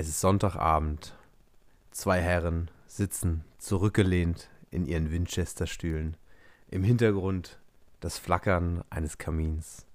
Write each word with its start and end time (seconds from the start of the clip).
Es 0.00 0.06
ist 0.06 0.20
Sonntagabend. 0.20 1.12
Zwei 1.90 2.20
Herren 2.20 2.70
sitzen 2.86 3.42
zurückgelehnt 3.58 4.48
in 4.70 4.86
ihren 4.86 5.10
Winchester-Stühlen. 5.10 6.16
Im 6.70 6.84
Hintergrund 6.84 7.58
das 7.98 8.16
Flackern 8.16 8.84
eines 8.90 9.18
Kamins. 9.18 9.86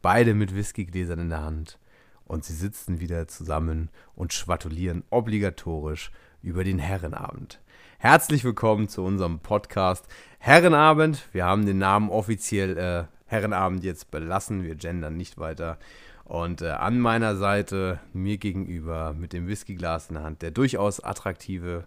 Beide 0.00 0.34
mit 0.34 0.54
Whiskygläsern 0.54 1.18
in 1.18 1.30
der 1.30 1.42
Hand. 1.42 1.80
Und 2.24 2.44
sie 2.44 2.54
sitzen 2.54 3.00
wieder 3.00 3.26
zusammen 3.26 3.90
und 4.14 4.32
schwatulieren 4.32 5.02
obligatorisch 5.10 6.12
über 6.40 6.62
den 6.62 6.78
Herrenabend. 6.78 7.60
Herzlich 7.98 8.44
willkommen 8.44 8.88
zu 8.88 9.02
unserem 9.02 9.40
Podcast 9.40 10.06
Herrenabend. 10.38 11.26
Wir 11.32 11.46
haben 11.46 11.66
den 11.66 11.78
Namen 11.78 12.10
offiziell 12.10 12.78
äh, 12.78 13.04
Herrenabend 13.26 13.82
jetzt 13.82 14.12
belassen. 14.12 14.62
Wir 14.62 14.76
gendern 14.76 15.16
nicht 15.16 15.36
weiter. 15.36 15.80
Und 16.28 16.60
äh, 16.60 16.68
an 16.68 17.00
meiner 17.00 17.36
Seite, 17.36 18.00
mir 18.12 18.36
gegenüber, 18.36 19.14
mit 19.14 19.32
dem 19.32 19.48
Whiskyglas 19.48 20.10
in 20.10 20.14
der 20.16 20.24
Hand, 20.24 20.42
der 20.42 20.50
durchaus 20.50 21.00
attraktive 21.00 21.84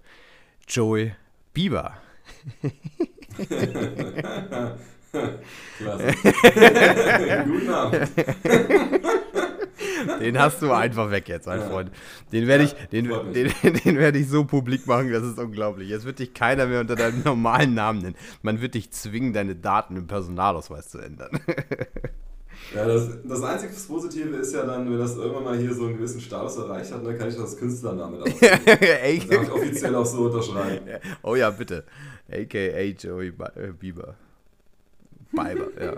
Joey 0.67 1.13
Bieber. 1.53 1.93
Klasse. 5.77 6.13
Guten 7.45 7.69
Abend. 7.69 8.09
Den 10.19 10.39
hast 10.39 10.61
du 10.63 10.71
einfach 10.71 11.11
weg 11.11 11.29
jetzt, 11.29 11.45
mein. 11.45 11.61
Freund. 11.61 11.91
Den 12.31 12.47
werde 12.47 12.63
ich, 12.63 12.73
den, 12.91 13.09
den, 13.33 13.53
den 13.61 13.97
werde 13.99 14.17
ich 14.17 14.27
so 14.27 14.45
publik 14.45 14.87
machen, 14.87 15.11
das 15.11 15.21
ist 15.23 15.37
unglaublich. 15.37 15.89
Jetzt 15.89 16.05
wird 16.05 16.17
dich 16.17 16.33
keiner 16.33 16.65
mehr 16.65 16.79
unter 16.79 16.95
deinem 16.95 17.21
normalen 17.23 17.75
Namen 17.75 17.99
nennen. 17.99 18.15
Man 18.41 18.59
wird 18.59 18.73
dich 18.73 18.89
zwingen, 18.89 19.33
deine 19.33 19.55
Daten 19.55 19.97
im 19.97 20.07
Personalausweis 20.07 20.89
zu 20.89 20.97
ändern. 20.97 21.39
Ja, 22.75 22.85
das, 22.85 23.09
das 23.23 23.43
einzige 23.43 23.73
Positive 23.87 24.37
ist 24.37 24.53
ja 24.53 24.65
dann, 24.65 24.89
wenn 24.89 24.97
das 24.97 25.17
irgendwann 25.17 25.43
mal 25.43 25.57
hier 25.57 25.73
so 25.73 25.85
einen 25.85 25.97
gewissen 25.97 26.21
Status 26.21 26.57
erreicht 26.57 26.91
hat, 26.93 27.05
dann 27.05 27.17
kann 27.17 27.27
ich 27.27 27.35
das 27.35 27.57
Künstlername 27.57 28.19
da. 28.19 28.25
Ey. 28.71 29.19
Darf 29.19 29.43
ich 29.43 29.51
offiziell 29.51 29.95
auch 29.95 30.05
so 30.05 30.25
unterschreiben. 30.25 30.87
Oh 31.23 31.35
ja, 31.35 31.49
bitte. 31.49 31.83
AKA 32.31 32.81
Joey 32.97 33.33
äh, 33.55 33.71
Bieber. 33.77 34.15
Biber, 35.31 35.67
ja. 35.79 35.93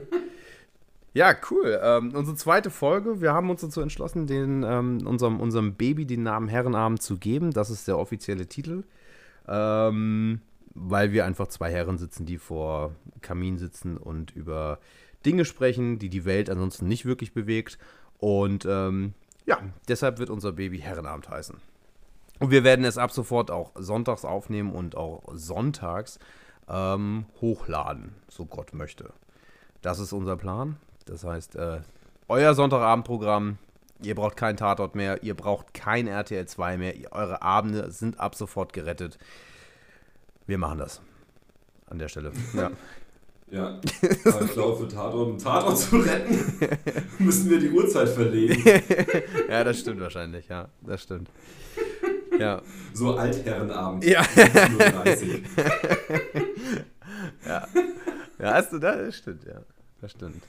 Ja, 1.16 1.36
cool. 1.52 1.80
Ähm, 1.82 2.12
unsere 2.16 2.36
zweite 2.36 2.72
Folge. 2.72 3.22
Wir 3.22 3.34
haben 3.34 3.52
uns 3.52 3.62
dazu 3.62 3.82
entschlossen, 3.82 4.26
den, 4.26 4.64
ähm, 4.64 5.06
unserem, 5.06 5.40
unserem 5.40 5.76
Baby 5.76 6.08
den 6.08 6.24
Namen 6.24 6.48
Herrenabend 6.48 7.04
zu 7.04 7.18
geben. 7.18 7.52
Das 7.52 7.70
ist 7.70 7.88
der 7.88 8.00
offizielle 8.00 8.48
Titel. 8.48 8.84
Ähm, 9.48 10.42
weil 10.74 11.12
wir 11.12 11.26
einfach 11.26 11.48
zwei 11.48 11.72
Herren 11.72 12.00
sitzen, 12.00 12.26
die 12.26 12.40
vor 12.40 12.96
Kamin 13.22 13.60
sitzen 13.60 13.98
und 13.98 14.36
über 14.36 14.80
Dinge 15.26 15.46
sprechen, 15.46 16.00
die 16.00 16.10
die 16.10 16.26
Welt 16.26 16.50
ansonsten 16.50 16.88
nicht 16.88 17.06
wirklich 17.06 17.34
bewegt. 17.34 17.78
Und 18.20 18.66
ähm, 18.66 19.14
ja, 19.46 19.60
deshalb 19.88 20.20
wird 20.20 20.30
unser 20.30 20.54
Baby 20.54 20.80
Herrenabend 20.80 21.30
heißen. 21.30 21.58
Und 22.40 22.52
wir 22.52 22.64
werden 22.64 22.86
es 22.86 22.98
ab 22.98 23.12
sofort 23.12 23.52
auch 23.52 23.72
sonntags 23.76 24.26
aufnehmen 24.26 24.74
und 24.74 24.96
auch 24.96 25.24
sonntags 25.34 26.20
ähm, 26.68 27.26
hochladen, 27.42 28.16
so 28.28 28.46
Gott 28.46 28.74
möchte. 28.74 29.14
Das 29.82 30.00
ist 30.00 30.14
unser 30.14 30.38
Plan. 30.38 30.78
Das 31.06 31.24
heißt, 31.24 31.56
äh, 31.56 31.82
euer 32.28 32.54
Sonntagabendprogramm, 32.54 33.58
ihr 34.02 34.16
braucht 34.16 34.38
keinen 34.38 34.58
Tatort 34.58 34.96
mehr, 34.96 35.24
ihr 35.24 35.36
braucht 35.36 35.74
kein 35.74 36.08
RTL 36.08 36.48
2 36.48 36.78
mehr, 36.78 36.94
eure 37.12 37.42
Abende 37.42 37.92
sind 37.92 38.20
ab 38.20 38.36
sofort 38.36 38.74
gerettet. 38.74 39.18
Wir 40.48 40.58
machen 40.58 40.80
das. 40.80 41.02
An 41.88 42.00
der 42.00 42.08
Stelle. 42.08 42.32
Ja. 42.54 42.72
Ja, 43.52 43.80
aber 44.26 44.42
ich 44.46 44.52
glaube, 44.52 44.78
für 44.78 44.88
Tatort, 44.88 45.30
um 45.30 45.38
Tatort 45.38 45.78
zu 45.78 45.98
retten, 45.98 46.38
müssen 47.20 47.50
wir 47.50 47.60
die 47.60 47.70
Uhrzeit 47.70 48.10
verlegen. 48.10 48.64
ja, 49.50 49.64
das 49.64 49.80
stimmt 49.80 50.02
wahrscheinlich, 50.02 50.48
ja. 50.48 50.70
Das 50.82 51.04
stimmt. 51.04 51.30
Ja. 52.40 52.62
So 52.94 53.16
Altherrenabend. 53.16 54.04
Ja. 54.06 54.22
15.30 54.22 55.28
Uhr. 55.28 55.40
Ja. 57.46 57.68
Ja, 58.40 58.54
hast 58.56 58.74
du 58.74 58.80
das? 58.80 58.98
Das 58.98 59.16
stimmt, 59.18 59.46
ja. 59.46 59.62
Das 60.02 60.12
stimmt. 60.12 60.44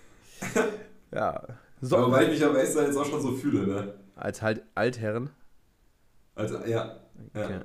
Ja. 1.12 1.42
So, 1.80 1.96
Aber 1.98 2.12
weil 2.12 2.24
ich 2.24 2.30
mich 2.30 2.44
am 2.44 2.56
ehrlich 2.56 2.70
sein 2.70 2.86
jetzt 2.86 2.96
auch 2.96 3.04
schon 3.04 3.20
so 3.20 3.32
fühle, 3.32 3.66
ne? 3.66 3.94
als 4.16 4.42
halt 4.42 4.62
Altherren. 4.74 5.30
Also, 6.34 6.58
ja. 6.66 6.96
ja. 7.34 7.44
Okay. 7.44 7.60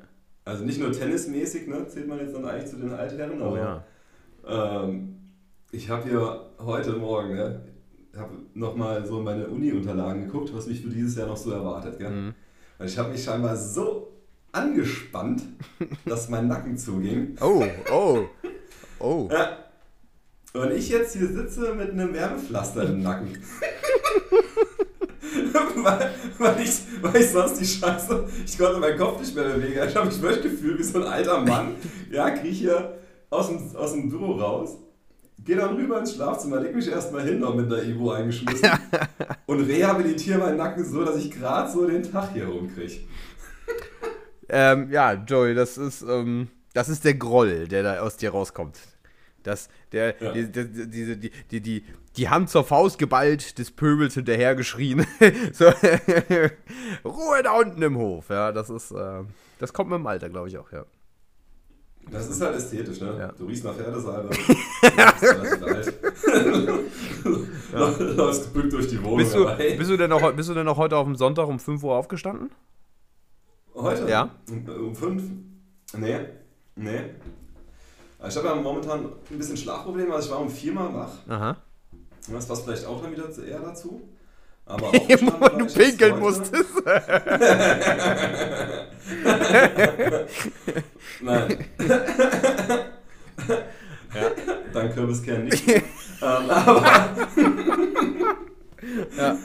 Also 0.46 0.66
nicht 0.66 0.80
nur 0.80 0.92
tennismäßig, 0.92 1.68
ne? 1.68 1.88
Zählt 1.88 2.08
man 2.08 2.20
jetzt 2.20 2.34
dann 2.34 2.46
eigentlich 2.46 2.70
zu 2.70 2.78
den 2.78 2.94
Altherren, 2.94 3.42
Oh 3.42 3.46
aber 3.46 3.84
ja. 4.48 4.84
ähm, 4.84 5.19
ich 5.72 5.90
habe 5.90 6.10
ja 6.10 6.40
heute 6.60 6.94
Morgen, 6.94 7.36
ne? 7.36 7.62
habe 8.18 8.34
nochmal 8.54 9.06
so 9.06 9.22
meine 9.22 9.48
Uni-Unterlagen 9.48 10.26
geguckt, 10.26 10.54
was 10.54 10.68
mich 10.68 10.82
für 10.82 10.90
dieses 10.90 11.16
Jahr 11.16 11.28
noch 11.28 11.38
so 11.38 11.52
erwartet. 11.52 12.00
Gell? 12.00 12.10
Mhm. 12.10 12.34
Und 12.80 12.86
ich 12.86 12.98
habe 12.98 13.12
mich 13.12 13.24
scheinbar 13.24 13.56
so 13.56 14.12
angespannt, 14.52 15.44
dass 16.06 16.30
mein 16.30 16.48
Nacken 16.48 16.78
zuging. 16.78 17.38
Oh, 17.40 17.64
oh, 17.92 18.26
oh. 19.00 19.30
Ja. 19.32 19.58
Und 20.54 20.72
ich 20.72 20.90
jetzt 20.90 21.16
hier 21.16 21.28
sitze 21.28 21.76
mit 21.76 21.92
einem 21.92 22.14
Wärmepflaster 22.14 22.84
im 22.84 23.04
Nacken. 23.04 23.38
weil, 25.84 26.12
weil, 26.40 26.62
ich, 26.62 26.80
weil 27.02 27.22
ich 27.22 27.30
sonst 27.30 27.60
die 27.60 27.66
Scheiße, 27.66 28.28
ich 28.46 28.58
konnte 28.58 28.80
meinen 28.80 28.98
Kopf 28.98 29.20
nicht 29.20 29.36
mehr 29.36 29.44
bewegen. 29.44 29.80
Ich 29.88 29.96
habe 29.96 30.08
mich 30.08 30.20
wirklich 30.20 30.52
gefühlt 30.52 30.80
wie 30.80 30.84
so 30.84 31.00
ein 31.00 31.08
alter 31.08 31.42
Mann. 31.42 31.76
Ja, 32.12 32.32
kriege 32.32 32.50
hier 32.50 32.98
aus 33.30 33.50
dem, 33.50 33.76
aus 33.76 33.92
dem 33.94 34.10
Büro 34.10 34.32
raus, 34.32 34.78
gehe 35.46 35.56
dann 35.56 35.76
rüber 35.76 36.00
ins 36.00 36.16
Schlafzimmer, 36.16 36.60
leg 36.60 36.76
mich 36.76 36.88
erstmal 36.90 37.24
hin, 37.24 37.40
noch 37.40 37.56
mit 37.56 37.72
der 37.72 37.84
Ivo 37.84 38.12
eingeschmissen 38.12 38.70
und 39.46 39.60
rehabilitiere 39.62 40.40
meinen 40.40 40.58
Nacken 40.58 40.84
so, 40.86 41.04
dass 41.04 41.18
ich 41.18 41.32
gerade 41.32 41.72
so 41.72 41.88
den 41.88 42.04
Tag 42.04 42.34
hier 42.34 42.48
rumkriege. 42.48 43.02
Ähm, 44.50 44.90
ja, 44.92 45.14
Joey, 45.14 45.54
das 45.54 45.78
ist, 45.78 46.02
ähm, 46.02 46.48
das 46.74 46.90
ist 46.90 47.06
der 47.06 47.14
Groll, 47.14 47.68
der 47.68 47.84
da 47.84 48.00
aus 48.00 48.18
dir 48.18 48.32
rauskommt. 48.32 48.80
Das, 49.44 49.70
der, 49.92 50.16
Ja. 50.22 50.32
die, 50.34 50.52
die, 50.52 50.88
die, 50.90 51.32
die, 51.50 51.62
die, 51.62 51.84
die 52.18 52.30
Hand 52.30 52.50
zur 52.50 52.64
Faust 52.64 52.98
geballt, 52.98 53.58
des 53.58 53.72
Pöbels 53.72 54.16
hinterhergeschrien. 54.16 55.06
so, 55.54 55.66
Ruhe 57.06 57.44
da 57.44 57.52
unten 57.54 57.82
im 57.82 57.98
Hof. 57.98 58.30
Ja, 58.30 58.52
das 58.52 58.70
ist, 58.70 58.92
äh, 58.92 59.24
das 59.60 59.72
kommt 59.72 59.92
mit 59.92 60.00
dem 60.00 60.08
Alter, 60.08 60.30
glaube 60.30 60.48
ich 60.50 60.58
auch, 60.58 60.72
ja. 60.72 60.86
Das 62.12 62.30
ist 62.30 62.42
halt 62.42 62.56
ästhetisch, 62.56 63.02
ne? 63.02 63.16
Ja. 63.20 63.32
Du 63.32 63.46
riechst 63.46 63.64
nach 63.64 63.74
Pferdesalbe. 63.76 64.30
ja. 64.98 65.14
alt. 65.66 65.94
Läufst 68.18 68.54
gebückt 68.54 68.74
durch 68.74 68.88
die 68.88 69.02
Wohnung. 69.04 69.18
Bist 69.18 69.36
du, 69.36 69.46
bist, 69.78 69.90
du 69.92 69.98
denn 69.98 70.10
noch, 70.10 70.34
bist 70.34 70.50
du 70.50 70.54
denn 70.54 70.66
noch 70.66 70.78
heute 70.78 70.98
auf 70.98 71.06
dem 71.06 71.16
Sonntag 71.16 71.48
um 71.48 71.60
5 71.60 71.84
Uhr 71.84 71.96
aufgestanden? 71.96 72.50
heute? 73.76 74.10
Ja. 74.10 74.30
Um, 74.50 74.68
um 74.88 74.96
fünf? 74.96 75.24
Nee. 75.98 76.20
Nee. 76.76 77.02
Ich 78.28 78.36
habe 78.36 78.48
ja 78.48 78.56
momentan 78.56 79.06
ein 79.32 79.38
bisschen 79.38 79.56
Schlafprobleme, 79.56 80.14
also 80.14 80.28
ich 80.28 80.34
war 80.34 80.42
um 80.42 80.50
viermal 80.50 80.94
wach. 80.94 81.12
Aha. 81.28 81.58
Das 82.32 82.48
passt 82.48 82.66
vielleicht 82.66 82.86
auch 82.86 83.02
dann 83.02 83.12
wieder 83.12 83.32
zu- 83.32 83.44
eher 83.44 83.60
dazu. 83.60 84.02
Aber 84.70 84.94
Wo 84.94 85.42
war 85.42 85.50
du 85.50 85.66
pinkeln 85.66 86.14
heute- 86.14 86.22
musstest. 86.22 86.70
Nein. 91.22 91.66
Ja. 94.12 94.32
Dein 94.74 94.92
Kürbiskern 94.92 95.46
nicht. 95.46 95.68
ähm, 95.68 95.84
aber, 96.22 96.84
Ja. 99.16 99.38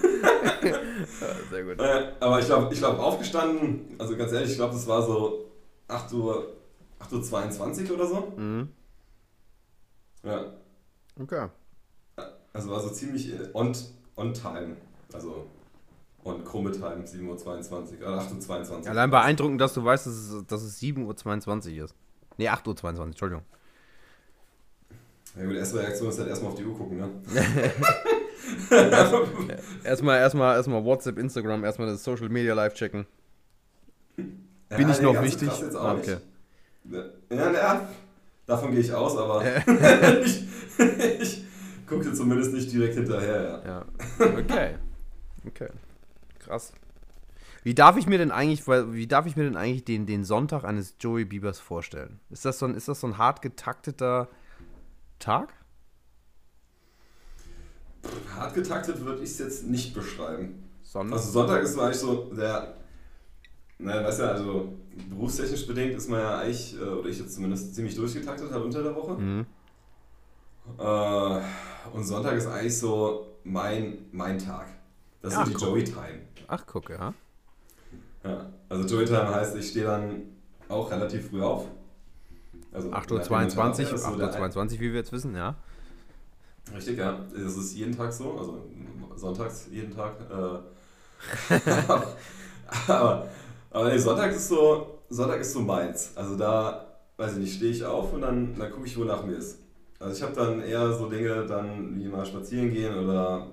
Sehr 1.51 1.65
gut. 1.65 1.79
äh, 1.81 2.13
aber 2.19 2.41
ich 2.41 2.47
glaube, 2.47 2.73
ich 2.73 2.79
glaub, 2.79 2.99
aufgestanden, 2.99 3.95
also 3.99 4.17
ganz 4.17 4.33
ehrlich, 4.33 4.53
ich 4.53 4.57
glaube, 4.57 4.73
das 4.73 4.87
war 4.87 5.03
so 5.03 5.51
8 5.89 6.11
Uhr, 6.15 6.57
8.22 6.99 7.91
Uhr 7.91 7.97
oder 7.97 8.07
so. 8.07 8.33
Mhm. 8.39 8.69
Ja. 10.25 10.47
Okay. 11.21 11.49
Also 12.55 12.71
war 12.71 12.81
so 12.81 12.89
ziemlich 12.89 13.35
äh, 13.35 13.51
on, 13.53 13.77
on 14.17 14.33
time. 14.33 14.77
Also 15.15 15.47
on 16.25 16.45
krumme 16.45 16.73
time, 16.73 17.05
7.22 17.05 18.01
Uhr, 18.01 18.09
oder 18.09 18.21
8.22 18.21 18.71
Uhr. 18.83 18.89
Allein 18.89 19.11
beeindruckend, 19.11 19.61
dass 19.61 19.75
du 19.75 19.85
weißt, 19.85 20.07
dass 20.07 20.15
es, 20.15 20.47
dass 20.47 20.63
es 20.63 20.81
7.22 20.81 21.79
Uhr 21.79 21.85
ist. 21.85 21.95
Nee, 22.37 22.49
8.22 22.49 22.99
Uhr, 22.99 23.05
Entschuldigung. 23.05 23.45
Ja 25.39 25.45
gut, 25.45 25.55
erste 25.57 25.79
Reaktion 25.79 26.09
ist 26.09 26.19
halt 26.19 26.29
erstmal 26.29 26.53
auf 26.53 26.59
die 26.59 26.65
Uhr 26.65 26.77
gucken, 26.77 26.97
ne? 26.99 27.09
Erstmal, 29.85 30.19
erstmal, 30.19 30.57
erstmal 30.57 30.85
WhatsApp, 30.85 31.19
Instagram, 31.19 31.65
erstmal 31.65 31.89
das 31.89 32.05
Social 32.05 32.29
Media 32.29 32.55
live 32.55 32.75
checken. 32.75 33.07
Bin 34.17 34.29
Ja, 34.71 34.91
ich 34.91 34.99
nee, 34.99 35.05
noch 35.05 35.15
so 35.17 35.23
wichtig? 35.23 35.49
auch 35.49 35.85
Ah, 35.85 35.95
nicht. 35.95 36.09
okay. 36.09 36.19
Ja, 37.31 37.53
ja, 37.53 37.89
davon 38.47 38.71
gehe 38.73 38.81
ich 38.81 38.93
aus, 38.93 39.17
aber 39.17 39.43
ich, 40.25 40.45
ich 41.21 41.45
gucke 41.87 42.13
zumindest 42.13 42.53
nicht 42.53 42.71
direkt 42.73 42.95
hinterher, 42.95 43.63
ja. 43.65 43.69
Ja. 43.69 43.85
Okay. 44.39 44.75
Okay. 45.47 45.69
Krass. 46.39 46.73
Wie 47.63 47.75
darf 47.75 47.97
ich 47.97 48.07
mir 48.07 48.19
denn 48.19 48.31
eigentlich, 48.31 48.67
wie 48.69 49.07
darf 49.07 49.25
ich 49.27 49.37
mir 49.37 49.45
denn 49.45 49.57
eigentlich 49.57 49.85
den, 49.85 50.05
den 50.05 50.25
Sonntag 50.25 50.65
eines 50.65 50.97
Joey 51.01 51.25
Biebers 51.25 51.61
vorstellen? 51.61 52.21
Ist 52.29 52.45
das 52.45 52.59
so 52.59 52.67
ein, 52.67 52.75
ist 52.75 52.89
das 52.89 53.01
so 53.01 53.07
ein 53.07 53.17
hart 53.17 53.41
getakteter 53.41 54.29
Tag? 55.19 55.55
Hart 58.37 58.55
getaktet 58.55 59.01
würde 59.01 59.23
ich 59.23 59.31
es 59.31 59.39
jetzt 59.39 59.67
nicht 59.67 59.95
beschreiben. 59.95 60.63
Sondern? 60.83 61.15
Also 61.15 61.31
Sonntag 61.31 61.63
ist 61.63 61.79
eigentlich 61.79 61.97
so 61.97 62.35
der 62.35 62.77
Na, 63.79 64.05
weißt 64.05 64.21
du, 64.21 64.31
also 64.31 64.73
berufstechnisch 65.09 65.67
bedingt 65.67 65.95
ist 65.95 66.11
man 66.11 66.21
ja 66.21 66.39
eigentlich, 66.41 66.79
äh, 66.79 66.85
oder 66.85 67.09
ich 67.09 67.19
jetzt 67.19 67.35
zumindest 67.35 67.75
ziemlich 67.75 67.95
durchgetaktet 67.95 68.53
halt 68.53 68.63
unter 68.63 68.83
der 68.83 68.95
Woche. 68.95 69.15
Mhm. 69.15 69.47
Äh, 70.79 71.41
und 71.97 72.05
Sonntag 72.05 72.35
ist 72.35 72.47
eigentlich 72.47 72.79
so 72.79 73.39
mein, 73.43 74.07
mein 74.13 74.39
Tag. 74.39 74.67
Das 75.25 75.33
ist 75.33 75.39
so 75.39 75.45
die 75.47 75.53
guck. 75.55 75.63
Joey-Time. 75.63 76.21
Ach, 76.49 76.65
guck, 76.67 76.91
ja. 76.91 77.15
Ja. 78.25 78.47
Also 78.69 78.95
Joey-Time 78.97 79.35
heißt, 79.35 79.57
ich 79.57 79.69
stehe 79.71 79.87
dann 79.87 80.23
auch 80.69 80.91
relativ 80.91 81.31
früh 81.31 81.43
auf. 81.43 81.67
Also 82.73 82.91
8.22 82.91 83.55
nach 83.55 83.57
Uhr, 83.57 83.79
ja, 83.79 83.97
so 83.99 84.17
der- 84.17 84.33
8.22 84.51 84.57
Uhr, 84.75 84.81
wie 84.81 84.93
wir 84.93 84.95
jetzt 85.01 85.13
wissen, 85.13 85.35
ja. 85.37 85.55
Richtig, 86.75 86.99
ja. 86.99 87.21
Das 87.33 87.57
ist 87.57 87.75
jeden 87.75 87.97
Tag 87.97 88.13
so, 88.13 88.39
also 88.39 88.65
sonntags 89.17 89.67
jeden 89.71 89.95
Tag. 89.95 90.15
Äh, 90.31 90.59
aber 92.89 93.29
aber 93.71 93.89
nee, 93.91 93.99
Sonntag 93.99 94.31
ist 94.33 94.49
so, 94.49 95.01
Sonntag 95.11 95.41
ist 95.41 95.53
so 95.53 95.61
meins. 95.61 96.13
Also 96.17 96.37
da, 96.37 96.87
weiß 97.17 97.33
ich 97.33 97.39
nicht, 97.39 97.57
stehe 97.57 97.71
ich 97.73 97.85
auf 97.85 98.13
und 98.13 98.23
dann, 98.23 98.55
dann 98.59 98.71
gucke 98.71 98.87
ich, 98.87 98.97
wonach 98.99 99.25
mir 99.25 99.35
ist. 99.37 99.59
Also 99.99 100.15
ich 100.17 100.23
habe 100.23 100.33
dann 100.35 100.61
eher 100.63 100.93
so 100.93 101.09
Dinge, 101.09 101.45
dann 101.47 101.99
wie 101.99 102.09
mal 102.09 102.25
spazieren 102.25 102.71
gehen 102.73 102.95
oder 102.97 103.47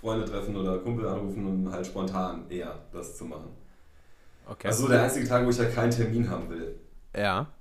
Freunde 0.00 0.24
treffen 0.24 0.56
oder 0.56 0.78
Kumpel 0.78 1.06
anrufen 1.06 1.46
und 1.46 1.72
halt 1.72 1.86
spontan 1.86 2.50
eher 2.50 2.78
das 2.92 3.16
zu 3.16 3.24
machen. 3.26 3.50
Okay. 4.46 4.68
Also 4.68 4.84
so 4.84 4.88
der 4.88 5.02
einzige 5.02 5.28
Tag, 5.28 5.44
wo 5.44 5.50
ich 5.50 5.58
ja 5.58 5.66
keinen 5.66 5.90
Termin 5.90 6.28
haben 6.30 6.48
will. 6.48 6.74
Ja. 7.14 7.52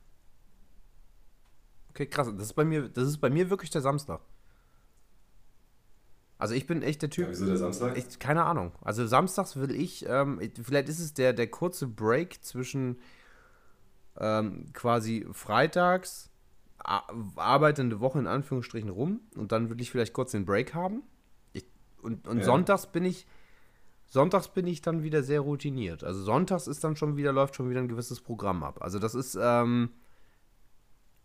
Okay, 1.90 2.06
krass. 2.06 2.28
Das 2.36 2.46
ist 2.46 2.54
bei 2.54 2.64
mir, 2.66 2.88
das 2.90 3.06
ist 3.08 3.18
bei 3.18 3.30
mir 3.30 3.50
wirklich 3.50 3.70
der 3.70 3.82
Samstag. 3.82 4.22
Also 6.38 6.54
ich 6.54 6.66
bin 6.66 6.82
echt 6.82 7.02
der 7.02 7.10
Ja, 7.10 7.14
Typ. 7.16 7.30
wieso 7.30 7.46
der 7.46 7.58
Samstag? 7.58 7.98
Ich, 7.98 8.18
keine 8.20 8.46
Ahnung. 8.46 8.72
Also 8.82 9.06
samstags 9.06 9.58
will 9.58 9.72
ich, 9.72 10.06
ähm, 10.08 10.40
ich- 10.40 10.54
vielleicht 10.64 10.88
ist 10.88 11.00
es 11.00 11.14
der, 11.14 11.34
der 11.34 11.48
kurze 11.48 11.86
Break 11.88 12.42
zwischen 12.44 13.00
ähm, 14.18 14.72
quasi 14.74 15.28
freitags, 15.34 16.30
arbeitende 17.36 18.00
Woche 18.00 18.20
in 18.20 18.28
Anführungsstrichen 18.28 18.90
rum 18.90 19.20
und 19.36 19.52
dann 19.52 19.70
will 19.70 19.80
ich 19.82 19.92
vielleicht 19.92 20.14
kurz 20.14 20.32
den 20.32 20.46
Break 20.46 20.74
haben. 20.74 21.04
Und 22.02 22.28
und 22.28 22.40
Ja. 22.40 22.44
sonntags 22.46 22.88
bin 22.88 23.06
ich, 23.06 23.26
sonntags 24.08 24.48
bin 24.48 24.68
ich 24.68 24.82
dann 24.82 25.04
wieder 25.04 25.24
sehr 25.24 25.42
routiniert. 25.42 26.04
Also 26.04 26.22
sonntags 26.24 26.68
ist 26.68 26.84
dann 26.84 26.96
schon 26.96 27.18
wieder, 27.18 27.32
läuft 27.32 27.56
schon 27.56 27.70
wieder 27.70 27.80
ein 27.80 27.88
gewisses 27.88 28.22
Programm 28.22 28.64
ab. 28.64 28.78
Also 28.82 29.00
das 29.00 29.16
ist, 29.16 29.38
ähm, 29.42 29.90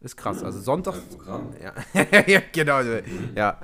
ist 0.00 0.16
krass. 0.16 0.42
Also 0.42 0.60
sonntags, 0.60 0.98
Ein 0.98 1.08
Programm. 1.16 1.48
ja, 1.62 1.72
ja 2.26 2.40
genau, 2.52 2.80
ja. 3.34 3.58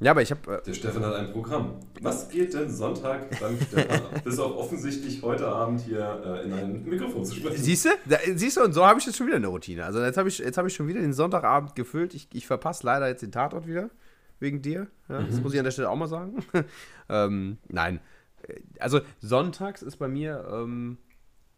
Ja, 0.00 0.12
aber 0.12 0.22
ich 0.22 0.30
habe, 0.30 0.62
Der 0.64 0.74
Stefan 0.74 1.04
hat 1.04 1.14
ein 1.16 1.32
Programm. 1.32 1.80
Was 2.02 2.28
geht 2.28 2.54
denn 2.54 2.70
Sonntag 2.70 3.28
beim 3.40 3.60
Stefan 3.60 3.96
ab? 4.06 4.22
Bis 4.22 4.38
auf 4.38 4.54
offensichtlich 4.56 5.22
heute 5.22 5.48
Abend 5.48 5.80
hier 5.80 6.22
äh, 6.24 6.44
in 6.44 6.52
ein 6.52 6.84
Mikrofon 6.84 7.24
zu 7.24 7.34
sprechen. 7.34 7.60
Siehst 7.60 7.84
du? 7.86 7.88
Siehst 8.36 8.58
du, 8.58 8.62
und 8.62 8.72
so 8.74 8.86
habe 8.86 9.00
ich 9.00 9.06
jetzt 9.06 9.16
schon 9.16 9.26
wieder 9.26 9.38
eine 9.38 9.48
Routine. 9.48 9.84
Also 9.84 10.00
jetzt 10.00 10.16
habe 10.16 10.28
ich, 10.28 10.38
jetzt 10.38 10.56
hab 10.56 10.64
ich 10.66 10.74
schon 10.76 10.86
wieder 10.86 11.00
den 11.00 11.12
Sonntagabend 11.12 11.74
gefüllt. 11.74 12.14
Ich, 12.14 12.28
ich 12.32 12.46
verpasse 12.46 12.86
leider 12.86 13.08
jetzt 13.08 13.22
den 13.22 13.32
Tatort 13.32 13.66
wieder. 13.66 13.90
Wegen 14.40 14.62
dir. 14.62 14.86
Ja, 15.08 15.22
Das 15.22 15.40
muss 15.40 15.52
ich 15.52 15.58
an 15.58 15.64
der 15.64 15.72
Stelle 15.72 15.90
auch 15.90 15.96
mal 15.96 16.06
sagen. 16.06 16.44
ähm, 17.08 17.58
nein. 17.68 18.00
Also 18.78 19.00
sonntags 19.20 19.82
ist 19.82 19.96
bei 19.96 20.08
mir 20.08 20.46
ähm, 20.50 20.98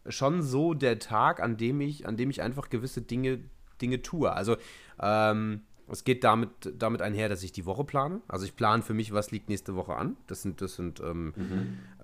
schon 0.09 0.43
so 0.43 0.75
der 0.75 0.99
Tag, 0.99 1.41
an 1.41 1.57
dem 1.57 1.81
ich, 1.81 2.07
an 2.07 2.17
dem 2.17 2.31
ich 2.31 2.43
einfach 2.43 2.71
gewisse 2.71 3.03
Dinge, 3.03 3.41
Dinge 3.81 4.03
tue. 4.03 4.33
Also 4.33 4.57
ähm, 4.99 5.63
es 5.93 6.05
geht 6.05 6.23
damit, 6.23 6.51
damit 6.79 7.03
einher, 7.03 7.29
dass 7.29 7.43
ich 7.43 7.53
die 7.53 7.67
Woche 7.67 7.85
plane. 7.85 8.21
Also 8.29 8.45
ich 8.45 8.55
plane 8.55 8.83
für 8.83 8.95
mich, 8.95 9.13
was 9.13 9.31
liegt 9.33 9.49
nächste 9.49 9.75
Woche 9.75 9.97
an. 9.97 10.17
Das 10.29 10.43
sind, 10.43 10.61
das 10.61 10.77
sind 10.77 11.01
ähm, 11.01 11.35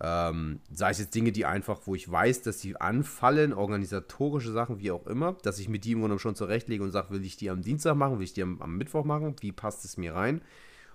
ähm, 0.01 0.61
sei 0.73 0.91
es 0.91 0.99
jetzt 0.99 1.15
Dinge, 1.15 1.31
die 1.33 1.47
einfach, 1.47 1.81
wo 1.85 1.95
ich 1.95 2.11
weiß, 2.11 2.43
dass 2.43 2.61
sie 2.61 2.77
anfallen, 2.77 3.53
organisatorische 3.53 4.51
Sachen, 4.51 4.81
wie 4.81 4.91
auch 4.91 5.07
immer, 5.07 5.35
dass 5.43 5.59
ich 5.59 5.69
mir 5.69 5.79
die 5.79 5.93
im 5.93 6.01
Grunde 6.01 6.19
schon 6.19 6.35
zurechtlege 6.35 6.83
und 6.83 6.91
sage, 6.91 7.11
will 7.11 7.25
ich 7.25 7.37
die 7.37 7.49
am 7.49 7.63
Dienstag 7.63 7.95
machen, 7.95 8.19
will 8.19 8.25
ich 8.25 8.33
die 8.33 8.43
am, 8.43 8.61
am 8.61 8.77
Mittwoch 8.77 9.05
machen, 9.05 9.37
wie 9.41 9.53
passt 9.53 9.85
es 9.85 9.97
mir 9.97 10.15
rein? 10.15 10.43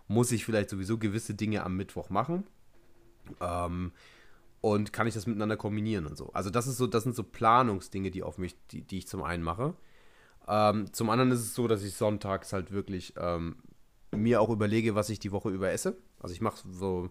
Muss 0.07 0.31
ich 0.31 0.45
vielleicht 0.45 0.69
sowieso 0.69 0.97
gewisse 0.97 1.33
Dinge 1.33 1.63
am 1.63 1.77
Mittwoch 1.77 2.09
machen? 2.09 2.45
Ähm, 3.39 3.91
und 4.61 4.93
kann 4.93 5.07
ich 5.07 5.13
das 5.13 5.25
miteinander 5.25 5.57
kombinieren 5.57 6.05
und 6.05 6.17
so. 6.17 6.31
Also 6.33 6.49
das 6.49 6.67
ist 6.67 6.77
so, 6.77 6.87
das 6.87 7.03
sind 7.03 7.15
so 7.15 7.23
Planungsdinge, 7.23 8.11
die 8.11 8.23
auf 8.23 8.37
mich, 8.37 8.55
die, 8.69 8.81
die 8.81 8.99
ich 8.99 9.07
zum 9.07 9.23
einen 9.23 9.43
mache. 9.43 9.73
Ähm, 10.47 10.91
zum 10.93 11.09
anderen 11.09 11.31
ist 11.31 11.39
es 11.39 11.55
so, 11.55 11.67
dass 11.67 11.83
ich 11.83 11.95
sonntags 11.95 12.53
halt 12.53 12.71
wirklich 12.71 13.13
ähm, 13.17 13.57
mir 14.11 14.41
auch 14.41 14.49
überlege, 14.49 14.95
was 14.95 15.09
ich 15.09 15.19
die 15.19 15.31
Woche 15.31 15.49
über 15.49 15.71
esse. 15.71 15.97
Also 16.19 16.33
ich 16.33 16.41
mache 16.41 16.57
so, 16.69 17.09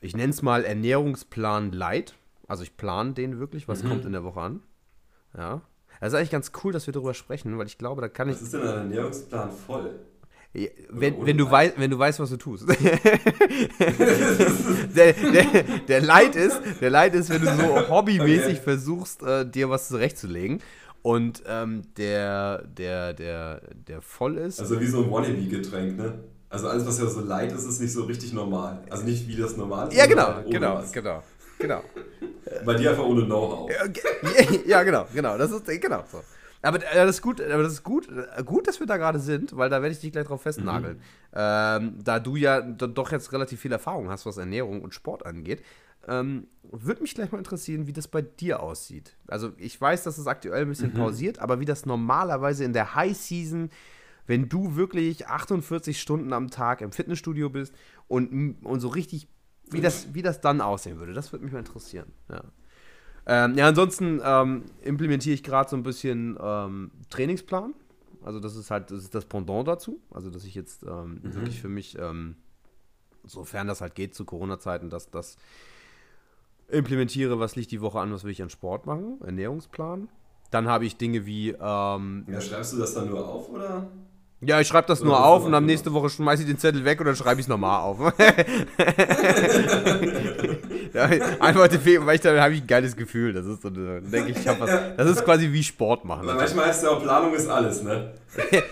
ich 0.00 0.16
nenne 0.16 0.30
es 0.30 0.42
mal 0.42 0.64
Ernährungsplan 0.64 1.72
Light. 1.72 2.14
Also 2.46 2.62
ich 2.62 2.76
plane 2.76 3.12
den 3.12 3.38
wirklich, 3.38 3.68
was 3.68 3.82
kommt 3.84 4.04
in 4.06 4.12
der 4.12 4.24
Woche 4.24 4.40
an. 4.40 4.62
Ja. 5.36 5.62
Das 6.00 6.12
ist 6.12 6.18
eigentlich 6.18 6.30
ganz 6.30 6.52
cool, 6.62 6.72
dass 6.72 6.86
wir 6.86 6.92
darüber 6.94 7.12
sprechen, 7.12 7.58
weil 7.58 7.66
ich 7.66 7.76
glaube, 7.76 8.00
da 8.00 8.08
kann 8.08 8.28
ich. 8.28 8.36
Was 8.36 8.42
ist 8.42 8.54
denn 8.54 8.62
ein 8.62 8.68
Ernährungsplan 8.68 9.50
voll? 9.50 9.98
Wenn, 10.90 11.26
wenn, 11.26 11.36
du 11.38 11.50
weißt, 11.50 11.74
wenn 11.76 11.90
du 11.90 11.98
weißt, 11.98 12.20
was 12.20 12.30
du 12.30 12.36
tust. 12.36 12.66
der, 14.96 15.12
der, 15.12 15.44
der 15.86 16.00
Leid 16.00 16.34
ist, 16.36 16.60
der 16.80 16.90
Leid 16.90 17.14
ist, 17.14 17.30
wenn 17.30 17.42
du 17.42 17.46
so 17.54 17.88
hobbymäßig 17.88 18.54
Okay. 18.58 18.60
versuchst, 18.62 19.22
äh, 19.22 19.44
dir 19.48 19.70
was 19.70 19.88
zurechtzulegen. 19.88 20.60
Und 21.02 21.42
ähm, 21.46 21.82
der, 21.96 22.62
der, 22.64 23.14
der, 23.14 23.60
der 23.86 24.00
voll 24.00 24.36
ist. 24.38 24.60
Also 24.60 24.80
wie 24.80 24.86
so 24.86 25.02
ein 25.04 25.10
Wannabe-Getränk, 25.10 25.96
ne? 25.96 26.18
Also 26.50 26.68
alles, 26.68 26.86
was 26.86 26.98
ja 26.98 27.06
so 27.06 27.20
light 27.20 27.52
ist, 27.52 27.64
ist 27.64 27.80
nicht 27.80 27.92
so 27.92 28.04
richtig 28.04 28.32
normal. 28.32 28.82
Also 28.90 29.04
nicht 29.04 29.28
wie 29.28 29.36
das 29.36 29.56
normal 29.56 29.88
ist. 29.88 29.94
ja, 29.96 30.06
genau, 30.06 30.34
halt 30.34 30.50
genau, 30.50 30.74
was. 30.76 30.92
genau, 30.92 31.22
genau. 31.58 31.82
Bei 32.64 32.74
dir 32.74 32.90
einfach 32.90 33.04
ohne 33.04 33.24
Know-how. 33.26 33.70
Ja, 33.70 33.84
ja, 34.66 34.82
genau, 34.82 35.06
genau. 35.14 35.36
Das 35.36 35.50
ist 35.50 35.66
genau 35.66 36.04
so. 36.10 36.22
Aber 36.62 36.78
äh, 36.78 36.94
das 36.94 37.16
ist 37.16 37.22
gut, 37.22 37.40
aber 37.40 37.62
das 37.62 37.72
ist 37.74 37.82
gut, 37.84 38.08
äh, 38.08 38.42
gut, 38.44 38.66
dass 38.66 38.80
wir 38.80 38.86
da 38.86 38.96
gerade 38.96 39.18
sind, 39.20 39.56
weil 39.56 39.70
da 39.70 39.80
werde 39.82 39.92
ich 39.94 40.00
dich 40.00 40.12
gleich 40.12 40.26
drauf 40.26 40.42
festnageln. 40.42 41.00
Ähm, 41.32 41.98
da 42.02 42.18
du 42.20 42.36
ja 42.36 42.60
do- 42.60 42.86
doch 42.88 43.12
jetzt 43.12 43.32
relativ 43.32 43.60
viel 43.60 43.72
Erfahrung 43.72 44.08
hast, 44.10 44.26
was 44.26 44.36
Ernährung 44.38 44.82
und 44.82 44.94
Sport 44.94 45.24
angeht, 45.26 45.62
ähm, 46.06 46.46
würde 46.62 47.02
mich 47.02 47.14
gleich 47.14 47.30
mal 47.32 47.38
interessieren, 47.38 47.86
wie 47.86 47.92
das 47.92 48.08
bei 48.08 48.22
dir 48.22 48.60
aussieht. 48.62 49.16
Also 49.26 49.52
ich 49.58 49.78
weiß, 49.80 50.04
dass 50.04 50.16
es 50.18 50.26
aktuell 50.26 50.62
ein 50.62 50.68
bisschen 50.68 50.92
pausiert, 50.94 51.38
aber 51.38 51.60
wie 51.60 51.64
das 51.66 51.86
normalerweise 51.86 52.64
in 52.64 52.72
der 52.72 52.94
High 52.94 53.16
Season, 53.16 53.70
wenn 54.26 54.48
du 54.48 54.74
wirklich 54.76 55.26
48 55.26 56.00
Stunden 56.00 56.32
am 56.32 56.50
Tag 56.50 56.80
im 56.80 56.92
Fitnessstudio 56.92 57.50
bist 57.50 57.74
und, 58.08 58.56
und 58.62 58.80
so 58.80 58.88
richtig, 58.88 59.28
wie 59.70 59.80
das, 59.80 60.14
wie 60.14 60.22
das 60.22 60.40
dann 60.40 60.60
aussehen 60.60 60.98
würde, 60.98 61.12
das 61.12 61.30
würde 61.32 61.44
mich 61.44 61.52
mal 61.52 61.60
interessieren. 61.60 62.10
Ja. 62.30 62.42
Ähm, 63.30 63.58
ja, 63.58 63.68
ansonsten 63.68 64.22
ähm, 64.24 64.64
implementiere 64.82 65.34
ich 65.34 65.42
gerade 65.42 65.68
so 65.68 65.76
ein 65.76 65.82
bisschen 65.82 66.38
ähm, 66.40 66.90
Trainingsplan. 67.10 67.74
Also 68.24 68.40
das 68.40 68.56
ist 68.56 68.70
halt 68.70 68.90
das, 68.90 69.00
ist 69.04 69.14
das 69.14 69.26
Pendant 69.26 69.68
dazu. 69.68 70.00
Also 70.10 70.30
dass 70.30 70.44
ich 70.44 70.54
jetzt 70.54 70.82
ähm, 70.82 71.20
wirklich 71.22 71.60
für 71.60 71.68
mich, 71.68 71.98
ähm, 71.98 72.36
sofern 73.24 73.66
das 73.66 73.82
halt 73.82 73.94
geht 73.94 74.14
zu 74.14 74.24
Corona-Zeiten, 74.24 74.88
dass 74.88 75.10
das 75.10 75.36
implementiere, 76.68 77.38
was 77.38 77.54
liegt 77.54 77.70
die 77.70 77.82
Woche 77.82 78.00
an, 78.00 78.10
was 78.12 78.24
will 78.24 78.32
ich 78.32 78.42
an 78.42 78.48
Sport 78.48 78.86
machen, 78.86 79.18
Ernährungsplan. 79.22 80.08
Dann 80.50 80.66
habe 80.66 80.86
ich 80.86 80.96
Dinge 80.96 81.26
wie, 81.26 81.50
ähm, 81.50 82.24
Ja, 82.30 82.40
schreibst 82.40 82.72
du 82.72 82.78
das 82.78 82.94
dann 82.94 83.10
nur 83.10 83.28
auf, 83.28 83.50
oder? 83.50 83.88
ja, 84.40 84.58
ich 84.60 84.68
schreibe 84.68 84.88
das 84.88 85.02
Oder 85.02 85.10
nur 85.10 85.26
auf 85.26 85.44
und 85.44 85.50
noch 85.50 85.60
nächste 85.60 85.92
Woche 85.92 86.08
schmeiße 86.08 86.44
ich 86.44 86.48
den 86.48 86.58
Zettel 86.58 86.86
weg 86.86 86.98
und 87.00 87.06
dann 87.06 87.16
schreibe 87.16 87.40
ich 87.40 87.44
es 87.44 87.48
nochmal 87.48 87.80
auf. 87.80 87.98
einfach, 90.94 91.68
die- 91.68 92.04
weil 92.06 92.14
ich 92.16 92.20
dann 92.20 92.40
habe 92.40 92.54
ich 92.54 92.62
ein 92.62 92.66
geiles 92.66 92.96
Gefühl. 92.96 93.32
Das 93.32 93.46
ist 93.46 93.62
so, 93.62 93.70
dann 93.70 94.10
denke 94.10 94.30
ich, 94.32 94.38
ich 94.38 94.46
was, 94.46 94.70
das 94.96 95.08
ist 95.10 95.24
quasi 95.24 95.52
wie 95.52 95.62
Sport 95.62 96.04
machen. 96.04 96.26
Weil 96.26 96.36
manchmal 96.36 96.66
heißt 96.66 96.78
es 96.78 96.84
ja 96.84 96.90
auch, 96.90 97.02
Planung 97.02 97.34
ist 97.34 97.48
alles, 97.48 97.82
ne? 97.82 98.14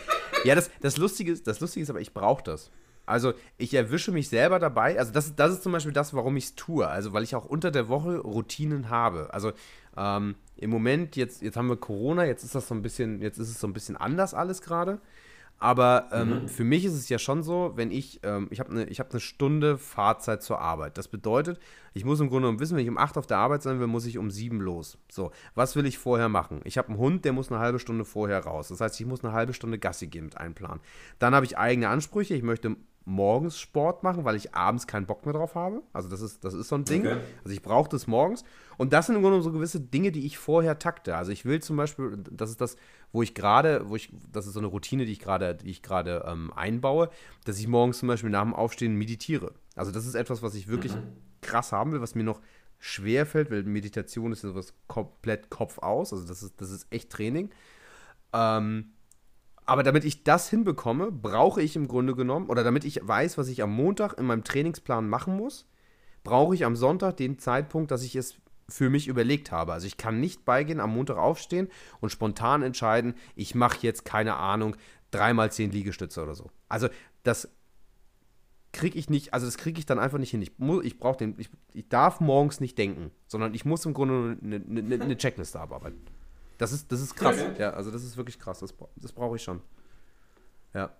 Ja, 0.44 0.54
das, 0.54 0.70
das, 0.80 0.96
Lustige 0.96 1.32
ist, 1.32 1.46
das 1.46 1.58
Lustige 1.60 1.82
ist 1.82 1.90
aber, 1.90 2.00
ich 2.00 2.14
brauche 2.14 2.42
das. 2.44 2.70
Also 3.04 3.32
ich 3.56 3.72
erwische 3.74 4.12
mich 4.12 4.28
selber 4.28 4.58
dabei. 4.58 4.98
Also 4.98 5.12
das, 5.12 5.26
ist- 5.26 5.38
das 5.38 5.52
ist 5.52 5.62
zum 5.62 5.72
Beispiel 5.72 5.92
das, 5.92 6.14
warum 6.14 6.36
ich 6.36 6.44
es 6.44 6.54
tue. 6.54 6.86
Also 6.86 7.12
weil 7.12 7.22
ich 7.24 7.34
auch 7.34 7.46
unter 7.46 7.70
der 7.70 7.88
Woche 7.88 8.18
Routinen 8.18 8.90
habe. 8.90 9.28
Also 9.32 9.52
ähm, 9.96 10.34
im 10.56 10.70
Moment, 10.70 11.16
jetzt, 11.16 11.42
jetzt 11.42 11.56
haben 11.56 11.68
wir 11.68 11.76
Corona, 11.76 12.24
jetzt 12.26 12.44
ist 12.44 12.54
das 12.54 12.68
so 12.68 12.74
ein 12.74 12.82
bisschen, 12.82 13.22
jetzt 13.22 13.38
ist 13.38 13.48
es 13.48 13.58
so 13.60 13.66
ein 13.66 13.72
bisschen 13.72 13.96
anders 13.96 14.34
alles 14.34 14.60
gerade. 14.60 14.98
Aber 15.58 16.08
ähm, 16.12 16.48
für 16.48 16.64
mich 16.64 16.84
ist 16.84 16.92
es 16.92 17.08
ja 17.08 17.18
schon 17.18 17.42
so, 17.42 17.72
wenn 17.76 17.90
ich, 17.90 18.20
ähm, 18.24 18.46
ich 18.50 18.60
habe 18.60 18.70
eine 18.70 18.86
hab 18.86 19.12
ne 19.12 19.20
Stunde 19.20 19.78
Fahrzeit 19.78 20.42
zur 20.42 20.60
Arbeit. 20.60 20.98
Das 20.98 21.08
bedeutet, 21.08 21.58
ich 21.94 22.04
muss 22.04 22.20
im 22.20 22.28
Grunde 22.28 22.42
genommen 22.42 22.60
wissen, 22.60 22.76
wenn 22.76 22.84
ich 22.84 22.90
um 22.90 22.98
8 22.98 23.16
auf 23.16 23.26
der 23.26 23.38
Arbeit 23.38 23.62
sein 23.62 23.80
will, 23.80 23.86
muss 23.86 24.04
ich 24.04 24.18
um 24.18 24.30
7 24.30 24.60
los. 24.60 24.98
So, 25.10 25.30
was 25.54 25.74
will 25.74 25.86
ich 25.86 25.96
vorher 25.96 26.28
machen? 26.28 26.60
Ich 26.64 26.76
habe 26.76 26.88
einen 26.88 26.98
Hund, 26.98 27.24
der 27.24 27.32
muss 27.32 27.50
eine 27.50 27.58
halbe 27.58 27.78
Stunde 27.78 28.04
vorher 28.04 28.40
raus. 28.40 28.68
Das 28.68 28.82
heißt, 28.82 29.00
ich 29.00 29.06
muss 29.06 29.24
eine 29.24 29.32
halbe 29.32 29.54
Stunde 29.54 29.78
Gassi 29.78 30.08
gehen 30.08 30.26
mit 30.26 30.36
einplanen. 30.36 30.80
Dann 31.18 31.34
habe 31.34 31.46
ich 31.46 31.56
eigene 31.56 31.88
Ansprüche. 31.88 32.34
Ich 32.34 32.42
möchte 32.42 32.76
morgens 33.06 33.58
Sport 33.60 34.02
machen, 34.02 34.24
weil 34.24 34.34
ich 34.34 34.54
abends 34.54 34.88
keinen 34.88 35.06
Bock 35.06 35.24
mehr 35.24 35.32
drauf 35.32 35.54
habe. 35.54 35.82
Also 35.92 36.08
das 36.08 36.20
ist, 36.20 36.44
das 36.44 36.54
ist 36.54 36.68
so 36.68 36.74
ein 36.74 36.84
Ding. 36.84 37.06
Okay. 37.06 37.20
Also 37.44 37.54
ich 37.54 37.62
brauche 37.62 37.88
das 37.88 38.08
morgens. 38.08 38.42
Und 38.78 38.92
das 38.92 39.06
sind 39.06 39.14
im 39.14 39.22
Grunde 39.22 39.40
so 39.42 39.52
gewisse 39.52 39.80
Dinge, 39.80 40.10
die 40.10 40.26
ich 40.26 40.38
vorher 40.38 40.80
takte. 40.80 41.16
Also 41.16 41.30
ich 41.30 41.44
will 41.44 41.62
zum 41.62 41.76
Beispiel, 41.76 42.18
das 42.32 42.50
ist 42.50 42.60
das, 42.60 42.76
wo 43.12 43.22
ich 43.22 43.32
gerade, 43.32 43.88
wo 43.88 43.94
ich, 43.94 44.12
das 44.32 44.48
ist 44.48 44.54
so 44.54 44.58
eine 44.58 44.66
Routine, 44.66 45.06
die 45.06 45.12
ich 45.12 45.20
gerade, 45.20 45.54
die 45.54 45.70
ich 45.70 45.82
gerade 45.82 46.24
ähm, 46.26 46.52
einbaue, 46.52 47.08
dass 47.44 47.60
ich 47.60 47.68
morgens 47.68 47.98
zum 47.98 48.08
Beispiel 48.08 48.30
nach 48.30 48.42
dem 48.42 48.54
Aufstehen 48.54 48.96
meditiere. 48.96 49.54
Also 49.76 49.92
das 49.92 50.04
ist 50.04 50.16
etwas, 50.16 50.42
was 50.42 50.56
ich 50.56 50.66
wirklich 50.66 50.92
krass 51.42 51.70
haben 51.70 51.92
will, 51.92 52.00
was 52.00 52.16
mir 52.16 52.24
noch 52.24 52.40
schwer 52.80 53.24
fällt, 53.24 53.52
weil 53.52 53.62
Meditation 53.62 54.32
ist 54.32 54.42
ja 54.42 54.48
sowas 54.48 54.74
komplett 54.88 55.48
Kopf 55.48 55.78
aus, 55.78 56.12
also 56.12 56.26
das 56.26 56.42
ist, 56.42 56.60
das 56.60 56.70
ist 56.70 56.86
echt 56.90 57.10
Training. 57.10 57.50
Ähm, 58.32 58.92
aber 59.66 59.82
damit 59.82 60.04
ich 60.04 60.22
das 60.22 60.48
hinbekomme, 60.48 61.10
brauche 61.10 61.60
ich 61.60 61.74
im 61.76 61.88
Grunde 61.88 62.14
genommen, 62.14 62.48
oder 62.48 62.62
damit 62.62 62.84
ich 62.84 63.00
weiß, 63.02 63.36
was 63.36 63.48
ich 63.48 63.62
am 63.62 63.72
Montag 63.72 64.14
in 64.14 64.24
meinem 64.24 64.44
Trainingsplan 64.44 65.08
machen 65.08 65.36
muss, 65.36 65.66
brauche 66.22 66.54
ich 66.54 66.64
am 66.64 66.76
Sonntag 66.76 67.16
den 67.16 67.38
Zeitpunkt, 67.38 67.90
dass 67.90 68.02
ich 68.02 68.14
es 68.16 68.36
für 68.68 68.90
mich 68.90 69.08
überlegt 69.08 69.52
habe. 69.52 69.72
Also 69.72 69.86
ich 69.86 69.96
kann 69.96 70.20
nicht 70.20 70.44
beigehen, 70.44 70.80
am 70.80 70.94
Montag 70.94 71.18
aufstehen 71.18 71.68
und 72.00 72.10
spontan 72.10 72.62
entscheiden, 72.62 73.14
ich 73.34 73.54
mache 73.54 73.78
jetzt 73.82 74.04
keine 74.04 74.36
Ahnung, 74.36 74.76
dreimal 75.10 75.52
zehn 75.52 75.70
Liegestütze 75.70 76.22
oder 76.22 76.34
so. 76.34 76.50
Also 76.68 76.88
das 77.22 77.48
kriege 78.72 78.98
ich 78.98 79.08
nicht, 79.08 79.34
also 79.34 79.46
das 79.46 79.56
kriege 79.56 79.78
ich 79.78 79.86
dann 79.86 79.98
einfach 79.98 80.18
nicht 80.18 80.30
hin. 80.30 80.42
Ich, 80.42 80.52
ich 80.82 80.98
brauche 80.98 81.16
den, 81.16 81.34
ich, 81.38 81.48
ich 81.74 81.88
darf 81.88 82.20
morgens 82.20 82.60
nicht 82.60 82.76
denken, 82.76 83.10
sondern 83.26 83.54
ich 83.54 83.64
muss 83.64 83.86
im 83.86 83.94
Grunde 83.94 84.36
eine, 84.42 84.56
eine, 84.56 85.02
eine 85.02 85.16
Checkliste 85.16 85.58
abarbeiten. 85.58 86.00
Das 86.58 86.72
ist, 86.72 86.90
das 86.90 87.00
ist 87.00 87.14
krass. 87.14 87.36
Okay. 87.40 87.60
Ja, 87.60 87.70
also 87.70 87.90
das 87.90 88.02
ist 88.04 88.16
wirklich 88.16 88.38
krass. 88.38 88.60
Das, 88.60 88.74
das 88.96 89.12
brauche 89.12 89.36
ich 89.36 89.42
schon. 89.42 89.60
Ja. 90.74 90.90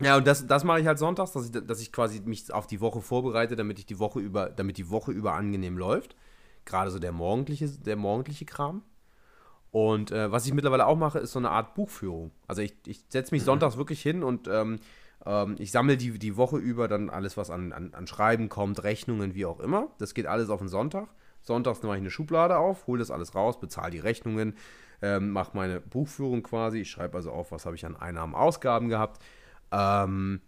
Ja, 0.00 0.16
und 0.16 0.26
das, 0.26 0.46
das 0.46 0.64
mache 0.64 0.80
ich 0.80 0.86
halt 0.86 0.98
sonntags, 0.98 1.32
dass 1.32 1.44
ich, 1.44 1.52
dass 1.52 1.80
ich 1.80 1.92
quasi 1.92 2.20
mich 2.20 2.50
auf 2.52 2.66
die 2.66 2.80
Woche 2.80 3.02
vorbereite, 3.02 3.54
damit 3.54 3.78
ich 3.78 3.86
die 3.86 3.98
Woche 3.98 4.20
über, 4.20 4.48
damit 4.48 4.78
die 4.78 4.88
Woche 4.88 5.12
über 5.12 5.34
angenehm 5.34 5.76
läuft. 5.76 6.16
Gerade 6.64 6.90
so 6.90 6.98
der 6.98 7.12
morgendliche, 7.12 7.68
der 7.68 7.96
morgendliche 7.96 8.46
Kram. 8.46 8.82
Und 9.70 10.10
äh, 10.10 10.32
was 10.32 10.46
ich 10.46 10.54
mittlerweile 10.54 10.86
auch 10.86 10.96
mache, 10.96 11.18
ist 11.18 11.32
so 11.32 11.38
eine 11.38 11.50
Art 11.50 11.74
Buchführung. 11.74 12.32
Also 12.46 12.62
ich, 12.62 12.74
ich 12.86 13.04
setze 13.08 13.34
mich 13.34 13.42
mhm. 13.42 13.46
sonntags 13.46 13.76
wirklich 13.76 14.00
hin 14.00 14.22
und 14.22 14.48
ähm, 14.48 14.80
ähm, 15.24 15.56
ich 15.58 15.70
sammle 15.70 15.96
die, 15.96 16.18
die 16.18 16.36
Woche 16.36 16.56
über 16.56 16.88
dann 16.88 17.10
alles, 17.10 17.36
was 17.36 17.50
an, 17.50 17.72
an, 17.72 17.94
an 17.94 18.06
Schreiben 18.06 18.48
kommt, 18.48 18.82
Rechnungen, 18.82 19.34
wie 19.34 19.46
auch 19.46 19.60
immer. 19.60 19.88
Das 19.98 20.14
geht 20.14 20.26
alles 20.26 20.50
auf 20.50 20.60
den 20.60 20.68
Sonntag. 20.68 21.08
Sonntags 21.42 21.82
mache 21.82 21.96
ich 21.96 22.00
eine 22.00 22.10
Schublade 22.10 22.58
auf, 22.58 22.86
hole 22.86 22.98
das 22.98 23.10
alles 23.10 23.34
raus, 23.34 23.58
bezahle 23.58 23.90
die 23.90 23.98
Rechnungen, 23.98 24.54
ähm, 25.02 25.30
mache 25.30 25.56
meine 25.56 25.80
Buchführung 25.80 26.42
quasi. 26.42 26.80
Ich 26.80 26.90
schreibe 26.90 27.16
also 27.16 27.32
auf, 27.32 27.52
was 27.52 27.66
habe 27.66 27.76
ich 27.76 27.86
an 27.86 27.96
Einnahmen, 27.96 28.34
Ausgaben 28.34 28.88
gehabt. 28.88 29.22
Ähm, 29.72 30.40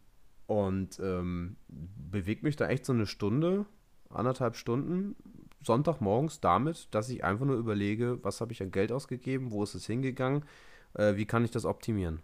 und 0.46 1.00
ähm, 1.00 1.56
bewege 1.68 2.42
mich 2.42 2.56
da 2.56 2.68
echt 2.68 2.84
so 2.84 2.92
eine 2.92 3.06
Stunde, 3.06 3.64
anderthalb 4.10 4.56
Stunden 4.56 5.16
Sonntagmorgens 5.64 6.40
damit, 6.40 6.88
dass 6.94 7.08
ich 7.08 7.24
einfach 7.24 7.46
nur 7.46 7.56
überlege, 7.56 8.18
was 8.22 8.40
habe 8.40 8.52
ich 8.52 8.62
an 8.62 8.70
Geld 8.70 8.92
ausgegeben, 8.92 9.50
wo 9.52 9.62
ist 9.62 9.74
es 9.74 9.86
hingegangen, 9.86 10.44
äh, 10.94 11.16
wie 11.16 11.24
kann 11.24 11.44
ich 11.44 11.50
das 11.50 11.64
optimieren. 11.64 12.20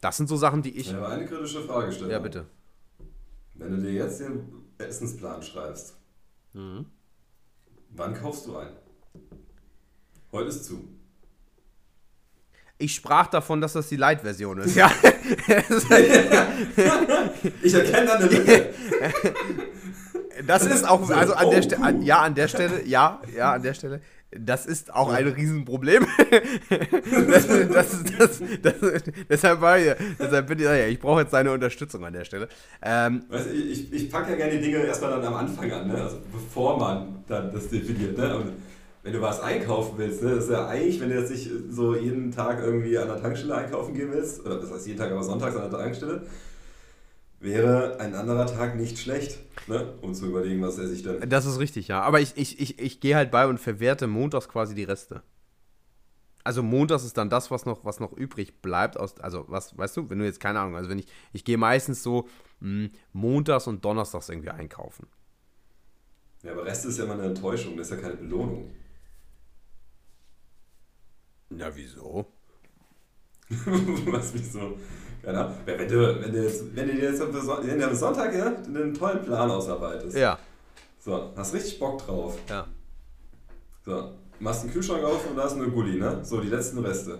Das 0.00 0.16
sind 0.16 0.28
so 0.28 0.36
Sachen, 0.36 0.62
die 0.62 0.76
ich. 0.76 0.90
Ja, 0.90 0.98
aber 0.98 1.08
eine 1.08 1.26
kritische 1.26 1.62
Frage 1.62 1.92
stellen. 1.92 2.10
Ja, 2.10 2.18
bitte. 2.18 2.46
Wenn 3.54 3.76
du 3.76 3.82
dir 3.82 3.92
jetzt 3.92 4.20
den 4.20 4.52
Essensplan 4.78 5.42
schreibst, 5.42 5.96
mhm. 6.52 6.86
Wann 7.94 8.14
kaufst 8.14 8.46
du 8.46 8.56
ein? 8.56 8.70
Heute 10.32 10.48
ist 10.48 10.64
zu. 10.64 10.88
Ich 12.78 12.94
sprach 12.94 13.28
davon, 13.28 13.60
dass 13.60 13.74
das 13.74 13.88
die 13.88 13.96
Light-Version 13.96 14.58
ist. 14.58 14.74
Ja. 14.74 14.90
ich 17.62 17.74
erkenne 17.74 18.06
da 18.06 18.14
eine 18.14 18.26
Lücke. 18.26 18.74
Das 20.46 20.66
ist 20.66 20.88
auch, 20.88 21.08
also 21.10 21.34
an 21.34 21.50
der 21.50 21.62
Stelle, 21.62 21.98
ja, 22.00 22.22
an 22.22 22.34
der 22.34 22.48
Stelle, 22.48 22.84
ja, 22.84 23.22
ja, 23.36 23.52
an 23.52 23.62
der 23.62 23.74
Stelle. 23.74 24.00
Das 24.38 24.64
ist 24.64 24.94
auch 24.94 25.12
ein 25.12 25.28
Riesenproblem. 25.28 26.06
das, 27.28 27.46
das, 27.68 28.42
das, 28.62 29.02
deshalb 29.28 29.60
war 29.60 29.78
ich, 29.78 29.94
deshalb 30.18 30.46
bin 30.46 30.58
ich, 30.58 30.64
ja, 30.64 30.86
ich 30.86 30.98
brauche 30.98 31.20
jetzt 31.20 31.32
seine 31.32 31.52
Unterstützung 31.52 32.04
an 32.04 32.14
der 32.14 32.24
Stelle. 32.24 32.48
Ähm, 32.80 33.24
weißt, 33.28 33.48
ich, 33.52 33.92
ich 33.92 34.10
packe 34.10 34.30
ja 34.30 34.36
gerne 34.36 34.52
die 34.52 34.62
Dinge 34.62 34.78
erstmal 34.84 35.10
dann 35.10 35.24
am 35.24 35.34
Anfang 35.34 35.70
an, 35.70 35.88
ne? 35.88 36.02
also 36.02 36.16
bevor 36.32 36.78
man 36.78 37.24
dann 37.28 37.52
das 37.52 37.68
definiert. 37.68 38.16
Ne? 38.16 38.36
Und 38.36 38.52
wenn 39.02 39.12
du 39.12 39.20
was 39.20 39.40
einkaufen 39.40 39.98
willst, 39.98 40.22
ne? 40.22 40.34
das 40.34 40.44
ist 40.44 40.50
ja 40.50 40.66
eigentlich, 40.66 41.00
wenn 41.00 41.10
du 41.10 41.18
jetzt 41.18 41.30
nicht 41.30 41.50
so 41.68 41.94
jeden 41.94 42.30
Tag 42.30 42.60
irgendwie 42.62 42.96
an 42.96 43.08
der 43.08 43.20
Tankstelle 43.20 43.56
einkaufen 43.56 43.94
gehen 43.94 44.10
willst, 44.12 44.46
oder 44.46 44.60
das 44.60 44.72
heißt 44.72 44.86
jeden 44.86 44.98
Tag 44.98 45.12
aber 45.12 45.22
sonntags 45.22 45.56
an 45.56 45.70
der 45.70 45.78
Tankstelle, 45.78 46.22
wäre 47.40 47.98
ein 48.00 48.14
anderer 48.14 48.46
Tag 48.46 48.76
nicht 48.76 48.98
schlecht, 48.98 49.38
ne? 49.66 49.94
um 50.00 50.14
zu 50.14 50.26
überlegen, 50.26 50.62
was 50.62 50.78
er 50.78 50.88
sich 50.88 51.02
dann. 51.02 51.28
Das 51.28 51.46
ist 51.46 51.58
richtig, 51.58 51.88
ja. 51.88 52.00
Aber 52.02 52.20
ich, 52.20 52.36
ich, 52.36 52.60
ich, 52.60 52.78
ich 52.78 53.00
gehe 53.00 53.16
halt 53.16 53.30
bei 53.30 53.46
und 53.46 53.58
verwerte 53.58 54.06
montags 54.06 54.48
quasi 54.48 54.74
die 54.74 54.84
Reste. 54.84 55.22
Also 56.44 56.62
montags 56.62 57.04
ist 57.04 57.16
dann 57.16 57.30
das, 57.30 57.50
was 57.50 57.66
noch, 57.66 57.84
was 57.84 58.00
noch 58.00 58.12
übrig 58.12 58.60
bleibt. 58.62 58.98
Aus, 58.98 59.18
also, 59.20 59.44
was, 59.48 59.76
weißt 59.76 59.96
du, 59.96 60.10
wenn 60.10 60.18
du 60.18 60.24
jetzt 60.24 60.40
keine 60.40 60.60
Ahnung, 60.60 60.76
also 60.76 60.90
wenn 60.90 60.98
ich, 60.98 61.06
ich 61.32 61.44
gehe 61.44 61.56
meistens 61.58 62.02
so 62.02 62.28
mh, 62.60 62.84
hm, 62.86 62.90
montags 63.12 63.66
und 63.66 63.84
donnerstags 63.84 64.28
irgendwie 64.28 64.50
einkaufen. 64.50 65.06
Ja, 66.42 66.52
aber 66.52 66.64
Reste 66.64 66.88
ist 66.88 66.98
ja 66.98 67.04
immer 67.04 67.14
eine 67.14 67.26
Enttäuschung, 67.26 67.76
das 67.76 67.90
ist 67.90 67.96
ja 67.96 68.02
keine 68.02 68.16
Belohnung. 68.16 68.72
Na, 71.50 71.74
wieso? 71.74 72.26
was 73.48 74.34
wieso? 74.34 74.78
Genau. 75.22 75.52
Wenn 75.64 75.88
du, 75.88 76.20
wenn 76.20 76.32
du, 76.32 76.42
jetzt, 76.42 76.76
wenn 76.76 76.88
du 76.88 76.94
dir 76.94 77.10
jetzt 77.10 77.22
am 77.22 77.94
Sonntag 77.94 78.34
ja, 78.34 78.56
einen 78.66 78.92
tollen 78.92 79.24
Plan 79.24 79.50
ausarbeitest. 79.50 80.16
Ja. 80.16 80.38
So, 80.98 81.32
hast 81.36 81.54
richtig 81.54 81.78
Bock 81.78 82.04
drauf. 82.04 82.38
Ja. 82.48 82.66
So, 83.84 84.12
machst 84.40 84.64
den 84.64 84.72
Kühlschrank 84.72 85.04
auf 85.04 85.28
und 85.28 85.36
da 85.36 85.46
ist 85.46 85.54
eine 85.54 85.68
Gulli, 85.68 85.98
ne? 85.98 86.24
So, 86.24 86.40
die 86.40 86.48
letzten 86.48 86.78
Reste. 86.78 87.18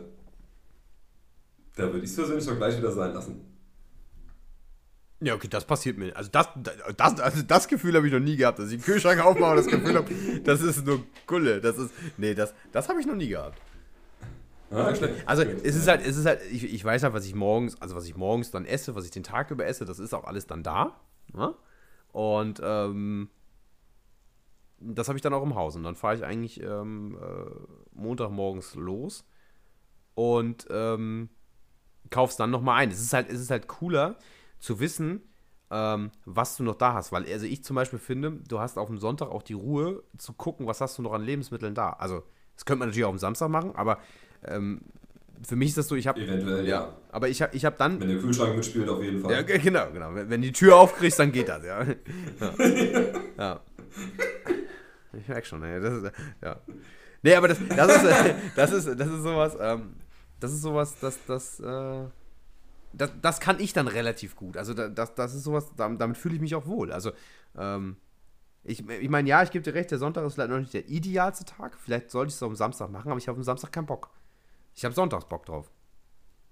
Da 1.76 1.85
würde 1.85 1.99
ich 1.99 2.11
es 2.11 2.16
persönlich 2.16 2.47
doch 2.47 2.56
gleich 2.56 2.76
wieder 2.76 2.90
sein 2.90 3.14
lassen. 3.14 3.40
Ja, 5.21 5.35
okay, 5.35 5.49
das 5.49 5.64
passiert 5.64 5.99
mir. 5.99 6.16
Also 6.16 6.30
das, 6.32 6.49
das, 6.97 7.21
also 7.21 7.42
das 7.42 7.68
Gefühl 7.68 7.94
habe 7.94 8.09
ich 8.09 8.12
noch 8.12 8.21
nie 8.21 8.37
gehabt, 8.37 8.59
dass 8.59 8.71
ich 8.71 8.78
den 8.78 8.85
Kühlschrank 8.85 9.25
aufmache 9.25 9.50
und 9.52 9.56
das 9.59 9.66
Gefühl 9.68 9.94
habe, 9.94 10.12
das 10.42 10.61
ist 10.62 10.85
nur 10.85 11.04
Gulle. 11.28 11.61
Das 11.61 11.78
ist. 11.78 11.92
Nee, 12.16 12.35
das, 12.35 12.52
das 12.73 12.88
habe 12.88 13.00
ich 13.00 13.06
noch 13.06 13.14
nie 13.14 13.28
gehabt. 13.28 13.56
Okay. 14.72 15.10
Also 15.26 15.42
es 15.42 15.76
ist 15.76 15.88
halt, 15.88 16.04
es 16.06 16.16
ist 16.16 16.26
halt, 16.26 16.40
ich, 16.50 16.64
ich 16.64 16.84
weiß 16.84 17.02
halt, 17.02 17.12
was 17.12 17.26
ich 17.26 17.34
morgens, 17.34 17.80
also 17.80 17.94
was 17.94 18.06
ich 18.06 18.16
morgens 18.16 18.50
dann 18.50 18.64
esse, 18.64 18.94
was 18.94 19.04
ich 19.04 19.10
den 19.10 19.22
Tag 19.22 19.50
über 19.50 19.66
esse, 19.66 19.84
das 19.84 19.98
ist 19.98 20.14
auch 20.14 20.24
alles 20.24 20.46
dann 20.46 20.62
da. 20.62 20.96
Ne? 21.32 21.54
Und 22.12 22.60
ähm, 22.64 23.28
das 24.78 25.08
habe 25.08 25.18
ich 25.18 25.22
dann 25.22 25.34
auch 25.34 25.42
im 25.42 25.54
Haus. 25.54 25.76
Und 25.76 25.84
dann 25.84 25.94
fahre 25.94 26.16
ich 26.16 26.24
eigentlich 26.24 26.62
ähm, 26.62 27.18
äh, 27.20 27.50
Montagmorgens 27.92 28.74
los 28.74 29.24
und 30.14 30.66
ähm, 30.70 31.28
kauf's 32.10 32.36
dann 32.36 32.50
nochmal 32.50 32.82
ein. 32.82 32.90
Es 32.90 33.00
ist 33.00 33.12
halt, 33.12 33.30
es 33.30 33.40
ist 33.40 33.50
halt 33.50 33.68
cooler 33.68 34.16
zu 34.58 34.80
wissen, 34.80 35.22
ähm, 35.70 36.10
was 36.24 36.56
du 36.56 36.62
noch 36.64 36.76
da 36.76 36.94
hast. 36.94 37.12
Weil, 37.12 37.24
also 37.30 37.46
ich 37.46 37.64
zum 37.64 37.76
Beispiel 37.76 37.98
finde, 37.98 38.32
du 38.48 38.60
hast 38.60 38.78
auf 38.78 38.88
dem 38.88 38.98
Sonntag 38.98 39.30
auch 39.30 39.42
die 39.42 39.54
Ruhe 39.54 40.02
zu 40.18 40.32
gucken, 40.34 40.66
was 40.66 40.80
hast 40.80 40.98
du 40.98 41.02
noch 41.02 41.12
an 41.12 41.22
Lebensmitteln 41.22 41.74
da. 41.74 41.90
Also, 41.90 42.22
das 42.54 42.64
könnte 42.64 42.80
man 42.80 42.88
natürlich 42.88 43.06
auch 43.06 43.10
am 43.10 43.18
Samstag 43.18 43.48
machen, 43.48 43.74
aber 43.74 43.98
ähm, 44.46 44.80
für 45.44 45.56
mich 45.56 45.70
ist 45.70 45.78
das 45.78 45.88
so, 45.88 45.96
ich 45.96 46.06
habe. 46.06 46.20
Eventuell, 46.20 46.66
ja. 46.66 46.82
ja. 46.82 46.96
Aber 47.11 47.28
ich 47.28 47.42
habe 47.42 47.54
ich 47.56 47.64
hab 47.64 47.76
dann. 47.78 48.00
Wenn 48.00 48.08
der 48.08 48.18
Kühlschrank 48.18 48.56
mitspielt, 48.56 48.88
auf 48.88 49.02
jeden 49.02 49.20
Fall. 49.20 49.32
Ja, 49.32 49.42
genau, 49.42 49.90
genau. 49.90 50.14
Wenn, 50.14 50.30
wenn 50.30 50.42
die 50.42 50.52
Tür 50.52 50.76
aufkriegst, 50.76 51.18
dann 51.18 51.32
geht 51.32 51.49
das, 51.49 51.64
ja. 51.64 51.82
ja. 51.82 52.54
ja. 53.38 53.61
Ich 55.14 55.28
merke 55.28 55.46
schon, 55.46 55.62
ey. 55.62 55.80
Das 55.80 55.94
ist, 55.94 56.12
ja. 56.42 56.56
Nee, 57.22 57.34
aber 57.34 57.49
das, 57.49 57.58
das, 57.68 57.96
ist, 57.96 58.34
das, 58.56 58.72
ist, 58.72 58.87
das 59.00 59.08
ist 59.08 59.22
sowas, 59.22 59.56
ähm, 59.61 59.94
das 60.40 60.52
ist 60.52 60.62
sowas, 60.62 60.96
das, 61.00 61.18
das, 61.26 61.61
äh, 61.61 62.04
das, 62.92 63.11
das 63.20 63.40
kann 63.40 63.61
ich 63.61 63.72
dann 63.72 63.88
relativ 63.88 64.37
gut. 64.37 64.56
Also 64.56 64.75
das, 64.75 65.14
das 65.14 65.34
ist 65.34 65.44
sowas, 65.44 65.70
damit 65.76 66.16
fühle 66.16 66.34
ich 66.34 66.40
mich 66.40 66.54
auch 66.54 66.66
wohl. 66.66 66.92
Also, 66.92 67.12
ähm, 67.56 67.96
ich, 68.64 68.88
ich 68.88 69.08
meine, 69.08 69.28
ja, 69.28 69.42
ich 69.42 69.50
gebe 69.50 69.64
dir 69.64 69.75
recht, 69.75 69.90
der 69.90 69.99
Sonntag 69.99 70.25
ist 70.25 70.34
vielleicht 70.34 70.50
noch 70.50 70.58
nicht 70.58 70.75
der 70.75 70.88
idealste 70.88 71.44
Tag. 71.44 71.76
Vielleicht 71.78 72.11
sollte 72.11 72.28
ich 72.28 72.34
es 72.34 72.42
am 72.42 72.54
Samstag 72.54 72.90
machen, 72.90 73.11
aber 73.11 73.18
ich 73.18 73.26
habe 73.26 73.37
am 73.37 73.42
Samstag 73.42 73.72
keinen 73.72 73.87
Bock. 73.87 74.11
Ich 74.74 74.84
habe 74.84 74.94
sonntags 74.94 75.24
Bock 75.26 75.44
drauf. 75.46 75.70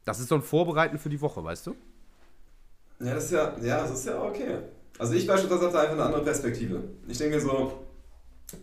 Das 0.05 0.21
ist 0.21 0.29
so 0.29 0.35
ein 0.35 0.43
Vorbereiten 0.43 0.99
für 0.99 1.09
die 1.09 1.21
Woche, 1.21 1.43
weißt 1.43 1.67
du? 1.67 1.77
Ja, 3.01 3.15
das 3.15 3.25
ist 3.25 3.31
ja, 3.33 3.57
ja, 3.63 3.81
das 3.83 3.93
ist 3.93 4.07
ja 4.07 4.23
okay. 4.23 4.59
Also 4.99 5.15
ich 5.15 5.27
beispielsweise 5.27 5.65
habe 5.65 5.73
da 5.73 5.81
einfach 5.81 5.95
eine 5.95 6.05
andere 6.05 6.23
Perspektive. 6.23 6.83
Ich 7.09 7.17
denke 7.17 7.41
so, 7.41 7.73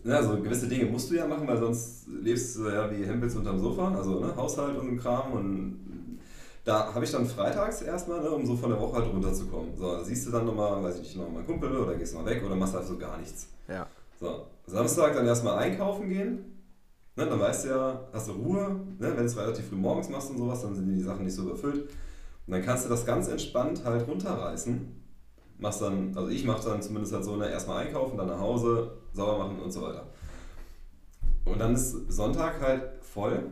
ja, 0.04 0.22
so 0.22 0.40
gewisse 0.40 0.68
Dinge 0.68 0.86
musst 0.86 1.10
du 1.10 1.16
ja 1.16 1.26
machen, 1.26 1.48
weil 1.48 1.58
sonst 1.58 2.06
lebst 2.06 2.56
du 2.56 2.68
ja 2.68 2.90
wie 2.90 3.04
Hempels 3.04 3.34
unterm 3.34 3.58
Sofa, 3.58 3.94
also 3.94 4.20
ne, 4.20 4.34
Haushalt 4.36 4.78
und 4.78 4.98
Kram 4.98 5.32
und 5.32 6.20
da 6.64 6.92
habe 6.94 7.04
ich 7.04 7.10
dann 7.10 7.26
freitags 7.26 7.82
erstmal, 7.82 8.20
ne, 8.20 8.30
um 8.30 8.44
so 8.44 8.54
von 8.54 8.70
der 8.70 8.78
Woche 8.78 8.98
halt 8.98 9.12
runterzukommen. 9.12 9.74
So, 9.76 9.96
da 9.96 10.04
siehst 10.04 10.26
du 10.26 10.30
dann 10.30 10.44
nochmal, 10.44 10.82
weiß 10.82 10.96
ich 10.96 11.02
nicht, 11.02 11.16
nochmal 11.16 11.42
Kumpel 11.42 11.74
oder 11.74 11.94
gehst 11.94 12.14
mal 12.14 12.26
weg 12.26 12.42
oder 12.44 12.54
machst 12.54 12.74
halt 12.74 12.86
so 12.86 12.98
gar 12.98 13.16
nichts. 13.16 13.48
Ja. 13.66 13.86
So, 14.20 14.46
Samstag 14.66 15.14
dann 15.14 15.26
erstmal 15.26 15.58
einkaufen 15.58 16.08
gehen. 16.10 16.57
Ne, 17.18 17.26
dann 17.26 17.40
weißt 17.40 17.64
du 17.64 17.68
ja, 17.70 18.00
hast 18.12 18.28
du 18.28 18.32
Ruhe. 18.32 18.80
Ne, 19.00 19.08
wenn 19.08 19.16
du 19.16 19.24
es 19.24 19.36
relativ 19.36 19.68
früh 19.68 19.74
morgens 19.74 20.08
machst 20.08 20.30
und 20.30 20.38
sowas, 20.38 20.62
dann 20.62 20.76
sind 20.76 20.86
die 20.86 21.00
Sachen 21.00 21.24
nicht 21.24 21.34
so 21.34 21.42
überfüllt. 21.42 21.90
Und 22.46 22.52
dann 22.52 22.62
kannst 22.62 22.84
du 22.84 22.88
das 22.88 23.04
ganz 23.04 23.26
entspannt 23.26 23.82
halt 23.84 24.06
runterreißen. 24.06 24.86
Machst 25.58 25.82
dann, 25.82 26.16
also 26.16 26.28
ich 26.28 26.44
mache 26.44 26.64
dann 26.68 26.80
zumindest 26.80 27.12
halt 27.12 27.24
so, 27.24 27.34
ne, 27.34 27.50
erstmal 27.50 27.84
einkaufen, 27.84 28.16
dann 28.16 28.28
nach 28.28 28.38
Hause, 28.38 28.92
sauber 29.12 29.38
machen 29.38 29.58
und 29.58 29.72
so 29.72 29.82
weiter. 29.82 30.06
Und 31.44 31.58
dann 31.58 31.74
ist 31.74 31.90
Sonntag 32.08 32.60
halt 32.60 32.84
voll. 33.02 33.46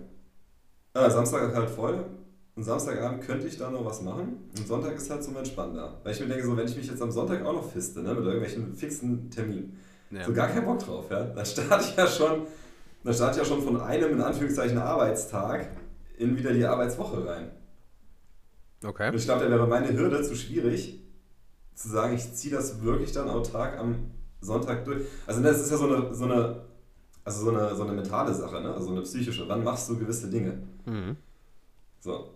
Äh, 0.94 1.10
Samstag 1.10 1.52
halt 1.52 1.68
voll 1.68 2.04
und 2.54 2.62
Samstagabend 2.62 3.22
könnte 3.22 3.48
ich 3.48 3.58
da 3.58 3.68
noch 3.68 3.84
was 3.84 4.00
machen. 4.00 4.48
Und 4.56 4.68
Sonntag 4.68 4.94
ist 4.94 5.10
halt 5.10 5.24
zum 5.24 5.36
Entspannen 5.36 5.74
da. 5.74 6.00
Weil 6.04 6.12
ich 6.12 6.20
mir 6.20 6.28
denke, 6.28 6.46
so, 6.46 6.56
wenn 6.56 6.68
ich 6.68 6.76
mich 6.76 6.86
jetzt 6.86 7.02
am 7.02 7.10
Sonntag 7.10 7.44
auch 7.44 7.52
noch 7.52 7.68
fiste, 7.68 8.00
ne, 8.00 8.14
mit 8.14 8.24
irgendwelchen 8.24 8.72
fixen 8.74 9.28
Terminen, 9.28 9.76
Ja. 10.12 10.24
So 10.24 10.32
gar 10.32 10.46
keinen 10.46 10.66
Bock 10.66 10.78
drauf, 10.78 11.06
ja. 11.10 11.24
Da 11.24 11.44
starte 11.44 11.84
ich 11.90 11.96
ja 11.96 12.06
schon, 12.06 12.46
da 13.06 13.12
starte 13.12 13.40
ich 13.40 13.46
ja 13.46 13.54
schon 13.54 13.62
von 13.62 13.80
einem 13.80 14.14
in 14.14 14.20
Anführungszeichen 14.20 14.78
Arbeitstag 14.78 15.68
in 16.18 16.36
wieder 16.36 16.52
die 16.52 16.64
Arbeitswoche 16.64 17.24
rein. 17.24 17.52
Okay. 18.84 19.10
Und 19.10 19.14
ich 19.14 19.24
glaube, 19.24 19.44
da 19.44 19.50
wäre 19.50 19.66
meine 19.68 19.96
Hürde 19.96 20.22
zu 20.22 20.34
schwierig, 20.34 21.00
zu 21.74 21.88
sagen, 21.88 22.16
ich 22.16 22.34
ziehe 22.34 22.52
das 22.52 22.82
wirklich 22.82 23.12
dann 23.12 23.30
autark 23.30 23.78
am 23.78 24.10
Sonntag 24.40 24.84
durch. 24.84 25.02
Also 25.24 25.40
das 25.40 25.60
ist 25.60 25.70
ja 25.70 25.76
so 25.76 25.86
eine, 25.86 26.14
so 26.14 26.24
eine, 26.24 26.62
also 27.22 27.44
so 27.44 27.50
eine, 27.50 27.76
so 27.76 27.84
eine 27.84 27.92
mentale 27.92 28.34
Sache, 28.34 28.60
ne? 28.60 28.74
also 28.74 28.90
eine 28.90 29.02
psychische. 29.02 29.48
Wann 29.48 29.62
machst 29.62 29.88
du 29.88 29.96
gewisse 29.96 30.28
Dinge? 30.28 30.58
Mhm. 30.84 31.16
So. 32.00 32.30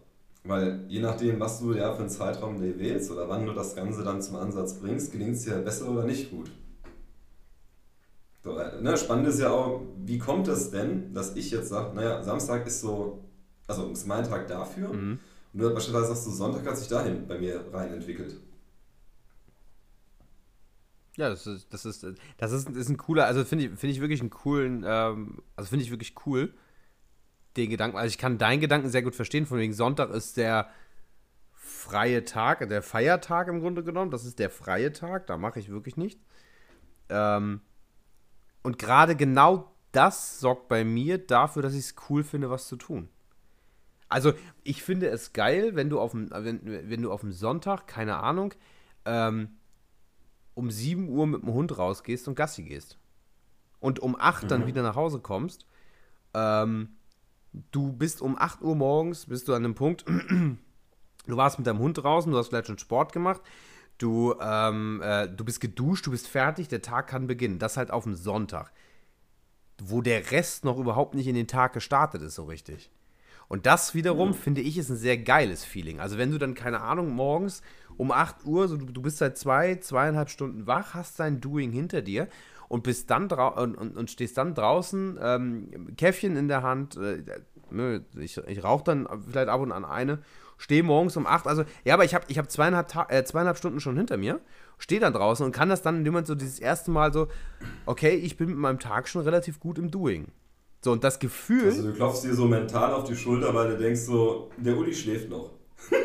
Weil 0.44 0.84
je 0.86 1.00
nachdem, 1.00 1.40
was 1.40 1.58
du 1.58 1.74
ja 1.74 1.92
für 1.94 2.02
einen 2.02 2.10
Zeitraum 2.10 2.60
dir 2.60 2.78
wählst 2.78 3.10
oder 3.10 3.28
wann 3.28 3.44
du 3.44 3.52
das 3.52 3.74
Ganze 3.74 4.04
dann 4.04 4.22
zum 4.22 4.36
Ansatz 4.36 4.74
bringst, 4.74 5.10
gelingt 5.10 5.34
es 5.34 5.44
dir 5.44 5.56
besser 5.56 5.88
oder 5.88 6.04
nicht 6.04 6.30
gut. 6.30 6.48
So, 8.42 8.54
ne, 8.54 8.96
spannend 8.96 9.28
ist 9.28 9.38
ja 9.38 9.50
auch, 9.50 9.82
wie 9.98 10.18
kommt 10.18 10.48
es 10.48 10.70
denn, 10.70 11.12
dass 11.12 11.36
ich 11.36 11.50
jetzt 11.50 11.68
sage, 11.68 11.94
naja, 11.94 12.22
Samstag 12.22 12.66
ist 12.66 12.80
so, 12.80 13.22
also 13.66 13.90
ist 13.90 14.06
mein 14.06 14.24
Tag 14.24 14.48
dafür. 14.48 14.92
Mhm. 14.92 15.18
Und 15.52 15.60
du 15.60 15.74
beispielsweise 15.74 16.08
sagst 16.08 16.26
du, 16.26 16.30
Sonntag 16.30 16.66
hat 16.66 16.76
sich 16.76 16.88
dahin 16.88 17.26
bei 17.26 17.38
mir 17.38 17.64
rein 17.72 17.92
entwickelt. 17.92 18.36
Ja, 21.16 21.28
das 21.28 21.46
ist, 21.46 21.72
das 21.72 21.84
ist, 21.84 22.06
das 22.38 22.52
ist, 22.52 22.68
ist 22.70 22.88
ein 22.88 22.96
cooler, 22.96 23.26
also 23.26 23.44
finde 23.44 23.66
ich, 23.66 23.78
find 23.78 23.92
ich 23.92 24.00
wirklich 24.00 24.20
einen 24.20 24.30
coolen, 24.30 24.84
ähm, 24.86 25.42
also 25.56 25.68
finde 25.68 25.84
ich 25.84 25.90
wirklich 25.90 26.14
cool, 26.24 26.54
den 27.58 27.68
Gedanken. 27.68 27.98
Also 27.98 28.08
ich 28.08 28.18
kann 28.18 28.38
deinen 28.38 28.60
Gedanken 28.60 28.88
sehr 28.88 29.02
gut 29.02 29.14
verstehen, 29.14 29.44
von 29.44 29.58
wegen 29.58 29.74
Sonntag 29.74 30.10
ist 30.10 30.38
der 30.38 30.70
freie 31.52 32.24
Tag, 32.24 32.66
der 32.68 32.80
Feiertag 32.80 33.48
im 33.48 33.60
Grunde 33.60 33.84
genommen, 33.84 34.10
das 34.10 34.24
ist 34.24 34.38
der 34.38 34.48
freie 34.48 34.92
Tag, 34.92 35.26
da 35.26 35.36
mache 35.36 35.58
ich 35.58 35.68
wirklich 35.68 35.96
nichts. 35.96 36.24
Ähm, 37.10 37.60
und 38.62 38.78
gerade 38.78 39.16
genau 39.16 39.72
das 39.92 40.40
sorgt 40.40 40.68
bei 40.68 40.84
mir 40.84 41.18
dafür, 41.18 41.62
dass 41.62 41.74
ich 41.74 41.80
es 41.80 41.94
cool 42.08 42.22
finde, 42.22 42.50
was 42.50 42.68
zu 42.68 42.76
tun. 42.76 43.08
Also, 44.08 44.32
ich 44.64 44.82
finde 44.82 45.08
es 45.08 45.32
geil, 45.32 45.76
wenn 45.76 45.88
du 45.88 46.00
auf 46.00 46.12
dem, 46.12 46.30
wenn, 46.30 46.60
wenn 46.64 47.02
du 47.02 47.12
auf 47.12 47.20
dem 47.20 47.32
Sonntag, 47.32 47.86
keine 47.86 48.18
Ahnung, 48.18 48.54
ähm, 49.04 49.56
um 50.54 50.70
7 50.70 51.08
Uhr 51.08 51.26
mit 51.26 51.42
dem 51.42 51.52
Hund 51.52 51.78
rausgehst 51.78 52.26
und 52.28 52.34
Gassi 52.34 52.64
gehst. 52.64 52.98
Und 53.78 54.00
um 54.00 54.16
8 54.18 54.44
mhm. 54.44 54.48
dann 54.48 54.66
wieder 54.66 54.82
nach 54.82 54.96
Hause 54.96 55.20
kommst. 55.20 55.64
Ähm, 56.34 56.96
du 57.70 57.92
bist 57.92 58.20
um 58.20 58.36
8 58.36 58.62
Uhr 58.62 58.74
morgens, 58.74 59.26
bist 59.26 59.48
du 59.48 59.54
an 59.54 59.64
einem 59.64 59.74
Punkt, 59.74 60.04
du 61.26 61.36
warst 61.36 61.58
mit 61.58 61.66
deinem 61.66 61.78
Hund 61.78 61.98
draußen, 61.98 62.30
du 62.30 62.38
hast 62.38 62.48
vielleicht 62.48 62.66
schon 62.66 62.78
Sport 62.78 63.12
gemacht, 63.12 63.40
du, 64.00 64.34
ähm, 64.40 65.00
äh, 65.02 65.28
du 65.28 65.44
bist 65.44 65.60
geduscht, 65.60 66.06
du 66.06 66.10
bist 66.10 66.26
fertig, 66.26 66.68
der 66.68 66.82
Tag 66.82 67.06
kann 67.06 67.26
beginnen. 67.26 67.58
Das 67.58 67.76
halt 67.76 67.90
auf 67.90 68.04
dem 68.04 68.14
Sonntag, 68.14 68.72
wo 69.82 70.00
der 70.00 70.30
Rest 70.30 70.64
noch 70.64 70.78
überhaupt 70.78 71.14
nicht 71.14 71.26
in 71.26 71.34
den 71.34 71.46
Tag 71.46 71.72
gestartet 71.72 72.22
ist, 72.22 72.34
so 72.34 72.44
richtig. 72.44 72.90
Und 73.48 73.66
das 73.66 73.94
wiederum, 73.94 74.28
mhm. 74.28 74.34
finde 74.34 74.60
ich, 74.60 74.78
ist 74.78 74.90
ein 74.90 74.96
sehr 74.96 75.18
geiles 75.18 75.64
Feeling. 75.64 76.00
Also 76.00 76.18
wenn 76.18 76.30
du 76.30 76.38
dann, 76.38 76.54
keine 76.54 76.80
Ahnung, 76.80 77.10
morgens 77.10 77.62
um 77.96 78.12
8 78.12 78.44
Uhr, 78.44 78.68
so, 78.68 78.76
du, 78.76 78.86
du 78.86 79.02
bist 79.02 79.18
seit 79.18 79.36
zwei, 79.36 79.74
zweieinhalb 79.76 80.30
Stunden 80.30 80.66
wach, 80.66 80.94
hast 80.94 81.18
dein 81.18 81.40
Doing 81.40 81.72
hinter 81.72 82.00
dir 82.00 82.28
und 82.68 82.84
bist 82.84 83.10
dann 83.10 83.24
und, 83.28 83.74
und, 83.74 83.96
und, 83.96 84.10
stehst 84.10 84.38
dann 84.38 84.54
draußen, 84.54 85.18
ähm, 85.20 85.96
Käffchen 85.96 86.36
in 86.36 86.46
der 86.46 86.62
Hand, 86.62 86.96
äh, 86.96 87.22
ich, 88.18 88.38
ich 88.38 88.64
rauche 88.64 88.84
dann 88.84 89.08
vielleicht 89.28 89.48
ab 89.48 89.60
und 89.60 89.72
an 89.72 89.84
eine, 89.84 90.20
stehe 90.60 90.82
morgens 90.82 91.16
um 91.16 91.26
8, 91.26 91.46
also 91.46 91.64
ja, 91.84 91.94
aber 91.94 92.04
ich 92.04 92.14
habe 92.14 92.24
ich 92.28 92.38
hab 92.38 92.50
zweieinhalb, 92.50 92.86
äh, 93.08 93.24
zweieinhalb 93.24 93.56
Stunden 93.56 93.80
schon 93.80 93.96
hinter 93.96 94.18
mir, 94.18 94.40
stehe 94.78 95.00
dann 95.00 95.14
draußen 95.14 95.44
und 95.44 95.52
kann 95.52 95.70
das 95.70 95.80
dann, 95.80 95.96
indem 95.96 96.12
man 96.12 96.26
so 96.26 96.34
dieses 96.34 96.58
erste 96.58 96.90
Mal 96.90 97.12
so, 97.12 97.28
okay, 97.86 98.14
ich 98.14 98.36
bin 98.36 98.50
mit 98.50 98.58
meinem 98.58 98.78
Tag 98.78 99.08
schon 99.08 99.22
relativ 99.22 99.58
gut 99.58 99.78
im 99.78 99.90
Doing. 99.90 100.28
So, 100.82 100.92
und 100.92 101.02
das 101.02 101.18
Gefühl. 101.18 101.64
Also, 101.64 101.88
du 101.88 101.94
klopfst 101.94 102.24
dir 102.24 102.34
so 102.34 102.46
mental 102.46 102.92
auf 102.92 103.04
die 103.04 103.16
Schulter, 103.16 103.54
weil 103.54 103.70
du 103.70 103.78
denkst 103.78 104.02
so, 104.02 104.50
der 104.58 104.76
Uli 104.76 104.94
schläft 104.94 105.30
noch. 105.30 105.50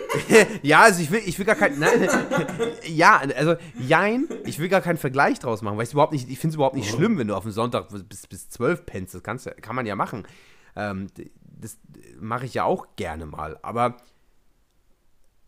ja, 0.61 0.81
also 0.83 1.01
ich 1.01 1.11
will, 1.11 1.21
ich 1.25 1.37
will 1.37 1.45
gar 1.45 1.55
kein. 1.55 1.77
Nein, 1.77 2.07
ja, 2.87 3.21
also 3.35 3.55
jein, 3.77 4.25
ich 4.45 4.57
will 4.57 4.69
gar 4.69 4.79
keinen 4.79 4.97
Vergleich 4.97 5.39
draus 5.39 5.61
machen, 5.61 5.77
weil 5.77 5.83
ich 5.83 5.91
überhaupt 5.91 6.13
nicht, 6.13 6.29
ich 6.29 6.39
finde 6.39 6.53
es 6.53 6.55
überhaupt 6.55 6.77
nicht 6.77 6.89
schlimm, 6.89 7.17
wenn 7.17 7.27
du 7.27 7.35
auf 7.35 7.43
dem 7.43 7.51
Sonntag 7.51 7.89
bis, 8.07 8.25
bis 8.27 8.49
12 8.49 8.85
pennst. 8.85 9.13
Das 9.15 9.21
kannst, 9.21 9.49
kann 9.61 9.75
man 9.75 9.85
ja 9.85 9.95
machen. 9.95 10.25
Ähm, 10.77 11.07
das 11.41 11.77
mache 12.19 12.45
ich 12.45 12.53
ja 12.53 12.63
auch 12.63 12.87
gerne 12.95 13.25
mal. 13.25 13.59
Aber 13.61 13.97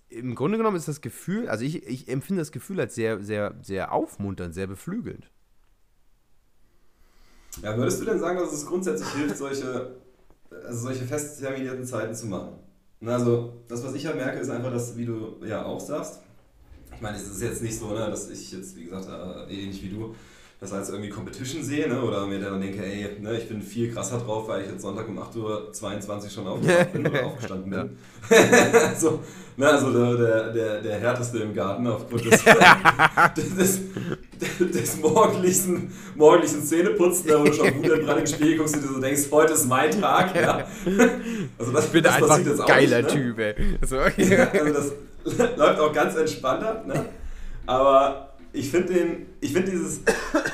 im 0.09 0.35
Grunde 0.35 0.57
genommen 0.57 0.77
ist 0.77 0.87
das 0.87 1.01
Gefühl, 1.01 1.49
also 1.49 1.63
ich, 1.63 1.85
ich 1.85 2.07
empfinde 2.07 2.41
das 2.41 2.51
Gefühl 2.51 2.79
als 2.79 2.95
sehr, 2.95 3.23
sehr, 3.23 3.55
sehr 3.61 3.91
aufmunternd, 3.91 4.53
sehr 4.53 4.67
beflügelnd. 4.67 5.29
Ja, 7.61 7.75
würdest 7.75 8.01
du 8.01 8.05
denn 8.05 8.19
sagen, 8.19 8.37
dass 8.37 8.53
es 8.53 8.65
grundsätzlich 8.65 9.09
hilft, 9.09 9.37
solche, 9.37 9.97
also 10.51 10.79
solche 10.79 11.05
fest 11.05 11.39
terminierten 11.39 11.85
Zeiten 11.85 12.13
zu 12.13 12.27
machen? 12.27 12.59
Also, 13.05 13.61
das, 13.67 13.83
was 13.83 13.93
ich 13.93 14.05
halt 14.05 14.15
merke, 14.15 14.39
ist 14.39 14.49
einfach, 14.49 14.71
dass, 14.71 14.97
wie 14.97 15.05
du 15.05 15.37
ja 15.45 15.65
auch 15.65 15.79
sagst, 15.79 16.21
ich 16.93 17.01
meine, 17.01 17.17
es 17.17 17.27
ist 17.27 17.41
jetzt 17.41 17.61
nicht 17.61 17.77
so, 17.77 17.89
ne, 17.89 18.09
dass 18.09 18.29
ich 18.29 18.51
jetzt, 18.51 18.75
wie 18.75 18.85
gesagt, 18.85 19.07
äh, 19.07 19.53
ähnlich 19.53 19.83
wie 19.83 19.89
du, 19.89 20.15
das 20.59 20.73
als 20.73 20.89
irgendwie 20.89 21.09
Competition 21.09 21.61
sehe, 21.63 21.87
ne, 21.87 22.01
oder 22.01 22.25
mir 22.25 22.39
dann 22.39 22.59
denke, 22.59 22.83
ey, 22.83 23.07
ne, 23.19 23.37
ich 23.37 23.47
bin 23.47 23.61
viel 23.61 23.93
krasser 23.93 24.17
drauf, 24.17 24.47
weil 24.47 24.63
ich 24.63 24.71
jetzt 24.71 24.81
Sonntag 24.81 25.07
um 25.07 25.19
8.22 25.19 26.23
Uhr 26.23 26.29
schon 26.29 26.47
aufgewacht 26.47 26.93
bin 26.93 27.07
oder 27.07 27.25
aufgestanden 27.27 27.69
bin. 27.69 27.89
so, 28.97 29.19
ne, 29.55 29.67
also 29.67 29.91
der, 30.17 30.51
der, 30.51 30.81
der, 30.81 30.99
härteste 30.99 31.39
im 31.39 31.53
Garten 31.53 31.85
aufgrund 31.85 32.25
des, 32.25 32.43
des, 32.43 33.55
des, 34.41 34.71
des 34.71 34.97
morgendlichen, 34.97 35.93
morgendlichen 36.15 36.63
Zähneputzen, 36.63 37.29
wo 37.37 37.43
du 37.43 37.53
schon 37.53 37.73
gut 37.79 37.91
in 37.91 38.05
Brand 38.07 38.27
Spiegel 38.27 38.57
guckst 38.57 38.77
und 38.77 38.83
du 38.83 38.93
so 38.95 38.99
denkst, 38.99 39.27
heute 39.29 39.53
ist 39.53 39.67
mein 39.67 39.91
Tag. 40.01 40.35
Ja. 40.35 40.67
Also 41.59 41.71
das, 41.71 41.85
ich 41.85 41.91
bin 41.91 42.03
das 42.03 42.15
einfach 42.15 42.37
ein 42.37 42.57
geiler 42.65 43.03
nicht, 43.03 43.15
ne? 43.15 43.21
Typ, 43.21 43.39
ey. 43.39 43.55
So. 43.85 43.99
also 43.99 44.73
das 45.23 45.55
läuft 45.55 45.79
auch 45.79 45.93
ganz 45.93 46.15
entspannt 46.15 46.63
ab, 46.63 46.87
ne? 46.87 47.05
aber 47.67 48.26
ich 48.57 48.69
finde 48.69 48.93
den, 48.93 49.25
ich 49.39 49.53
finde 49.53 49.71
dieses, 49.71 50.01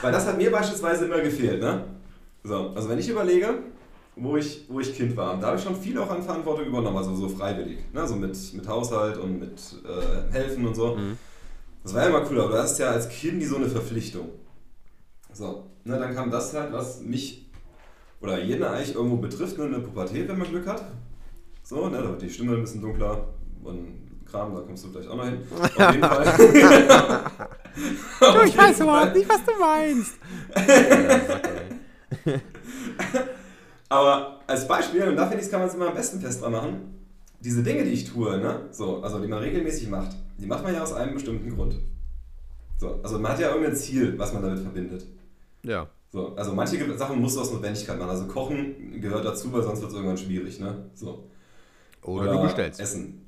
weil 0.02 0.12
das 0.12 0.28
hat 0.28 0.38
mir 0.38 0.52
beispielsweise 0.52 1.06
immer 1.06 1.22
gefehlt, 1.22 1.62
ne? 1.62 1.86
So, 2.44 2.72
also 2.76 2.89
wenn 2.89 3.00
ich 3.00 3.10
überlege, 3.10 3.60
wo 4.16 4.38
ich, 4.38 4.66
wo 4.68 4.80
ich 4.80 4.96
Kind 4.96 5.16
war, 5.16 5.39
da 5.39 5.48
habe 5.48 5.58
ich 5.58 5.63
schon 5.63 5.76
viel 5.76 5.98
auch 5.98 6.10
an 6.10 6.22
Verantwortung 6.22 6.66
übernommen, 6.66 6.98
also 6.98 7.16
so 7.16 7.30
freiwillig, 7.30 7.80
ne? 7.94 8.08
So 8.08 8.16
mit, 8.16 8.38
mit 8.54 8.68
Haushalt 8.68 9.18
und 9.18 9.39
mit 9.39 9.60
äh, 9.86 10.32
Helfen 10.32 10.68
und 10.68 10.76
so. 10.76 10.96
Mhm. 10.96 11.18
Das 11.84 11.94
war 11.94 12.04
ja 12.04 12.10
immer 12.10 12.30
cool, 12.30 12.39
aber 12.39 12.52
du 12.54 12.58
hast 12.60 12.80
ja 12.80 12.92
als 12.92 13.10
Kind 13.10 13.42
die 13.42 13.46
so 13.46 13.58
eine 13.58 13.68
Verpflichtung. 13.68 14.30
So, 15.34 15.66
ne, 15.84 15.98
dann 15.98 16.13
kam 16.16 16.32
das 16.32 16.54
halt, 16.54 16.72
was 16.72 17.02
mich 17.02 17.50
oder 18.22 18.42
jeden 18.42 18.63
eigentlich 18.63 18.96
irgendwo 18.96 19.18
betrifft, 19.18 19.58
ne, 19.58 19.66
eine 19.66 19.80
Pubertät, 19.80 20.28
wenn 20.30 20.38
man 20.38 20.48
Glück 20.48 20.68
hat. 20.68 20.86
So, 21.63 21.89
ne, 21.89 21.98
da 21.98 22.10
wird 22.10 22.22
die 22.22 22.30
Stimme 22.30 22.56
ein 22.56 22.62
bisschen 22.62 22.82
dunkler 22.82 23.28
und 23.63 24.04
Kram, 24.30 24.56
da 24.56 24.62
kommst 24.62 24.86
du 24.86 24.89
vielleicht 24.89 25.10
auch 25.10 25.18
noch 25.18 25.26
hin. 25.26 25.39
Auf 25.60 25.94
jeden 25.94 26.04
Fall. 26.98 27.32
du, 27.76 28.42
ich 28.46 28.58
weiß 28.58 28.80
überhaupt 28.80 29.16
nicht, 29.16 29.30
was 29.30 29.44
du 29.46 29.52
meinst. 29.60 30.16
Aber 33.90 34.40
als 34.48 34.68
Beispiel, 34.68 35.04
und 35.04 35.16
da 35.16 35.28
finde 35.28 35.44
ich, 35.44 35.52
kann 35.52 35.60
man 35.60 35.70
es 35.70 35.76
immer 35.76 35.88
am 35.88 35.94
besten 35.94 36.20
fest 36.20 36.42
dran 36.42 36.52
machen, 36.52 36.94
diese 37.40 37.62
Dinge, 37.62 37.84
die 37.84 37.92
ich 37.92 38.10
tue, 38.10 38.38
ne, 38.38 38.68
so, 38.72 39.02
also 39.04 39.20
die 39.20 39.28
man 39.28 39.40
regelmäßig 39.40 39.90
macht, 39.90 40.16
die 40.38 40.46
macht 40.46 40.64
man 40.64 40.74
ja 40.74 40.82
aus 40.82 40.94
einem 40.94 41.14
bestimmten 41.14 41.54
Grund. 41.56 41.76
So, 42.78 43.00
also 43.04 43.20
man 43.20 43.34
hat 43.34 43.40
ja 43.40 43.50
irgendein 43.50 43.76
Ziel, 43.76 44.18
was 44.18 44.34
man 44.34 44.42
damit 44.42 44.60
verbindet. 44.60 45.06
Ja. 45.64 45.88
So, 46.12 46.36
also 46.36 46.54
manche 46.54 46.98
Sachen 46.98 47.20
musst 47.20 47.38
du 47.38 47.42
aus 47.42 47.52
Notwendigkeit 47.52 47.98
machen. 47.98 48.10
Also 48.10 48.28
Kochen 48.28 49.00
gehört 49.02 49.26
dazu, 49.26 49.52
weil 49.52 49.64
sonst 49.64 49.82
wird 49.82 49.90
es 49.90 49.96
irgendwann 49.96 50.18
schwierig, 50.18 50.60
ne? 50.60 50.86
So. 50.94 51.28
Oder, 52.04 52.24
oder 52.24 52.34
du 52.34 52.44
bestellst. 52.44 52.80
Essen. 52.80 53.26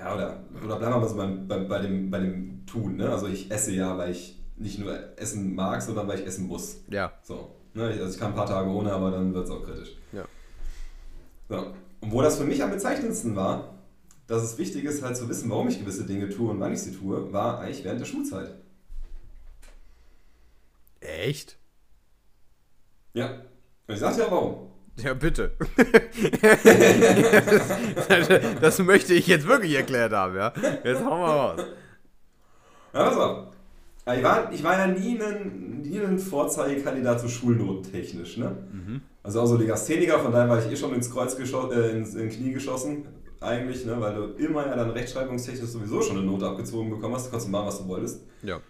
Ja, 0.00 0.14
oder, 0.14 0.40
oder 0.64 0.76
bleiben 0.76 0.94
wir 0.94 1.00
mal 1.00 1.08
so 1.08 1.16
beim, 1.16 1.46
bei, 1.46 1.58
bei, 1.58 1.78
dem, 1.80 2.10
bei 2.10 2.20
dem 2.20 2.64
Tun, 2.64 2.96
ne? 2.96 3.10
Also 3.10 3.26
ich 3.26 3.50
esse 3.50 3.72
ja, 3.72 3.98
weil 3.98 4.12
ich 4.12 4.38
nicht 4.56 4.78
nur 4.78 4.98
essen 5.18 5.54
mag, 5.54 5.82
sondern 5.82 6.08
weil 6.08 6.20
ich 6.20 6.26
essen 6.26 6.46
muss. 6.46 6.78
Ja. 6.88 7.12
So. 7.22 7.54
Ne? 7.74 7.84
Also 7.84 8.14
ich 8.14 8.18
kann 8.18 8.30
ein 8.30 8.34
paar 8.34 8.46
Tage 8.46 8.70
ohne, 8.70 8.92
aber 8.94 9.10
dann 9.10 9.34
wird 9.34 9.44
es 9.44 9.50
auch 9.50 9.62
kritisch. 9.62 9.90
Ja. 10.12 10.24
So. 11.50 11.74
Und 12.00 12.12
wo 12.12 12.22
das 12.22 12.38
für 12.38 12.44
mich 12.44 12.62
am 12.62 12.70
bezeichnendsten 12.70 13.36
war, 13.36 13.74
dass 14.26 14.42
es 14.42 14.56
wichtig 14.56 14.84
ist, 14.84 15.02
halt 15.02 15.18
zu 15.18 15.28
wissen, 15.28 15.50
warum 15.50 15.68
ich 15.68 15.78
gewisse 15.78 16.06
Dinge 16.06 16.30
tue 16.30 16.50
und 16.50 16.60
wann 16.60 16.72
ich 16.72 16.80
sie 16.80 16.92
tue, 16.92 17.30
war 17.30 17.60
eigentlich 17.60 17.84
während 17.84 18.00
der 18.00 18.06
Schulzeit. 18.06 18.54
Echt? 21.00 21.58
Ja. 23.12 23.42
Und 23.86 23.94
ich 23.94 24.00
sagte 24.00 24.22
ja 24.22 24.30
warum. 24.30 24.69
Ja, 25.02 25.14
bitte. 25.14 25.52
das 28.60 28.78
möchte 28.80 29.14
ich 29.14 29.26
jetzt 29.26 29.46
wirklich 29.46 29.74
erklärt 29.74 30.12
haben, 30.12 30.36
ja. 30.36 30.52
Jetzt 30.84 31.04
hauen 31.04 31.20
wir 31.20 31.26
raus. 31.26 31.60
Ja, 32.92 33.04
pass 33.04 33.16
auf. 33.16 33.46
Ich 34.16 34.24
war, 34.24 34.52
ich 34.52 34.64
war 34.64 34.78
ja 34.78 34.86
nie 34.86 35.20
ein, 35.20 35.82
nie 35.82 36.00
ein 36.00 36.18
Vorzeigekandidat 36.18 37.20
zu 37.20 37.28
Schulnoten 37.28 37.92
technisch. 37.92 38.38
Ne? 38.38 38.56
Mhm. 38.72 39.02
Also 39.22 39.40
auch 39.40 39.46
so 39.46 39.56
Legastheniker, 39.56 40.18
von 40.18 40.32
daher 40.32 40.48
war 40.48 40.58
ich 40.58 40.70
eh 40.70 40.76
schon 40.76 40.94
ins 40.94 41.10
Kreuz 41.10 41.36
geschossen, 41.36 41.72
äh, 41.72 41.90
ins, 41.90 42.14
ins 42.14 42.34
Knie 42.34 42.52
geschossen, 42.52 43.06
eigentlich, 43.40 43.84
ne? 43.84 44.00
weil 44.00 44.14
du 44.14 44.44
immer 44.44 44.66
ja 44.66 44.74
dann 44.74 44.90
rechtschreibungstechnisch 44.90 45.70
sowieso 45.70 46.02
schon 46.02 46.16
eine 46.16 46.26
Note 46.26 46.46
abgezogen 46.46 46.90
bekommen 46.90 47.14
hast. 47.14 47.26
Du 47.26 47.30
konntest 47.30 47.50
machen, 47.50 47.66
was 47.66 47.78
du 47.78 47.88
wolltest. 47.88 48.22
Ja. 48.42 48.60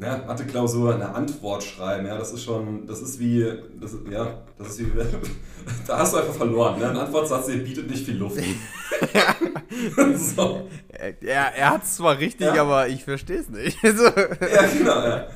Ja, 0.00 0.24
Mathe-Klausur, 0.26 0.94
eine 0.94 1.14
Antwort 1.14 1.62
schreiben, 1.62 2.06
ja, 2.06 2.18
das 2.18 2.32
ist 2.32 2.42
schon, 2.42 2.84
das 2.84 3.00
ist 3.00 3.20
wie, 3.20 3.44
das 3.80 3.92
ist, 3.92 4.08
ja, 4.10 4.42
das 4.58 4.70
ist 4.70 4.80
wie, 4.80 4.90
da 5.86 5.98
hast 5.98 6.14
du 6.14 6.18
einfach 6.18 6.34
verloren, 6.34 6.80
ne? 6.80 6.90
Ein 6.90 6.96
Antwortsatz, 6.96 7.46
der 7.46 7.58
bietet 7.58 7.88
nicht 7.88 8.04
viel 8.04 8.16
Luft. 8.16 8.38
so. 10.16 10.68
Er, 10.88 11.54
er 11.54 11.70
hat 11.70 11.84
es 11.84 11.96
zwar 11.96 12.18
richtig, 12.18 12.46
ja. 12.46 12.62
aber 12.62 12.88
ich 12.88 13.04
verstehe 13.04 13.38
es 13.38 13.48
nicht. 13.48 13.78
so. 13.82 14.04
Ja, 14.04 14.66
genau, 14.66 15.00
ja. 15.00 15.26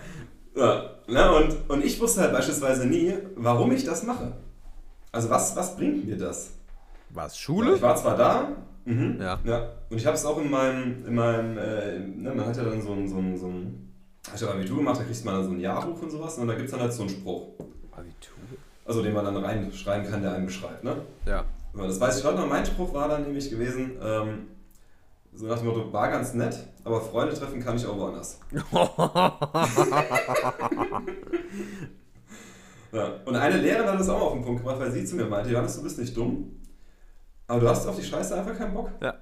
ja. 0.57 0.90
Ne? 1.07 1.33
Und, 1.33 1.71
und 1.71 1.85
ich 1.85 2.01
wusste 2.01 2.23
halt 2.23 2.33
beispielsweise 2.33 2.87
nie, 2.87 3.14
warum 3.37 3.71
ich 3.73 3.85
das 3.85 4.03
mache. 4.03 4.33
Also 5.12 5.31
was, 5.31 5.55
was 5.57 5.77
bringt 5.77 6.07
mir 6.07 6.18
das? 6.18 6.51
Was, 7.11 7.38
Schule? 7.38 7.77
ich 7.77 7.83
war 7.83 7.97
zwar 7.97 8.16
da, 8.16 8.49
mhm, 8.85 9.18
ja. 9.21 9.38
ja. 9.44 9.73
Und 9.88 9.97
ich 9.97 10.05
habe 10.05 10.16
es 10.16 10.25
auch 10.25 10.38
in 10.38 10.51
meinem, 10.51 11.07
in 11.07 11.14
meinem 11.14 11.57
äh, 11.57 11.99
ne, 11.99 12.35
man 12.35 12.44
hat 12.44 12.57
ja 12.57 12.64
dann 12.64 12.83
so 12.83 12.92
ein, 12.92 13.09
so 13.09 13.16
ein, 13.16 13.37
so 13.38 13.47
ein 13.47 13.88
ich 14.35 14.43
habe 14.43 14.55
Abitur 14.55 14.79
gemacht, 14.79 15.01
da 15.01 15.05
kriegt 15.05 15.25
man 15.25 15.35
dann 15.35 15.45
so 15.45 15.51
ein 15.51 15.61
Jahrbuch 15.61 16.03
und 16.03 16.11
sowas 16.11 16.38
und 16.38 16.49
da 16.49 16.55
gibt 16.55 16.67
es 16.67 16.71
dann 16.73 16.81
halt 16.81 16.93
so 16.93 17.03
einen 17.03 17.11
Spruch. 17.11 17.49
Abitur? 17.93 18.35
Also 18.85 19.03
den 19.03 19.12
man 19.12 19.25
dann 19.25 19.37
reinschreiben 19.37 20.11
kann, 20.11 20.23
der 20.23 20.33
einen 20.35 20.47
beschreibt, 20.47 20.85
ne? 20.85 20.97
Ja. 21.27 21.45
Das 21.75 22.01
weiß 22.01 22.17
ich 22.17 22.23
gerade 22.23 22.38
noch, 22.38 22.49
mein 22.49 22.64
Spruch 22.64 22.93
war 22.95 23.09
dann 23.09 23.25
nämlich 23.25 23.51
gewesen, 23.51 23.97
ähm, 24.03 24.49
so 25.35 25.47
nach 25.47 25.59
dem 25.59 25.67
Motto, 25.69 25.93
war 25.93 26.09
ganz 26.09 26.35
nett, 26.35 26.57
aber 26.85 27.01
Freunde 27.01 27.35
treffen 27.35 27.61
kann 27.61 27.77
ich 27.77 27.87
auch 27.87 27.97
woanders. 27.97 28.41
ja. 32.93 33.21
Und 33.25 33.37
eine 33.37 33.59
Lehrerin 33.59 33.88
hat 33.88 34.01
das 34.01 34.09
auch 34.09 34.21
auf 34.21 34.33
den 34.33 34.43
Punkt 34.43 34.62
gebracht, 34.62 34.81
weil 34.81 34.91
sie 34.91 35.05
zu 35.05 35.14
mir 35.17 35.27
meinte, 35.27 35.51
Johannes, 35.51 35.77
du 35.77 35.83
bist 35.83 35.99
nicht 35.99 36.17
dumm, 36.17 36.57
aber 37.47 37.61
du 37.61 37.69
hast 37.69 37.87
auf 37.87 37.97
die 37.97 38.03
Scheiße 38.05 38.35
einfach 38.37 38.57
keinen 38.57 38.75
Bock. 38.75 38.91
Ja. 39.01 39.14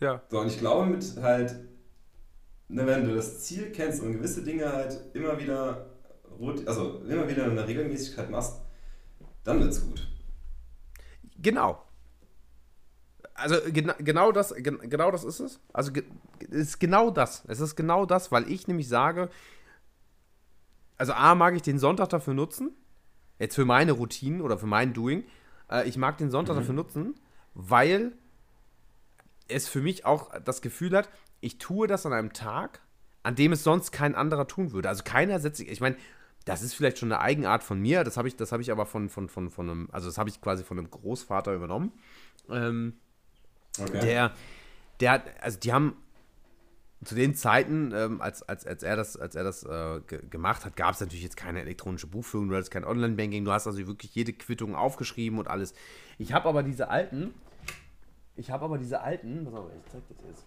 Ja. 0.00 0.22
So, 0.28 0.40
und 0.40 0.46
ich 0.46 0.58
glaube 0.58 0.86
mit 0.86 1.04
halt 1.20 1.67
ne, 2.68 2.86
wenn 2.86 3.08
du 3.08 3.14
das 3.14 3.40
Ziel 3.40 3.72
kennst 3.72 4.02
und 4.02 4.12
gewisse 4.12 4.42
Dinge 4.42 4.70
halt 4.70 5.00
immer 5.14 5.38
wieder, 5.38 5.86
also 6.66 7.00
immer 7.00 7.28
wieder 7.28 7.44
eine 7.44 7.66
Regelmäßigkeit 7.66 8.30
machst, 8.30 8.60
dann 9.44 9.60
wird's 9.60 9.82
gut. 9.82 10.06
Genau. 11.40 11.82
Also 13.34 13.56
gen 13.70 13.92
genau 13.98 14.32
das, 14.32 14.54
gen 14.54 14.78
genau 14.90 15.10
das 15.10 15.24
ist 15.24 15.40
es. 15.40 15.60
Also 15.72 15.92
es 16.40 16.48
ist 16.50 16.80
genau 16.80 17.10
das. 17.10 17.44
Es 17.46 17.60
ist 17.60 17.76
genau 17.76 18.04
das, 18.04 18.32
weil 18.32 18.50
ich 18.50 18.66
nämlich 18.66 18.88
sage, 18.88 19.30
also 20.96 21.12
A 21.12 21.34
mag 21.36 21.54
ich 21.54 21.62
den 21.62 21.78
Sonntag 21.78 22.08
dafür 22.08 22.34
nutzen, 22.34 22.72
jetzt 23.38 23.54
für 23.54 23.64
meine 23.64 23.92
Routinen 23.92 24.40
oder 24.40 24.58
für 24.58 24.66
mein 24.66 24.92
Doing. 24.92 25.24
Äh, 25.70 25.88
ich 25.88 25.96
mag 25.96 26.18
den 26.18 26.30
Sonntag 26.30 26.54
mhm. 26.54 26.60
dafür 26.60 26.74
nutzen, 26.74 27.14
weil 27.54 28.12
es 29.46 29.68
für 29.68 29.80
mich 29.80 30.04
auch 30.04 30.38
das 30.40 30.60
Gefühl 30.60 30.96
hat, 30.96 31.08
ich 31.40 31.58
tue 31.58 31.86
das 31.86 32.06
an 32.06 32.12
einem 32.12 32.32
Tag, 32.32 32.80
an 33.22 33.34
dem 33.34 33.52
es 33.52 33.64
sonst 33.64 33.92
kein 33.92 34.14
anderer 34.14 34.46
tun 34.46 34.72
würde. 34.72 34.88
Also 34.88 35.02
keiner 35.04 35.38
setzt 35.40 35.58
sich, 35.58 35.68
ich 35.68 35.80
meine, 35.80 35.96
das 36.44 36.62
ist 36.62 36.74
vielleicht 36.74 36.98
schon 36.98 37.12
eine 37.12 37.20
Eigenart 37.20 37.62
von 37.62 37.80
mir, 37.80 38.04
das 38.04 38.16
habe 38.16 38.28
ich, 38.28 38.36
das 38.36 38.52
ich 38.52 38.72
aber 38.72 38.86
von, 38.86 39.08
von, 39.08 39.28
von, 39.28 39.50
von 39.50 39.68
einem, 39.68 39.88
also 39.92 40.08
das 40.08 40.18
habe 40.18 40.30
ich 40.30 40.40
quasi 40.40 40.64
von 40.64 40.78
einem 40.78 40.90
Großvater 40.90 41.54
übernommen. 41.54 41.92
Ähm, 42.48 42.94
okay. 43.78 44.00
Der, 44.00 44.32
der 45.00 45.10
hat, 45.12 45.22
also 45.42 45.58
die 45.58 45.72
haben 45.72 45.96
zu 47.04 47.14
den 47.14 47.34
Zeiten, 47.34 47.92
ähm, 47.94 48.20
als, 48.20 48.42
als, 48.42 48.66
als 48.66 48.82
er 48.82 48.96
das, 48.96 49.16
als 49.16 49.36
er 49.36 49.44
das 49.44 49.62
äh, 49.62 50.00
gemacht 50.30 50.64
hat, 50.64 50.74
gab 50.74 50.94
es 50.94 51.00
natürlich 51.00 51.22
jetzt 51.22 51.36
keine 51.36 51.60
elektronische 51.60 52.08
Buchführung, 52.08 52.48
du 52.48 52.56
hattest 52.56 52.72
kein 52.72 52.84
Online-Banking, 52.84 53.44
du 53.44 53.52
hast 53.52 53.66
also 53.66 53.86
wirklich 53.86 54.14
jede 54.14 54.32
Quittung 54.32 54.74
aufgeschrieben 54.74 55.38
und 55.38 55.48
alles. 55.48 55.74
Ich 56.18 56.32
habe 56.32 56.48
aber 56.48 56.62
diese 56.62 56.88
alten, 56.88 57.34
ich 58.34 58.50
habe 58.50 58.64
aber 58.64 58.78
diese 58.78 59.00
alten, 59.00 59.44
pass 59.44 59.54
auf, 59.54 59.70
ich 59.76 59.92
zeig 59.92 60.02
das 60.08 60.16
jetzt. 60.26 60.44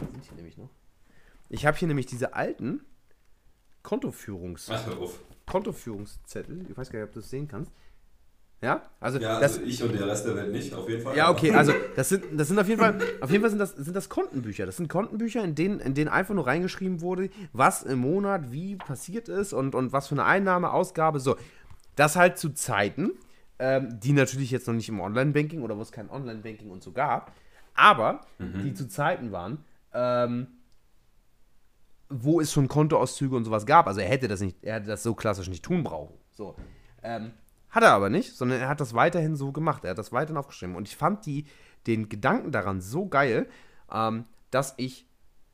Die 0.00 0.12
sind 0.12 0.24
hier 0.24 0.36
nämlich 0.36 0.56
noch. 0.56 0.70
Ich 1.48 1.66
habe 1.66 1.76
hier 1.76 1.88
nämlich 1.88 2.06
diese 2.06 2.34
alten 2.34 2.82
Kontoführungs 3.82 4.70
Ach, 4.70 4.86
hör 4.86 4.98
auf. 4.98 5.20
Kontoführungszettel. 5.46 6.66
Ich 6.70 6.76
weiß 6.76 6.90
gar 6.90 7.00
nicht, 7.00 7.08
ob 7.08 7.14
du 7.14 7.20
das 7.20 7.30
sehen 7.30 7.48
kannst. 7.48 7.70
Ja, 8.64 8.80
also, 8.98 9.18
ja, 9.18 9.36
also 9.36 9.58
das, 9.58 9.68
ich 9.68 9.82
und 9.82 9.92
der 9.92 10.06
Rest 10.06 10.26
der 10.26 10.36
Welt 10.36 10.50
nicht, 10.50 10.72
auf 10.72 10.88
jeden 10.88 11.02
Fall. 11.02 11.14
Ja, 11.14 11.30
okay, 11.30 11.52
also 11.52 11.74
das 11.96 12.08
sind, 12.08 12.24
das 12.32 12.48
sind 12.48 12.58
auf 12.58 12.66
jeden 12.66 12.80
Fall, 12.80 12.98
auf 13.20 13.30
jeden 13.30 13.42
Fall 13.42 13.50
sind 13.50 13.58
das, 13.58 13.72
sind 13.72 13.94
das 13.94 14.08
Kontenbücher. 14.08 14.64
Das 14.64 14.78
sind 14.78 14.88
Kontenbücher, 14.88 15.44
in 15.44 15.54
denen, 15.54 15.80
in 15.80 15.92
denen 15.92 16.08
einfach 16.08 16.34
nur 16.34 16.46
reingeschrieben 16.46 17.02
wurde, 17.02 17.28
was 17.52 17.82
im 17.82 17.98
Monat 17.98 18.52
wie 18.52 18.76
passiert 18.76 19.28
ist 19.28 19.52
und, 19.52 19.74
und 19.74 19.92
was 19.92 20.08
für 20.08 20.14
eine 20.14 20.24
Einnahme, 20.24 20.72
Ausgabe, 20.72 21.20
so. 21.20 21.36
Das 21.94 22.16
halt 22.16 22.38
zu 22.38 22.54
Zeiten, 22.54 23.10
ähm, 23.58 24.00
die 24.00 24.12
natürlich 24.12 24.50
jetzt 24.50 24.66
noch 24.66 24.74
nicht 24.74 24.88
im 24.88 24.98
Online-Banking 24.98 25.60
oder 25.62 25.76
wo 25.76 25.82
es 25.82 25.92
kein 25.92 26.10
Online-Banking 26.10 26.70
und 26.70 26.82
so 26.82 26.92
gab, 26.92 27.32
aber 27.74 28.22
mhm. 28.38 28.62
die 28.62 28.72
zu 28.72 28.88
Zeiten 28.88 29.30
waren, 29.30 29.58
ähm, 29.94 30.48
wo 32.08 32.40
es 32.40 32.52
schon 32.52 32.68
Kontoauszüge 32.68 33.34
und 33.34 33.44
sowas 33.44 33.66
gab. 33.66 33.86
Also 33.86 34.00
er 34.00 34.08
hätte 34.08 34.28
das 34.28 34.40
nicht, 34.40 34.56
er 34.62 34.74
hätte 34.74 34.88
das 34.88 35.02
so 35.02 35.14
klassisch 35.14 35.48
nicht 35.48 35.64
tun 35.64 35.82
brauchen. 35.82 36.14
So. 36.32 36.54
Ähm, 37.02 37.32
hat 37.70 37.82
er 37.82 37.92
aber 37.92 38.10
nicht, 38.10 38.36
sondern 38.36 38.60
er 38.60 38.68
hat 38.68 38.80
das 38.80 38.94
weiterhin 38.94 39.36
so 39.36 39.52
gemacht. 39.52 39.84
Er 39.84 39.90
hat 39.90 39.98
das 39.98 40.12
weiterhin 40.12 40.36
aufgeschrieben. 40.36 40.76
Und 40.76 40.86
ich 40.86 40.96
fand 40.96 41.26
die, 41.26 41.46
den 41.86 42.08
Gedanken 42.08 42.52
daran 42.52 42.80
so 42.80 43.06
geil, 43.08 43.48
ähm, 43.92 44.24
dass 44.50 44.74
ich, 44.76 45.06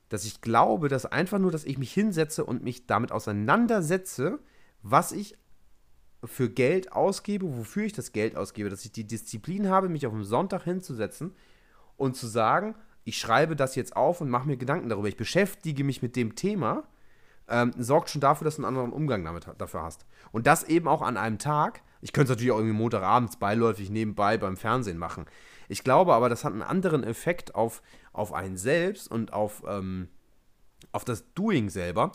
dass 0.09 0.25
ich 0.25 0.41
glaube, 0.41 0.89
dass 0.89 1.07
einfach 1.07 1.39
nur, 1.39 1.51
dass 1.51 1.65
ich 1.65 1.79
mich 1.79 1.93
hinsetze 1.93 2.45
und 2.45 2.63
mich 2.63 2.87
damit 2.87 3.13
auseinandersetze, 3.13 4.39
was 4.83 5.13
ich 5.13 5.39
für 6.25 6.51
Geld 6.51 6.93
ausgebe, 6.93 7.57
wofür 7.57 7.85
ich 7.85 7.93
das 7.93 8.13
Geld 8.13 8.37
ausgebe, 8.37 8.69
dass 8.69 8.85
ich 8.85 8.93
die 8.93 9.07
Disziplin 9.07 9.69
habe, 9.69 9.89
mich 9.89 10.07
auf 10.07 10.13
den 10.13 10.25
Sonntag 10.25 10.65
hinzusetzen 10.65 11.35
und 11.97 12.17
zu 12.17 12.27
sagen, 12.27 12.75
ich 13.11 13.19
schreibe 13.19 13.57
das 13.57 13.75
jetzt 13.75 13.97
auf 13.97 14.21
und 14.21 14.31
mache 14.31 14.47
mir 14.47 14.57
Gedanken 14.57 14.89
darüber. 14.89 15.09
Ich 15.09 15.17
beschäftige 15.17 15.83
mich 15.83 16.01
mit 16.01 16.15
dem 16.15 16.37
Thema, 16.37 16.85
ähm, 17.49 17.73
sorgt 17.77 18.09
schon 18.09 18.21
dafür, 18.21 18.45
dass 18.45 18.55
du 18.55 18.63
einen 18.63 18.69
anderen 18.69 18.93
Umgang 18.93 19.25
damit, 19.25 19.49
dafür 19.59 19.83
hast. 19.83 20.07
Und 20.31 20.47
das 20.47 20.63
eben 20.63 20.87
auch 20.87 21.03
an 21.03 21.17
einem 21.17 21.39
Tag. 21.39 21.83
Ich 22.03 22.13
könnte 22.13 22.33
es 22.33 22.37
natürlich 22.37 22.53
auch 22.53 22.59
irgendwie 22.59 22.77
Montagabends 22.77 23.37
beiläufig 23.37 23.91
nebenbei 23.91 24.39
beim 24.39 24.57
Fernsehen 24.57 24.97
machen. 24.97 25.27
Ich 25.69 25.83
glaube 25.83 26.15
aber, 26.15 26.29
das 26.29 26.45
hat 26.45 26.53
einen 26.53 26.63
anderen 26.63 27.03
Effekt 27.03 27.57
auf, 27.57 27.83
auf 28.13 28.33
einen 28.33 28.57
selbst 28.57 29.11
und 29.11 29.33
auf, 29.33 29.65
ähm, 29.67 30.07
auf 30.93 31.05
das 31.05 31.35
Doing 31.35 31.69
selber. 31.69 32.13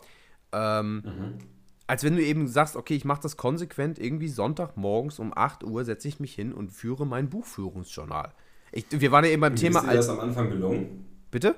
Ähm, 0.52 1.02
mhm. 1.04 1.38
Als 1.86 2.04
wenn 2.04 2.16
du 2.16 2.22
eben 2.22 2.48
sagst, 2.48 2.74
okay, 2.74 2.94
ich 2.94 3.04
mache 3.04 3.20
das 3.20 3.36
konsequent 3.36 3.98
irgendwie 3.98 4.28
Sonntagmorgens 4.28 5.18
um 5.18 5.36
8 5.36 5.62
Uhr 5.62 5.84
setze 5.84 6.08
ich 6.08 6.20
mich 6.20 6.34
hin 6.34 6.54
und 6.54 6.72
führe 6.72 7.06
mein 7.06 7.28
Buchführungsjournal. 7.28 8.32
Ich, 8.76 8.84
wir 8.90 9.10
waren 9.10 9.24
ja 9.24 9.30
eben 9.30 9.40
beim 9.40 9.54
Und 9.54 9.58
Thema. 9.58 9.80
Ist 9.80 9.88
dir 9.88 9.94
das 9.94 10.08
am 10.10 10.20
Anfang 10.20 10.50
gelungen? 10.50 11.06
Bitte? 11.30 11.54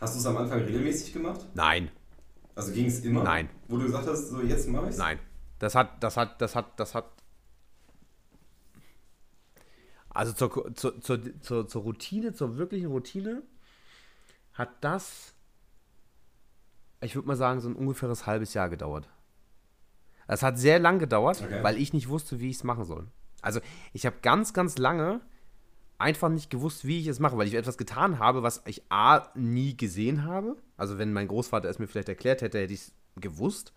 Hast 0.00 0.14
du 0.14 0.18
es 0.18 0.24
am 0.24 0.38
Anfang 0.38 0.62
regelmäßig 0.62 1.12
gemacht? 1.12 1.46
Nein. 1.52 1.90
Also 2.54 2.72
ging 2.72 2.86
es 2.86 3.00
immer? 3.00 3.22
Nein. 3.22 3.50
Wo 3.68 3.76
du 3.76 3.84
gesagt 3.84 4.06
hast, 4.06 4.28
so 4.28 4.40
jetzt 4.40 4.66
mache 4.66 4.88
ich 4.88 4.96
Nein. 4.96 5.18
Das 5.58 5.74
hat, 5.74 6.02
das 6.02 6.16
hat, 6.16 6.40
das 6.40 6.56
hat, 6.56 6.80
das 6.80 6.94
hat. 6.94 7.04
Also 10.08 10.32
zur, 10.32 10.74
zur, 10.74 11.02
zur, 11.02 11.40
zur, 11.42 11.68
zur 11.68 11.82
Routine, 11.82 12.32
zur 12.32 12.56
wirklichen 12.56 12.86
Routine, 12.86 13.42
hat 14.54 14.70
das, 14.80 15.34
ich 17.02 17.14
würde 17.14 17.28
mal 17.28 17.36
sagen, 17.36 17.60
so 17.60 17.68
ein 17.68 17.76
ungefähres 17.76 18.24
halbes 18.24 18.54
Jahr 18.54 18.70
gedauert. 18.70 19.06
Es 20.28 20.42
hat 20.42 20.58
sehr 20.58 20.78
lang 20.78 20.98
gedauert, 20.98 21.42
okay. 21.42 21.62
weil 21.62 21.76
ich 21.76 21.92
nicht 21.92 22.08
wusste, 22.08 22.40
wie 22.40 22.48
ich 22.48 22.56
es 22.56 22.64
machen 22.64 22.84
soll. 22.86 23.06
Also 23.42 23.60
ich 23.92 24.06
habe 24.06 24.16
ganz, 24.22 24.54
ganz 24.54 24.78
lange 24.78 25.20
einfach 25.98 26.28
nicht 26.28 26.50
gewusst, 26.50 26.86
wie 26.86 27.00
ich 27.00 27.06
es 27.06 27.20
mache, 27.20 27.36
weil 27.38 27.46
ich 27.46 27.54
etwas 27.54 27.78
getan 27.78 28.18
habe, 28.18 28.42
was 28.42 28.62
ich 28.66 28.82
A 28.90 29.28
nie 29.34 29.76
gesehen 29.76 30.24
habe. 30.24 30.56
Also 30.76 30.98
wenn 30.98 31.12
mein 31.12 31.28
Großvater 31.28 31.68
es 31.68 31.78
mir 31.78 31.86
vielleicht 31.86 32.08
erklärt 32.08 32.42
hätte, 32.42 32.58
hätte 32.58 32.74
ich 32.74 32.80
es 32.80 32.92
gewusst. 33.16 33.72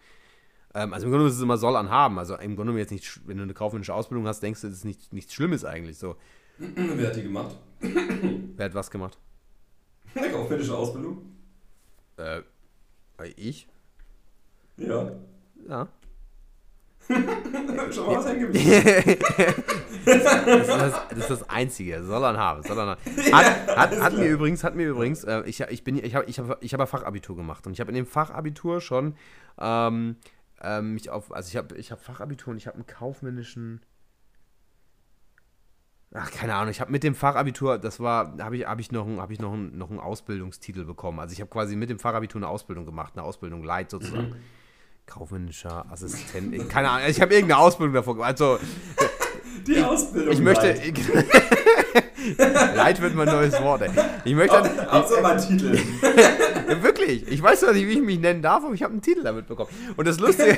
Ähm, 0.74 0.94
also 0.94 1.06
im 1.06 1.12
Grunde 1.12 1.28
ist 1.28 1.36
es 1.36 1.42
immer 1.42 1.58
soll 1.58 1.76
an 1.76 1.90
haben. 1.90 2.20
Also 2.20 2.36
im 2.36 2.56
Grunde 2.56 2.78
jetzt 2.78 2.92
nicht, 2.92 3.28
wenn 3.28 3.38
du 3.38 3.44
eine 3.44 3.54
kaufmännische 3.54 3.94
Ausbildung 3.94 4.28
hast, 4.28 4.42
denkst 4.42 4.62
du, 4.62 4.68
es 4.68 4.74
ist 4.74 4.86
nicht, 4.86 5.14
nichts 5.14 5.34
Schlimmes 5.34 5.66
eigentlich 5.66 5.98
so. 5.98 6.16
Wer 6.58 7.08
hat 7.08 7.16
die 7.16 7.24
gemacht? 7.24 7.56
Wer 7.80 8.66
hat 8.66 8.74
was 8.74 8.92
gemacht? 8.92 9.18
Eine 10.14 10.30
kaufmännische 10.30 10.76
Ausbildung? 10.76 11.22
Äh, 12.18 12.42
ich? 13.38 13.68
Ja. 14.78 15.12
Ja. 15.68 15.88
Schon 17.92 18.06
mal 18.06 18.18
was 18.18 18.26
hängen 18.28 18.52
das, 20.06 20.16
ist 20.16 20.26
das, 20.70 21.08
das, 21.10 21.18
ist 21.18 21.30
das 21.30 21.50
Einzige. 21.50 22.04
Soll 22.04 22.24
er 22.24 22.38
haben. 22.38 22.64
Soll 22.64 22.78
er 22.78 22.86
haben. 22.86 23.02
Hat, 23.34 23.78
hat, 23.78 24.00
hat 24.00 24.14
mir 24.14 24.28
übrigens, 24.28 24.64
hat 24.64 24.76
mir 24.76 24.88
übrigens, 24.88 25.24
äh, 25.24 25.42
ich, 25.46 25.60
ich 25.62 25.84
bin, 25.84 26.04
ich 26.04 26.16
habe, 26.16 26.26
ich 26.26 26.40
habe, 26.40 26.58
ich 26.62 26.74
habe 26.74 26.88
Fachabitur 26.88 27.36
gemacht 27.36 27.66
und 27.66 27.74
ich 27.74 27.80
habe 27.80 27.90
in 27.90 27.96
dem 27.96 28.06
Fachabitur 28.06 28.80
schon 28.80 29.16
ähm, 29.60 30.18
ähm, 30.62 30.94
mich 30.94 31.10
auf, 31.10 31.32
also 31.34 31.48
ich 31.50 31.58
habe, 31.58 31.76
ich 31.78 31.92
habe 31.92 32.02
Fachabitur 32.02 32.52
und 32.52 32.58
ich 32.58 32.68
habe 32.68 32.76
einen 32.76 32.86
kaufmännischen 32.86 33.82
Ach, 36.12 36.32
keine 36.32 36.56
Ahnung, 36.56 36.72
ich 36.72 36.82
habe 36.82 36.92
mit 36.92 37.04
dem 37.04 37.14
Fachabitur, 37.14 37.78
das 37.78 38.00
war, 38.00 38.36
habe 38.40 38.58
ich, 38.58 38.66
hab 38.66 38.80
ich, 38.80 38.92
noch, 38.92 39.08
hab 39.18 39.30
ich 39.30 39.40
noch, 39.40 39.54
einen, 39.54 39.78
noch 39.78 39.92
einen 39.92 40.00
Ausbildungstitel 40.00 40.84
bekommen. 40.84 41.20
Also 41.20 41.34
ich 41.34 41.42
habe 41.42 41.52
quasi 41.52 41.76
mit 41.76 41.92
dem 41.92 42.00
Fachabitur 42.00 42.40
eine 42.40 42.48
Ausbildung 42.48 42.86
gemacht, 42.86 43.14
eine 43.16 43.24
Ausbildung 43.24 43.64
Light 43.64 43.92
sozusagen. 43.92 44.30
Mhm. 44.30 44.36
Kaufmännischer 45.10 45.86
Assistent, 45.90 46.70
keine 46.70 46.90
Ahnung, 46.90 47.10
ich 47.10 47.20
habe 47.20 47.34
irgendeine 47.34 47.60
Ausbildung 47.60 47.96
davor 47.96 48.14
gemacht. 48.14 48.30
Also, 48.32 48.60
die 49.68 49.82
Ausbildung. 49.82 50.34
Ich 50.34 50.40
möchte. 50.40 50.76
Leid 52.76 53.02
wird 53.02 53.16
mein 53.16 53.28
neues 53.28 53.60
Wort, 53.62 53.82
ey. 53.82 53.90
Ich 54.24 54.36
möchte 54.36 54.62
dann, 54.62 54.92
Hauptsache 54.92 55.22
mal 55.22 55.38
einen 55.38 55.48
Titel. 55.48 55.80
ja, 56.04 56.84
wirklich. 56.84 57.28
Ich 57.28 57.42
weiß 57.42 57.62
zwar 57.62 57.74
nicht, 57.74 57.88
wie 57.88 57.94
ich 57.94 58.02
mich 58.02 58.20
nennen 58.20 58.42
darf, 58.42 58.64
aber 58.64 58.74
ich 58.74 58.84
habe 58.84 58.92
einen 58.92 59.02
Titel 59.02 59.24
damit 59.24 59.48
bekommen. 59.48 59.70
Und 59.98 60.08
das 60.08 60.20
Lustige, 60.20 60.58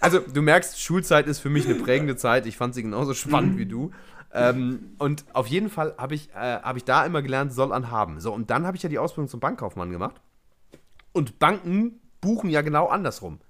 also 0.00 0.20
du 0.20 0.40
merkst, 0.40 0.80
Schulzeit 0.80 1.26
ist 1.26 1.40
für 1.40 1.50
mich 1.50 1.66
eine 1.66 1.74
prägende 1.74 2.16
Zeit. 2.16 2.46
Ich 2.46 2.56
fand 2.56 2.74
sie 2.74 2.82
genauso 2.82 3.12
spannend 3.12 3.58
wie 3.58 3.66
du. 3.66 3.90
Ähm, 4.32 4.94
und 4.98 5.24
auf 5.32 5.46
jeden 5.46 5.68
Fall 5.68 5.94
habe 5.98 6.14
ich, 6.14 6.30
äh, 6.30 6.60
hab 6.62 6.76
ich 6.76 6.84
da 6.84 7.04
immer 7.04 7.22
gelernt, 7.22 7.52
soll 7.52 7.72
an 7.72 7.90
haben. 7.90 8.20
So, 8.20 8.32
und 8.32 8.50
dann 8.50 8.66
habe 8.66 8.76
ich 8.76 8.82
ja 8.82 8.88
die 8.88 8.98
Ausbildung 8.98 9.28
zum 9.28 9.40
Bankkaufmann 9.40 9.90
gemacht. 9.90 10.20
Und 11.12 11.38
Banken 11.38 12.00
buchen 12.20 12.50
ja 12.50 12.62
genau 12.62 12.86
andersrum. 12.86 13.40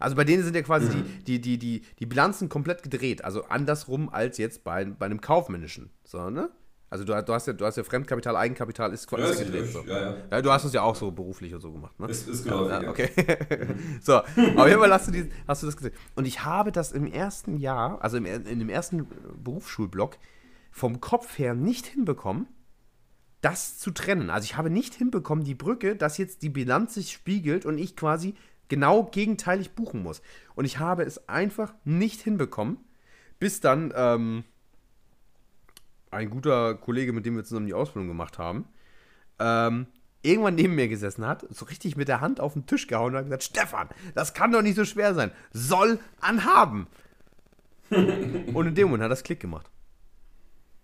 Also 0.00 0.16
bei 0.16 0.24
denen 0.24 0.42
sind 0.42 0.56
ja 0.56 0.62
quasi 0.62 0.88
die, 0.88 1.02
die, 1.24 1.40
die, 1.40 1.58
die, 1.58 1.82
die 1.98 2.06
Bilanzen 2.06 2.48
komplett 2.48 2.82
gedreht. 2.82 3.24
Also 3.24 3.44
andersrum 3.44 4.08
als 4.08 4.38
jetzt 4.38 4.64
bei, 4.64 4.84
bei 4.84 5.06
einem 5.06 5.20
kaufmännischen. 5.20 5.90
So, 6.04 6.30
ne? 6.30 6.50
Also 6.90 7.04
du, 7.04 7.22
du, 7.22 7.32
hast 7.32 7.46
ja, 7.46 7.52
du 7.52 7.64
hast 7.64 7.76
ja 7.76 7.84
Fremdkapital, 7.84 8.34
Eigenkapital 8.34 8.92
ist 8.92 9.06
quasi 9.06 9.22
Ja, 9.22 9.44
gedreht. 9.44 9.72
So. 9.72 9.84
Ja, 9.86 10.00
ja. 10.00 10.16
Ja, 10.28 10.42
du 10.42 10.50
hast 10.50 10.64
es 10.64 10.72
ja 10.72 10.82
auch 10.82 10.96
so 10.96 11.12
beruflich 11.12 11.54
und 11.54 11.60
so 11.60 11.70
gemacht, 11.70 11.98
ne? 12.00 12.08
Ist, 12.08 12.28
ist 12.28 12.42
geläufig. 12.42 12.72
Ja, 12.72 12.82
ja. 12.82 12.90
okay. 12.90 13.10
so, 14.02 14.16
auf 14.16 14.66
jeden 14.66 14.80
Fall 14.80 14.92
hast 14.92 15.06
du, 15.06 15.12
die, 15.12 15.30
hast 15.46 15.62
du 15.62 15.66
das 15.66 15.76
gesehen. 15.76 15.94
Und 16.16 16.26
ich 16.26 16.44
habe 16.44 16.72
das 16.72 16.90
im 16.90 17.06
ersten 17.06 17.58
Jahr, 17.58 18.02
also 18.02 18.16
im, 18.16 18.26
in 18.26 18.58
dem 18.58 18.68
ersten 18.68 19.06
Berufsschulblock, 19.42 20.18
vom 20.72 21.00
Kopf 21.00 21.38
her 21.38 21.54
nicht 21.54 21.86
hinbekommen, 21.86 22.48
das 23.40 23.78
zu 23.78 23.92
trennen. 23.92 24.28
Also 24.28 24.44
ich 24.44 24.56
habe 24.56 24.68
nicht 24.68 24.94
hinbekommen, 24.94 25.44
die 25.44 25.54
Brücke, 25.54 25.94
dass 25.94 26.18
jetzt 26.18 26.42
die 26.42 26.50
Bilanz 26.50 26.94
sich 26.94 27.12
spiegelt 27.12 27.66
und 27.66 27.78
ich 27.78 27.96
quasi 27.96 28.34
genau 28.70 29.02
gegenteilig 29.02 29.72
buchen 29.72 30.02
muss. 30.02 30.22
Und 30.54 30.64
ich 30.64 30.78
habe 30.78 31.02
es 31.02 31.28
einfach 31.28 31.74
nicht 31.84 32.22
hinbekommen, 32.22 32.78
bis 33.38 33.60
dann 33.60 33.92
ähm, 33.94 34.44
ein 36.10 36.30
guter 36.30 36.74
Kollege, 36.76 37.12
mit 37.12 37.26
dem 37.26 37.36
wir 37.36 37.44
zusammen 37.44 37.66
die 37.66 37.74
Ausbildung 37.74 38.08
gemacht 38.08 38.38
haben, 38.38 38.66
ähm, 39.38 39.86
irgendwann 40.22 40.54
neben 40.54 40.74
mir 40.74 40.88
gesessen 40.88 41.26
hat, 41.26 41.46
so 41.50 41.66
richtig 41.66 41.96
mit 41.96 42.08
der 42.08 42.20
Hand 42.20 42.40
auf 42.40 42.54
den 42.54 42.66
Tisch 42.66 42.86
gehauen 42.86 43.12
und 43.12 43.18
hat 43.18 43.24
gesagt, 43.24 43.42
Stefan, 43.42 43.88
das 44.14 44.34
kann 44.34 44.52
doch 44.52 44.62
nicht 44.62 44.76
so 44.76 44.84
schwer 44.84 45.14
sein. 45.14 45.30
Soll 45.52 45.98
anhaben. 46.20 46.86
und 47.90 48.66
in 48.66 48.74
dem 48.74 48.88
Moment 48.88 49.04
hat 49.04 49.10
das 49.10 49.24
Klick 49.24 49.40
gemacht. 49.40 49.70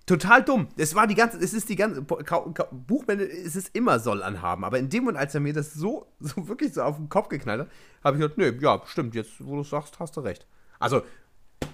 Total 0.06 0.44
dumm. 0.44 0.68
Es 0.76 0.94
war 0.94 1.08
die 1.08 1.16
ganze, 1.16 1.36
es 1.38 1.52
ist 1.52 1.68
die 1.68 1.74
ganze, 1.74 2.00
Buchmänner, 2.02 3.24
es 3.24 3.56
ist 3.56 3.74
immer 3.74 3.98
soll 3.98 4.22
anhaben. 4.22 4.64
Aber 4.64 4.78
in 4.78 4.88
dem 4.88 5.02
Moment, 5.04 5.18
als 5.18 5.34
er 5.34 5.40
mir 5.40 5.52
das 5.52 5.74
so, 5.74 6.06
so 6.20 6.46
wirklich 6.48 6.72
so 6.74 6.82
auf 6.82 6.96
den 6.96 7.08
Kopf 7.08 7.28
geknallt 7.28 7.62
hat, 7.62 7.68
habe 8.04 8.16
ich 8.16 8.20
gesagt, 8.22 8.38
nee, 8.38 8.52
ja, 8.64 8.80
stimmt, 8.86 9.16
jetzt, 9.16 9.44
wo 9.44 9.56
du 9.56 9.62
es 9.62 9.70
sagst, 9.70 9.98
hast 9.98 10.16
du 10.16 10.20
recht. 10.20 10.46
Also, 10.78 11.02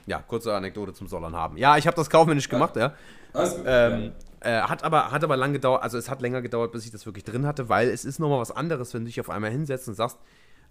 ja, 0.07 0.23
kurze 0.23 0.55
Anekdote 0.55 0.95
zum 0.95 1.09
Soll 1.09 1.25
anhaben. 1.25 1.59
Ja, 1.59 1.77
ich 1.77 1.87
habe 1.87 1.97
das 1.97 2.09
kaufmännisch 2.09 2.49
gemacht, 2.49 2.77
ja. 2.77 2.95
Gut. 3.35 3.63
Ähm, 3.67 4.13
äh, 4.41 4.63
hat 4.63 4.83
aber, 4.83 5.11
hat 5.11 5.23
aber 5.23 5.37
lang 5.37 5.53
gedauert, 5.53 5.83
also 5.83 5.99
es 5.99 6.11
hat 6.11 6.21
länger 6.21 6.43
gedauert, 6.43 6.73
bis 6.73 6.85
ich 6.85 6.91
das 6.91 7.07
wirklich 7.07 7.25
drin 7.25 7.47
hatte, 7.47 7.69
weil 7.69 7.89
es 7.89 8.05
ist 8.05 8.19
nochmal 8.19 8.41
was 8.41 8.51
anderes, 8.51 8.93
wenn 8.95 9.03
du 9.03 9.07
dich 9.07 9.21
auf 9.21 9.31
einmal 9.31 9.51
hinsetzt 9.51 9.89
und 9.89 9.95
sagst, 9.95 10.19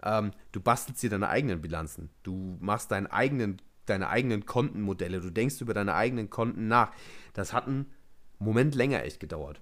ähm, 0.04 0.32
du 0.52 0.60
bastelst 0.60 1.02
dir 1.04 1.10
deine 1.10 1.30
eigenen 1.30 1.62
Bilanzen. 1.62 2.10
Du 2.24 2.58
machst 2.60 2.92
deinen 2.92 3.08
eigenen, 3.08 3.62
deine 3.92 4.10
eigenen 4.10 4.46
Kontenmodelle, 4.46 5.22
du 5.22 5.30
denkst 5.30 5.62
über 5.62 5.74
deine 5.74 5.94
eigenen 5.94 6.30
Konten 6.30 6.68
nach. 6.68 6.92
Das 7.34 7.54
hat 7.54 7.68
einen 7.68 7.86
Moment 8.40 8.76
länger 8.76 9.04
echt 9.04 9.20
gedauert. 9.20 9.62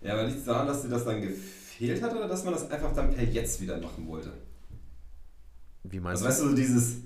Ja, 0.00 0.14
aber 0.14 0.24
liegt 0.24 0.38
es 0.38 0.44
daran, 0.44 0.66
dass 0.66 0.82
dir 0.82 0.88
das 0.88 1.04
dann 1.04 1.20
gefehlt 1.20 2.02
hat 2.02 2.14
oder 2.14 2.28
dass 2.28 2.44
man 2.44 2.54
das 2.54 2.70
einfach 2.70 2.92
dann 2.94 3.12
per 3.14 3.24
Jetzt 3.24 3.60
wieder 3.60 3.78
machen 3.80 4.06
wollte? 4.08 4.32
Wie 5.84 6.00
meinst 6.00 6.22
Also 6.22 6.26
weißt 6.26 6.42
du, 6.42 6.48
so 6.50 6.56
dieses, 6.56 6.96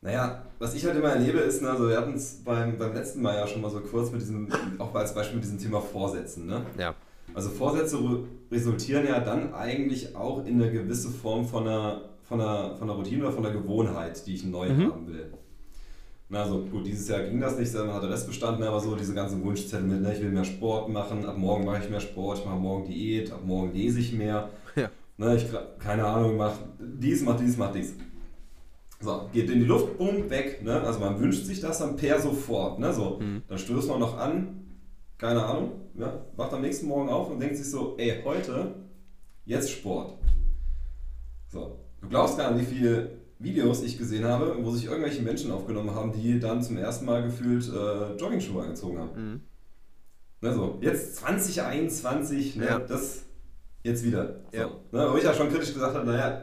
naja, 0.00 0.42
was 0.58 0.74
ich 0.74 0.84
halt 0.84 0.96
immer 0.96 1.10
erlebe 1.10 1.38
ist, 1.38 1.62
ne, 1.62 1.70
also 1.70 1.88
wir 1.88 1.96
hatten 1.98 2.14
es 2.14 2.42
beim, 2.44 2.78
beim 2.78 2.94
letzten 2.94 3.22
Mal 3.22 3.36
ja 3.36 3.46
schon 3.46 3.60
mal 3.60 3.70
so 3.70 3.80
kurz 3.80 4.10
mit 4.10 4.20
diesem, 4.20 4.48
auch 4.78 4.94
als 4.94 5.14
Beispiel 5.14 5.36
mit 5.36 5.44
diesem 5.44 5.58
Thema 5.58 5.80
Vorsätzen, 5.80 6.46
ne? 6.46 6.64
du? 6.76 6.82
Ja. 6.82 6.94
Also 7.34 7.50
Vorsätze 7.50 7.96
re- 7.98 8.24
resultieren 8.50 9.06
ja 9.06 9.20
dann 9.20 9.52
eigentlich 9.52 10.14
auch 10.16 10.46
in 10.46 10.62
eine 10.62 10.70
gewisse 10.70 11.10
Form 11.10 11.46
von 11.46 11.66
einer, 11.66 12.08
von 12.28 12.40
einer, 12.40 12.76
von 12.76 12.88
einer 12.88 12.98
Routine 12.98 13.24
oder 13.24 13.32
von 13.32 13.44
einer 13.46 13.54
Gewohnheit, 13.54 14.26
die 14.26 14.34
ich 14.34 14.44
neu 14.44 14.68
Mhm. 14.68 14.92
haben 14.92 15.06
will. 15.08 15.32
Na, 16.28 16.42
also 16.42 16.58
gut, 16.64 16.84
dieses 16.84 17.06
Jahr 17.08 17.20
ging 17.22 17.40
das 17.40 17.56
nicht, 17.56 17.72
dann 17.72 17.92
hat 17.92 18.02
der 18.02 18.10
Rest 18.10 18.26
bestanden, 18.26 18.64
aber 18.64 18.80
so 18.80 18.96
diese 18.96 19.14
ganzen 19.14 19.44
Wunschzettel 19.44 19.86
mit, 19.86 20.02
ne, 20.02 20.12
ich 20.12 20.20
will 20.20 20.30
mehr 20.30 20.44
Sport 20.44 20.88
machen, 20.88 21.24
ab 21.24 21.36
morgen 21.38 21.64
mache 21.64 21.84
ich 21.84 21.90
mehr 21.90 22.00
Sport, 22.00 22.38
ich 22.40 22.44
mache 22.44 22.56
morgen 22.58 22.84
Diät, 22.84 23.30
ab 23.30 23.42
morgen 23.44 23.72
lese 23.72 24.00
ich 24.00 24.12
mehr. 24.12 24.48
Ja. 24.74 24.90
Ne, 25.18 25.36
ich, 25.36 25.46
keine 25.78 26.04
Ahnung, 26.04 26.36
mach 26.36 26.54
dies, 26.80 27.22
mach 27.22 27.36
dies, 27.38 27.56
mach 27.56 27.72
dies. 27.72 27.94
So, 29.00 29.28
geht 29.32 29.48
in 29.50 29.60
die 29.60 29.64
Luft, 29.66 29.96
bumm, 29.98 30.28
weg. 30.28 30.62
Ne? 30.64 30.80
Also 30.80 30.98
man 31.00 31.20
wünscht 31.20 31.44
sich 31.44 31.60
das 31.60 31.78
dann 31.78 31.96
per 31.96 32.18
sofort. 32.20 32.78
Ne? 32.80 32.92
So, 32.92 33.18
Mhm. 33.20 33.42
Dann 33.46 33.58
stößt 33.58 33.88
man 33.88 34.00
noch 34.00 34.18
an, 34.18 34.64
keine 35.18 35.44
Ahnung, 35.44 35.72
ja, 35.94 36.24
wacht 36.36 36.52
am 36.52 36.62
nächsten 36.62 36.88
Morgen 36.88 37.08
auf 37.08 37.30
und 37.30 37.38
denkt 37.40 37.56
sich 37.56 37.70
so, 37.70 37.94
ey, 37.98 38.22
heute, 38.24 38.74
jetzt 39.44 39.70
Sport. 39.70 40.14
So, 41.48 41.78
du 42.06 42.10
glaubst 42.10 42.38
gar 42.38 42.52
nicht, 42.52 42.70
wie 42.70 42.74
viele 42.76 43.10
Videos 43.38 43.82
ich 43.82 43.98
gesehen 43.98 44.24
habe, 44.24 44.56
wo 44.62 44.70
sich 44.70 44.86
irgendwelche 44.86 45.22
Menschen 45.22 45.50
aufgenommen 45.50 45.94
haben, 45.94 46.12
die 46.12 46.38
dann 46.40 46.62
zum 46.62 46.78
ersten 46.78 47.04
Mal 47.04 47.22
gefühlt 47.24 47.68
äh, 47.68 48.14
Joggingschuhe 48.16 48.62
angezogen 48.62 48.98
haben. 48.98 49.10
Mhm. 49.32 49.40
Ne, 50.40 50.54
so, 50.54 50.78
jetzt 50.80 51.16
2021, 51.16 52.56
ne, 52.56 52.66
Ja. 52.66 52.78
das 52.78 53.22
jetzt 53.82 54.04
wieder. 54.04 54.40
So, 54.52 54.58
Ja. 54.58 54.66
Ne, 54.92 55.12
wo 55.12 55.16
ich 55.16 55.24
ja 55.24 55.34
schon 55.34 55.50
kritisch 55.50 55.74
gesagt 55.74 55.94
habe, 55.94 56.06
naja, 56.06 56.42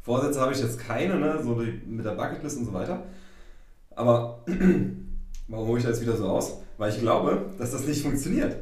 Vorsätze 0.00 0.40
habe 0.40 0.52
ich 0.52 0.60
jetzt 0.60 0.78
keine, 0.78 1.16
ne, 1.16 1.40
so 1.42 1.60
die, 1.60 1.72
mit 1.86 2.04
der 2.04 2.12
Bucketlist 2.12 2.58
und 2.58 2.66
so 2.66 2.72
weiter. 2.72 3.02
Aber 3.94 4.44
warum 5.48 5.68
hole 5.68 5.78
ich 5.78 5.84
da 5.84 5.90
jetzt 5.90 6.00
wieder 6.00 6.16
so 6.16 6.28
aus? 6.28 6.58
Weil 6.78 6.90
ich 6.92 7.00
glaube, 7.00 7.50
dass 7.58 7.72
das 7.72 7.86
nicht 7.86 8.02
funktioniert. 8.02 8.56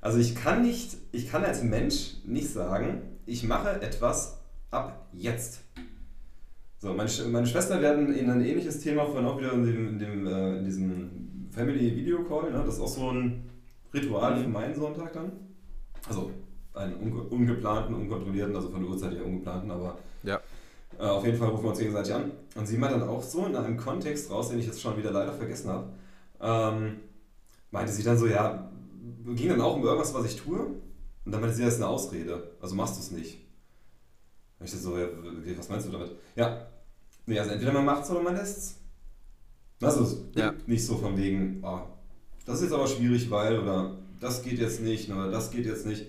Also 0.00 0.18
ich 0.18 0.34
kann 0.36 0.62
nicht, 0.62 0.96
ich 1.12 1.30
kann 1.30 1.44
als 1.44 1.62
Mensch 1.62 2.16
nicht 2.24 2.52
sagen, 2.52 3.00
ich 3.26 3.42
mache 3.44 3.80
etwas 3.80 4.38
ab 4.70 5.08
jetzt. 5.12 5.63
So, 6.84 6.92
meine, 6.92 7.10
meine 7.30 7.46
Schwester 7.46 7.80
werden 7.80 8.14
in 8.14 8.28
ein 8.28 8.44
ähnliches 8.44 8.78
Thema 8.78 9.06
vorhin 9.06 9.24
auch 9.24 9.38
wieder 9.38 9.54
in, 9.54 9.64
dem, 9.64 9.88
in, 9.88 9.98
dem, 9.98 10.26
äh, 10.26 10.58
in 10.58 10.64
diesem 10.66 11.48
Family 11.50 11.96
Video 11.96 12.22
Call, 12.24 12.50
ne? 12.52 12.62
das 12.62 12.74
ist 12.74 12.80
auch 12.82 12.88
so 12.88 13.10
ein 13.10 13.48
Ritual 13.94 14.36
für 14.36 14.48
meinen 14.50 14.74
Sonntag 14.74 15.14
dann. 15.14 15.32
Also 16.06 16.30
einen 16.74 16.96
unge 16.96 17.22
ungeplanten, 17.22 17.94
unkontrollierten, 17.94 18.54
also 18.54 18.68
von 18.68 18.82
der 18.82 18.90
Uhrzeit 18.90 19.14
her 19.14 19.24
ungeplanten, 19.24 19.70
aber 19.70 19.96
Ja. 20.24 20.38
äh, 20.98 21.04
auf 21.04 21.24
jeden 21.24 21.38
Fall 21.38 21.48
rufen 21.48 21.64
wir 21.64 21.70
uns 21.70 21.78
gegenseitig 21.78 22.12
an. 22.12 22.32
Und 22.54 22.66
sie 22.66 22.76
meint 22.76 22.92
dann 22.92 23.08
auch 23.08 23.22
so 23.22 23.46
in 23.46 23.56
einem 23.56 23.78
Kontext 23.78 24.30
raus, 24.30 24.50
den 24.50 24.58
ich 24.58 24.66
jetzt 24.66 24.82
schon 24.82 24.98
wieder 24.98 25.10
leider 25.10 25.32
vergessen 25.32 25.70
habe, 25.70 25.88
ähm, 26.42 26.96
meinte 27.70 27.92
sie 27.92 28.02
dann 28.02 28.18
so, 28.18 28.26
ja, 28.26 28.70
ging 29.34 29.48
dann 29.48 29.62
auch 29.62 29.76
um 29.76 29.82
irgendwas, 29.84 30.12
was 30.12 30.26
ich 30.26 30.36
tue. 30.36 30.58
Und 30.58 31.32
dann 31.32 31.40
meinte 31.40 31.56
sie, 31.56 31.62
das 31.64 31.76
ist 31.76 31.80
eine 31.80 31.88
Ausrede, 31.88 32.50
also 32.60 32.74
machst 32.74 32.96
du 32.96 33.00
es 33.00 33.10
nicht. 33.10 33.38
Und 34.58 34.66
ich 34.66 34.70
so, 34.70 34.98
ja, 34.98 35.06
was 35.56 35.70
meinst 35.70 35.86
du 35.88 35.90
damit? 35.90 36.10
Ja, 36.36 36.66
nee, 37.26 37.38
also 37.38 37.50
entweder 37.52 37.72
man 37.72 37.84
macht 37.84 38.04
es 38.04 38.10
oder 38.10 38.22
man 38.22 38.34
lässt 38.36 38.58
es. 38.58 38.74
Also 39.80 40.24
Ja. 40.34 40.52
nicht 40.66 40.84
so 40.84 40.96
von 40.96 41.16
wegen, 41.16 41.60
oh, 41.62 41.80
das 42.46 42.56
ist 42.56 42.62
jetzt 42.64 42.72
aber 42.72 42.86
schwierig, 42.86 43.30
weil, 43.30 43.58
oder 43.58 43.96
das 44.20 44.42
geht 44.42 44.58
jetzt 44.58 44.80
nicht, 44.80 45.10
oder 45.10 45.30
das 45.30 45.50
geht 45.50 45.66
jetzt 45.66 45.86
nicht. 45.86 46.06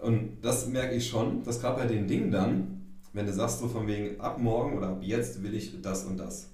Und 0.00 0.38
das 0.42 0.68
merke 0.68 0.94
ich 0.94 1.08
schon, 1.08 1.42
dass 1.42 1.60
gerade 1.60 1.80
bei 1.82 1.86
den 1.86 2.06
Dingen 2.06 2.30
dann, 2.30 2.82
wenn 3.12 3.26
du 3.26 3.32
sagst 3.32 3.58
so 3.60 3.68
von 3.68 3.86
wegen, 3.86 4.20
ab 4.20 4.38
morgen 4.38 4.76
oder 4.78 4.88
ab 4.90 4.98
jetzt 5.02 5.42
will 5.42 5.54
ich 5.54 5.80
das 5.82 6.04
und 6.04 6.18
das, 6.18 6.48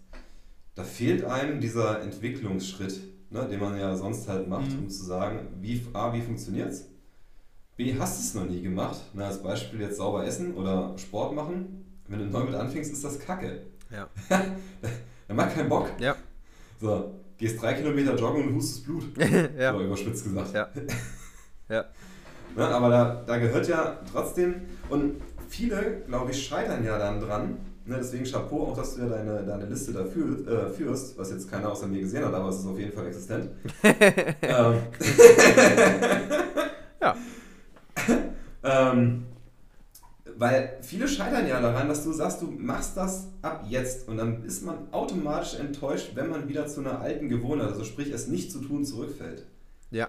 da 0.75 0.83
fehlt 0.83 1.25
einem 1.25 1.61
dieser 1.61 2.01
Entwicklungsschritt, 2.03 3.01
ne, 3.31 3.47
den 3.47 3.61
man 3.61 3.79
ja 3.79 3.95
sonst 3.97 4.27
halt 4.29 4.49
macht, 4.49 4.73
Mhm. 4.73 4.79
um 4.85 4.89
zu 4.89 5.05
sagen, 5.05 5.49
wie, 5.61 5.81
A, 5.93 6.13
wie 6.13 6.23
funktioniert's? 6.23 6.87
B, 7.77 7.95
hast 7.99 8.19
du 8.19 8.23
es 8.23 8.35
noch 8.45 8.51
nie 8.51 8.63
gemacht? 8.63 9.01
Na, 9.15 9.27
als 9.27 9.43
Beispiel 9.43 9.81
jetzt 9.81 9.97
sauber 9.99 10.25
essen 10.25 10.55
oder 10.55 10.97
Sport 10.97 11.35
machen. 11.35 11.84
Wenn 12.09 12.19
du 12.19 12.25
neu 12.27 12.45
mit 12.45 12.55
anfängst, 12.55 12.93
ist 12.93 13.05
das 13.05 13.19
Kacke. 13.19 13.63
Ja. 13.91 14.09
Er 15.27 15.35
macht 15.35 15.55
keinen 15.55 15.71
Bock. 15.71 15.89
Ja. 15.99 16.15
So, 16.79 17.15
gehst 17.39 17.61
drei 17.63 17.73
Kilometer 17.73 18.15
joggen 18.15 18.47
und 18.47 18.55
hustest 18.57 18.85
Blut. 18.85 19.05
ja. 19.59 19.73
So 19.73 19.81
überspitzt 19.83 20.25
gesagt. 20.25 20.53
Ja. 20.53 20.69
Ja. 21.69 21.85
Ne, 22.57 22.69
aber 22.69 22.89
da, 22.89 23.25
da 23.27 23.39
gehört 23.39 23.67
ja 23.67 23.99
trotzdem, 24.13 24.61
und 24.89 25.21
viele, 25.49 26.03
glaube 26.07 26.31
ich, 26.31 26.47
scheitern 26.47 26.85
ja 26.85 26.97
dann 26.99 27.19
dran. 27.21 27.57
Ne, 27.85 27.97
deswegen 27.99 28.25
Chapeau 28.25 28.69
auch, 28.69 28.77
dass 28.77 28.95
du 28.95 29.03
ja 29.03 29.09
deine, 29.09 29.43
deine 29.43 29.67
Liste 29.67 29.93
da 29.93 30.05
führ, 30.05 30.47
äh, 30.47 30.71
führst, 30.71 31.19
was 31.19 31.33
jetzt 31.33 31.51
keiner 31.51 31.73
außer 31.73 31.89
mir 31.89 31.99
gesehen 32.01 32.25
hat, 32.25 32.33
aber 32.33 32.51
es 32.51 32.61
ist 32.61 32.67
auf 32.67 32.79
jeden 32.79 32.93
Fall 32.93 33.09
existent. 33.09 33.51
ähm, 33.83 34.77
Ja. 37.01 37.17
ähm, 38.63 39.27
weil 40.37 40.79
viele 40.83 41.09
scheitern 41.09 41.47
ja 41.47 41.61
daran, 41.61 41.89
dass 41.89 42.05
du 42.05 42.13
sagst, 42.13 42.43
du 42.43 42.47
machst 42.47 42.97
das 42.97 43.29
ab 43.43 43.65
jetzt 43.69 44.09
und 44.09 44.17
dann 44.17 44.45
ist 44.45 44.65
man 44.65 44.93
automatisch 44.93 45.59
enttäuscht, 45.59 46.13
wenn 46.15 46.31
man 46.31 46.49
wieder 46.49 46.67
zu 46.67 46.81
einer 46.81 47.01
alten 47.01 47.29
Gewohnheit, 47.29 47.69
also 47.69 47.85
sprich 47.85 48.11
es 48.11 48.29
nicht 48.29 48.51
zu 48.51 48.61
tun, 48.61 48.85
zurückfällt. 48.85 49.47
Ja. 49.91 50.09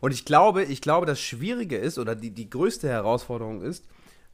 Und 0.00 0.12
ich 0.12 0.24
glaube, 0.24 0.64
ich 0.64 0.80
glaube, 0.80 1.06
das 1.06 1.20
Schwierige 1.20 1.76
ist 1.76 1.98
oder 1.98 2.14
die, 2.14 2.30
die 2.30 2.48
größte 2.48 2.88
Herausforderung 2.88 3.62
ist, 3.62 3.84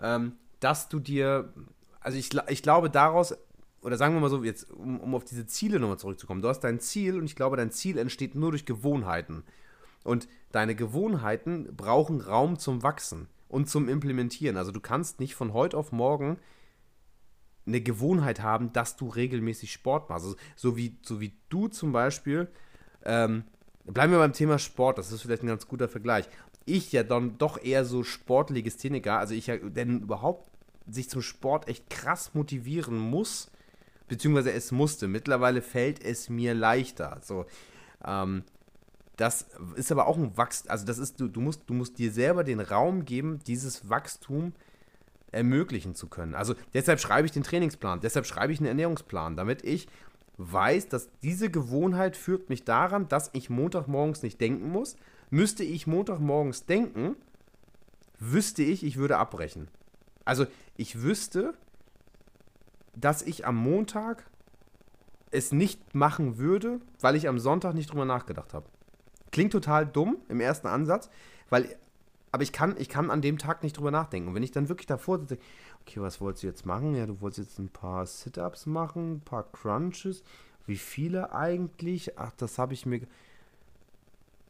ähm, 0.01 0.33
dass 0.61 0.88
du 0.88 1.01
dir, 1.01 1.53
also 2.01 2.16
ich, 2.16 2.31
ich 2.49 2.62
glaube, 2.62 2.88
daraus 2.88 3.35
oder 3.83 3.97
sagen 3.97 4.14
wir 4.14 4.21
mal 4.21 4.31
so, 4.31 4.42
jetzt, 4.42 4.71
um, 4.73 4.99
um 4.99 5.14
auf 5.14 5.25
diese 5.25 5.47
Ziele 5.47 5.79
nochmal 5.79 5.99
zurückzukommen, 5.99 6.42
du 6.42 6.49
hast 6.49 6.61
dein 6.61 6.81
Ziel 6.81 7.19
und 7.19 7.25
ich 7.25 7.37
glaube, 7.37 7.57
dein 7.57 7.71
Ziel 7.71 7.99
entsteht 7.99 8.35
nur 8.35 8.51
durch 8.51 8.66
Gewohnheiten. 8.66 9.45
Und 10.03 10.29
deine 10.51 10.75
Gewohnheiten 10.75 11.77
brauchen 11.77 12.21
Raum 12.21 12.59
zum 12.59 12.83
Wachsen 12.83 13.29
und 13.49 13.69
zum 13.69 13.89
Implementieren. 13.89 14.57
Also 14.57 14.73
du 14.73 14.81
kannst 14.81 15.21
nicht 15.21 15.35
von 15.35 15.53
heute 15.53 15.77
auf 15.77 15.93
morgen 15.93 16.39
eine 17.67 17.81
Gewohnheit 17.81 18.43
haben, 18.43 18.73
dass 18.73 18.97
du 18.97 19.09
regelmäßig 19.09 19.73
Sport 19.73 20.09
machst. 20.09 20.25
Also, 20.25 20.37
so, 20.55 20.77
wie, 20.77 20.97
so 21.03 21.21
wie 21.21 21.33
du 21.49 21.69
zum 21.69 21.93
Beispiel, 21.93 22.49
ähm, 23.05 23.45
bleiben 23.85 24.13
wir 24.13 24.19
beim 24.19 24.33
Thema 24.33 24.59
Sport, 24.59 24.99
das 24.99 25.13
ist 25.13 25.23
vielleicht 25.23 25.43
ein 25.43 25.49
ganz 25.49 25.67
guter 25.67 25.89
Vergleich. 25.89 26.29
Ich 26.65 26.93
ja 26.93 27.03
dann 27.03 27.39
doch 27.39 27.63
eher 27.63 27.85
so 27.85 28.03
Sportlegastheniker, 28.03 29.19
also 29.19 29.35
ich 29.35 29.47
ja, 29.49 29.57
denn 29.57 30.03
überhaupt 30.03 30.51
sich 30.89 31.11
zum 31.11 31.23
Sport 31.23 31.69
echt 31.69 31.91
krass 31.91 32.35
motivieren 32.35 32.99
muss, 32.99 33.51
beziehungsweise 34.09 34.53
es 34.53 34.73
musste. 34.73 35.09
Mittlerweile 35.09 35.63
fällt 35.63 36.03
es 36.05 36.29
mir 36.29 36.55
leichter. 36.55 37.21
So, 37.23 37.47
ähm, 38.05 38.45
das 39.16 39.46
ist 39.76 39.90
aber 39.90 40.07
auch 40.07 40.16
ein 40.16 40.37
Wachstum, 40.37 40.70
also 40.70 40.85
das 40.85 40.98
ist, 40.98 41.20
du, 41.20 41.29
du, 41.29 41.40
musst, 41.40 41.62
du 41.66 41.74
musst 41.74 41.98
dir 41.98 42.12
selber 42.12 42.44
den 42.44 42.61
Raum 42.61 43.05
geben, 43.05 43.40
dieses 43.46 43.88
Wachstum 43.88 44.52
ermöglichen 45.33 45.94
zu 45.94 46.09
können. 46.09 46.35
Also 46.35 46.55
deshalb 46.74 47.00
schreibe 47.00 47.26
ich 47.26 47.33
den 47.33 47.42
Trainingsplan, 47.42 48.00
deshalb 48.00 48.26
schreibe 48.26 48.52
ich 48.52 48.59
einen 48.59 48.68
Ernährungsplan, 48.68 49.37
damit 49.37 49.64
ich 49.64 49.88
weiß, 50.38 50.88
dass 50.88 51.09
diese 51.22 51.50
Gewohnheit 51.50 52.16
führt 52.16 52.50
mich 52.50 52.64
daran, 52.64 53.09
dass 53.09 53.31
ich 53.33 53.48
Montagmorgens 53.48 54.22
nicht 54.22 54.40
denken 54.40 54.70
muss. 54.70 54.96
Müsste 55.31 55.64
ich 55.64 55.87
Montagmorgens 55.87 56.66
denken, 56.66 57.16
wüsste 58.18 58.62
ich, 58.62 58.85
ich 58.85 58.96
würde 58.96 59.16
abbrechen. 59.16 59.68
Also 60.24 60.46
ich 60.76 61.02
wüsste, 61.02 61.55
dass 62.94 63.22
ich 63.22 63.46
am 63.46 63.57
Montag 63.57 64.24
es 65.31 65.52
nicht 65.52 65.94
machen 65.94 66.38
würde, 66.38 66.81
weil 67.00 67.16
ich 67.16 67.29
am 67.29 67.38
Sonntag 67.38 67.74
nicht 67.74 67.90
drüber 67.90 68.05
nachgedacht 68.05 68.55
habe. 68.55 68.66
Klingt 69.31 69.53
total 69.53 69.87
dumm 69.87 70.19
im 70.29 70.41
ersten 70.41 70.67
Ansatz, 70.67 71.11
weil 71.51 71.77
aber 72.37 72.43
ich 72.43 72.53
kann, 72.53 72.75
ich 72.79 72.91
kann 72.91 73.11
an 73.11 73.23
dem 73.23 73.39
Tag 73.39 73.62
nicht 73.62 73.79
drüber 73.79 73.91
nachdenken. 73.91 74.29
Und 74.29 74.35
wenn 74.35 74.43
ich 74.43 74.51
dann 74.51 74.69
wirklich 74.69 74.87
davor 74.87 75.19
sitze, 75.19 75.39
okay, 75.81 76.03
was 76.03 76.21
wolltest 76.21 76.43
du 76.43 76.49
jetzt 76.49 76.67
machen? 76.67 76.95
Ja, 76.95 77.07
du 77.07 77.19
wolltest 77.23 77.49
jetzt 77.49 77.59
ein 77.59 77.71
paar 77.71 78.05
Sit-Ups 78.05 78.67
machen, 78.67 79.15
ein 79.15 79.21
paar 79.21 79.45
Crunches. 79.53 80.23
Wie 80.67 80.77
viele 80.77 81.33
eigentlich? 81.33 82.19
Ach, 82.19 82.33
das 82.37 82.59
habe 82.59 82.75
ich 82.75 82.85
mir. 82.85 83.01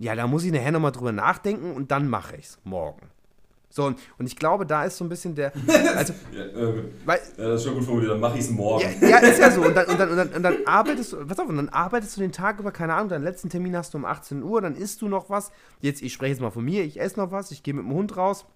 Ja, 0.01 0.17
da 0.17 0.27
muss 0.27 0.43
ich 0.43 0.51
nachher 0.51 0.73
nochmal 0.73 0.91
drüber 0.91 1.13
nachdenken 1.13 1.73
und 1.75 1.93
dann 1.93 2.09
mache 2.09 2.35
ich 2.35 2.47
es 2.47 2.59
morgen. 2.65 3.09
So, 3.77 3.85
und, 3.85 3.99
und 4.19 4.25
ich 4.25 4.37
glaube, 4.37 4.65
da 4.65 4.87
ist 4.87 4.97
so 4.97 5.05
ein 5.05 5.11
bisschen 5.11 5.35
der. 5.35 5.53
Also, 5.97 6.15
ja, 6.33 6.45
äh, 6.45 6.83
weil, 7.05 7.21
ja, 7.37 7.49
das 7.49 7.61
ist 7.61 7.65
schon 7.67 7.75
gut 7.75 7.85
formuliert, 7.85 8.13
dann 8.13 8.21
mache 8.21 8.39
ich 8.39 8.45
es 8.45 8.51
morgen. 8.51 8.87
Ja, 9.03 9.09
ja, 9.09 9.19
ist 9.19 9.39
ja 9.39 9.51
so. 9.51 9.61
Und 9.61 9.77
dann, 9.77 9.87
und, 9.87 10.01
dann, 10.01 10.09
und, 10.09 10.17
dann, 10.17 10.29
und 10.31 10.43
dann 10.43 10.57
arbeitest 10.67 11.13
du, 11.13 11.27
pass 11.27 11.39
auf, 11.39 11.47
und 11.47 11.59
dann 11.59 11.69
arbeitest 11.69 12.17
du 12.17 12.23
den 12.23 12.33
Tag 12.33 12.59
über, 12.59 12.73
keine 12.73 12.95
Ahnung, 12.95 13.11
deinen 13.11 13.25
letzten 13.25 13.51
Termin 13.51 13.77
hast 13.77 13.93
du 13.93 13.99
um 13.99 14.07
18 14.07 14.43
Uhr, 14.43 14.63
dann 14.63 14.77
isst 14.77 15.03
du 15.03 15.09
noch 15.09 15.29
was. 15.29 15.53
Jetzt, 15.83 16.01
ich 16.01 16.15
spreche 16.15 16.31
jetzt 16.31 16.41
mal 16.41 16.51
von 16.51 16.65
mir, 16.65 16.85
ich 16.85 16.99
esse 16.99 17.21
noch 17.21 17.33
was, 17.33 17.51
ich 17.51 17.63
gehe 17.63 17.75
mit 17.75 17.85
dem 17.85 17.93
Hund 17.93 18.17
raus. 18.17 18.47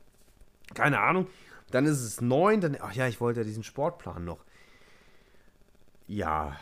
Keine 0.72 1.00
Ahnung. 1.00 1.26
Dann 1.70 1.84
ist 1.84 2.00
es 2.00 2.22
neun, 2.22 2.62
dann, 2.62 2.78
ach 2.80 2.94
ja, 2.94 3.06
ich 3.06 3.20
wollte 3.20 3.40
ja 3.40 3.44
diesen 3.44 3.62
Sportplan 3.62 4.24
noch. 4.24 4.38
Ja, 6.08 6.56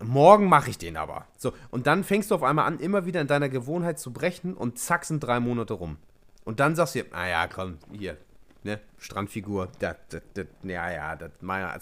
Morgen 0.00 0.48
mache 0.48 0.70
ich 0.70 0.78
den 0.78 0.96
aber. 0.96 1.26
So, 1.38 1.52
und 1.70 1.86
dann 1.86 2.04
fängst 2.04 2.30
du 2.30 2.34
auf 2.34 2.42
einmal 2.42 2.66
an, 2.66 2.78
immer 2.78 3.04
wieder 3.06 3.20
in 3.20 3.26
deiner 3.26 3.48
Gewohnheit 3.48 3.98
zu 3.98 4.12
brechen 4.12 4.54
und 4.54 4.78
zack 4.78 5.04
sind 5.04 5.20
drei 5.20 5.40
Monate 5.40 5.74
rum. 5.74 5.98
Und 6.44 6.60
dann 6.60 6.76
sagst 6.76 6.94
du, 6.94 7.02
naja, 7.10 7.48
komm, 7.48 7.78
hier, 7.92 8.16
ne, 8.62 8.80
Strandfigur, 8.98 9.68
das, 9.78 9.96
das, 10.10 10.22
das, 10.34 10.46
ja, 10.62 10.90
ja, 10.90 11.16
das, 11.16 11.30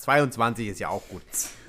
22 0.03 0.68
ist 0.68 0.81
ja 0.81 0.88
auch 0.88 1.07
gut. 1.09 1.22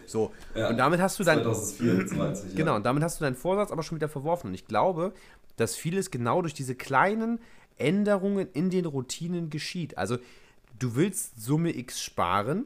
So, 0.05 0.31
ja, 0.53 0.69
und 0.69 0.77
damit 0.77 0.99
hast 0.99 1.19
du 1.19 1.23
dann. 1.23 1.41
2024, 1.41 2.51
ja. 2.51 2.55
Genau, 2.57 2.75
und 2.75 2.85
damit 2.85 3.03
hast 3.03 3.19
du 3.19 3.23
deinen 3.23 3.35
Vorsatz 3.35 3.71
aber 3.71 3.83
schon 3.83 3.95
wieder 3.95 4.09
verworfen. 4.09 4.47
Und 4.47 4.53
ich 4.53 4.67
glaube, 4.67 5.13
dass 5.57 5.75
vieles 5.75 6.11
genau 6.11 6.41
durch 6.41 6.53
diese 6.53 6.75
kleinen 6.75 7.39
Änderungen 7.77 8.47
in 8.53 8.69
den 8.69 8.85
Routinen 8.85 9.49
geschieht. 9.49 9.97
Also, 9.97 10.17
du 10.77 10.95
willst 10.95 11.41
Summe 11.41 11.75
X 11.75 12.01
sparen, 12.01 12.65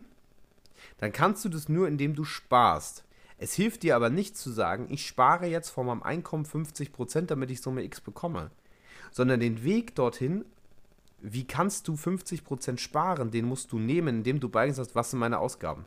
dann 0.97 1.13
kannst 1.13 1.45
du 1.45 1.49
das 1.49 1.69
nur, 1.69 1.87
indem 1.87 2.15
du 2.15 2.25
sparst. 2.25 3.05
Es 3.37 3.53
hilft 3.53 3.83
dir 3.83 3.95
aber 3.95 4.09
nicht 4.09 4.35
zu 4.35 4.49
sagen, 4.49 4.87
ich 4.89 5.05
spare 5.05 5.45
jetzt 5.45 5.69
von 5.69 5.85
meinem 5.85 6.01
Einkommen 6.01 6.45
50%, 6.45 7.27
damit 7.27 7.51
ich 7.51 7.61
Summe 7.61 7.83
X 7.83 8.01
bekomme 8.01 8.49
sondern 9.11 9.39
den 9.39 9.63
Weg 9.63 9.95
dorthin, 9.95 10.45
wie 11.19 11.45
kannst 11.45 11.87
du 11.87 11.93
50% 11.93 12.77
sparen, 12.77 13.31
den 13.31 13.45
musst 13.45 13.71
du 13.71 13.79
nehmen, 13.79 14.17
indem 14.17 14.39
du 14.39 14.49
beigesagt 14.49 14.89
hast, 14.89 14.95
was 14.95 15.11
sind 15.11 15.19
meine 15.19 15.39
Ausgaben? 15.39 15.85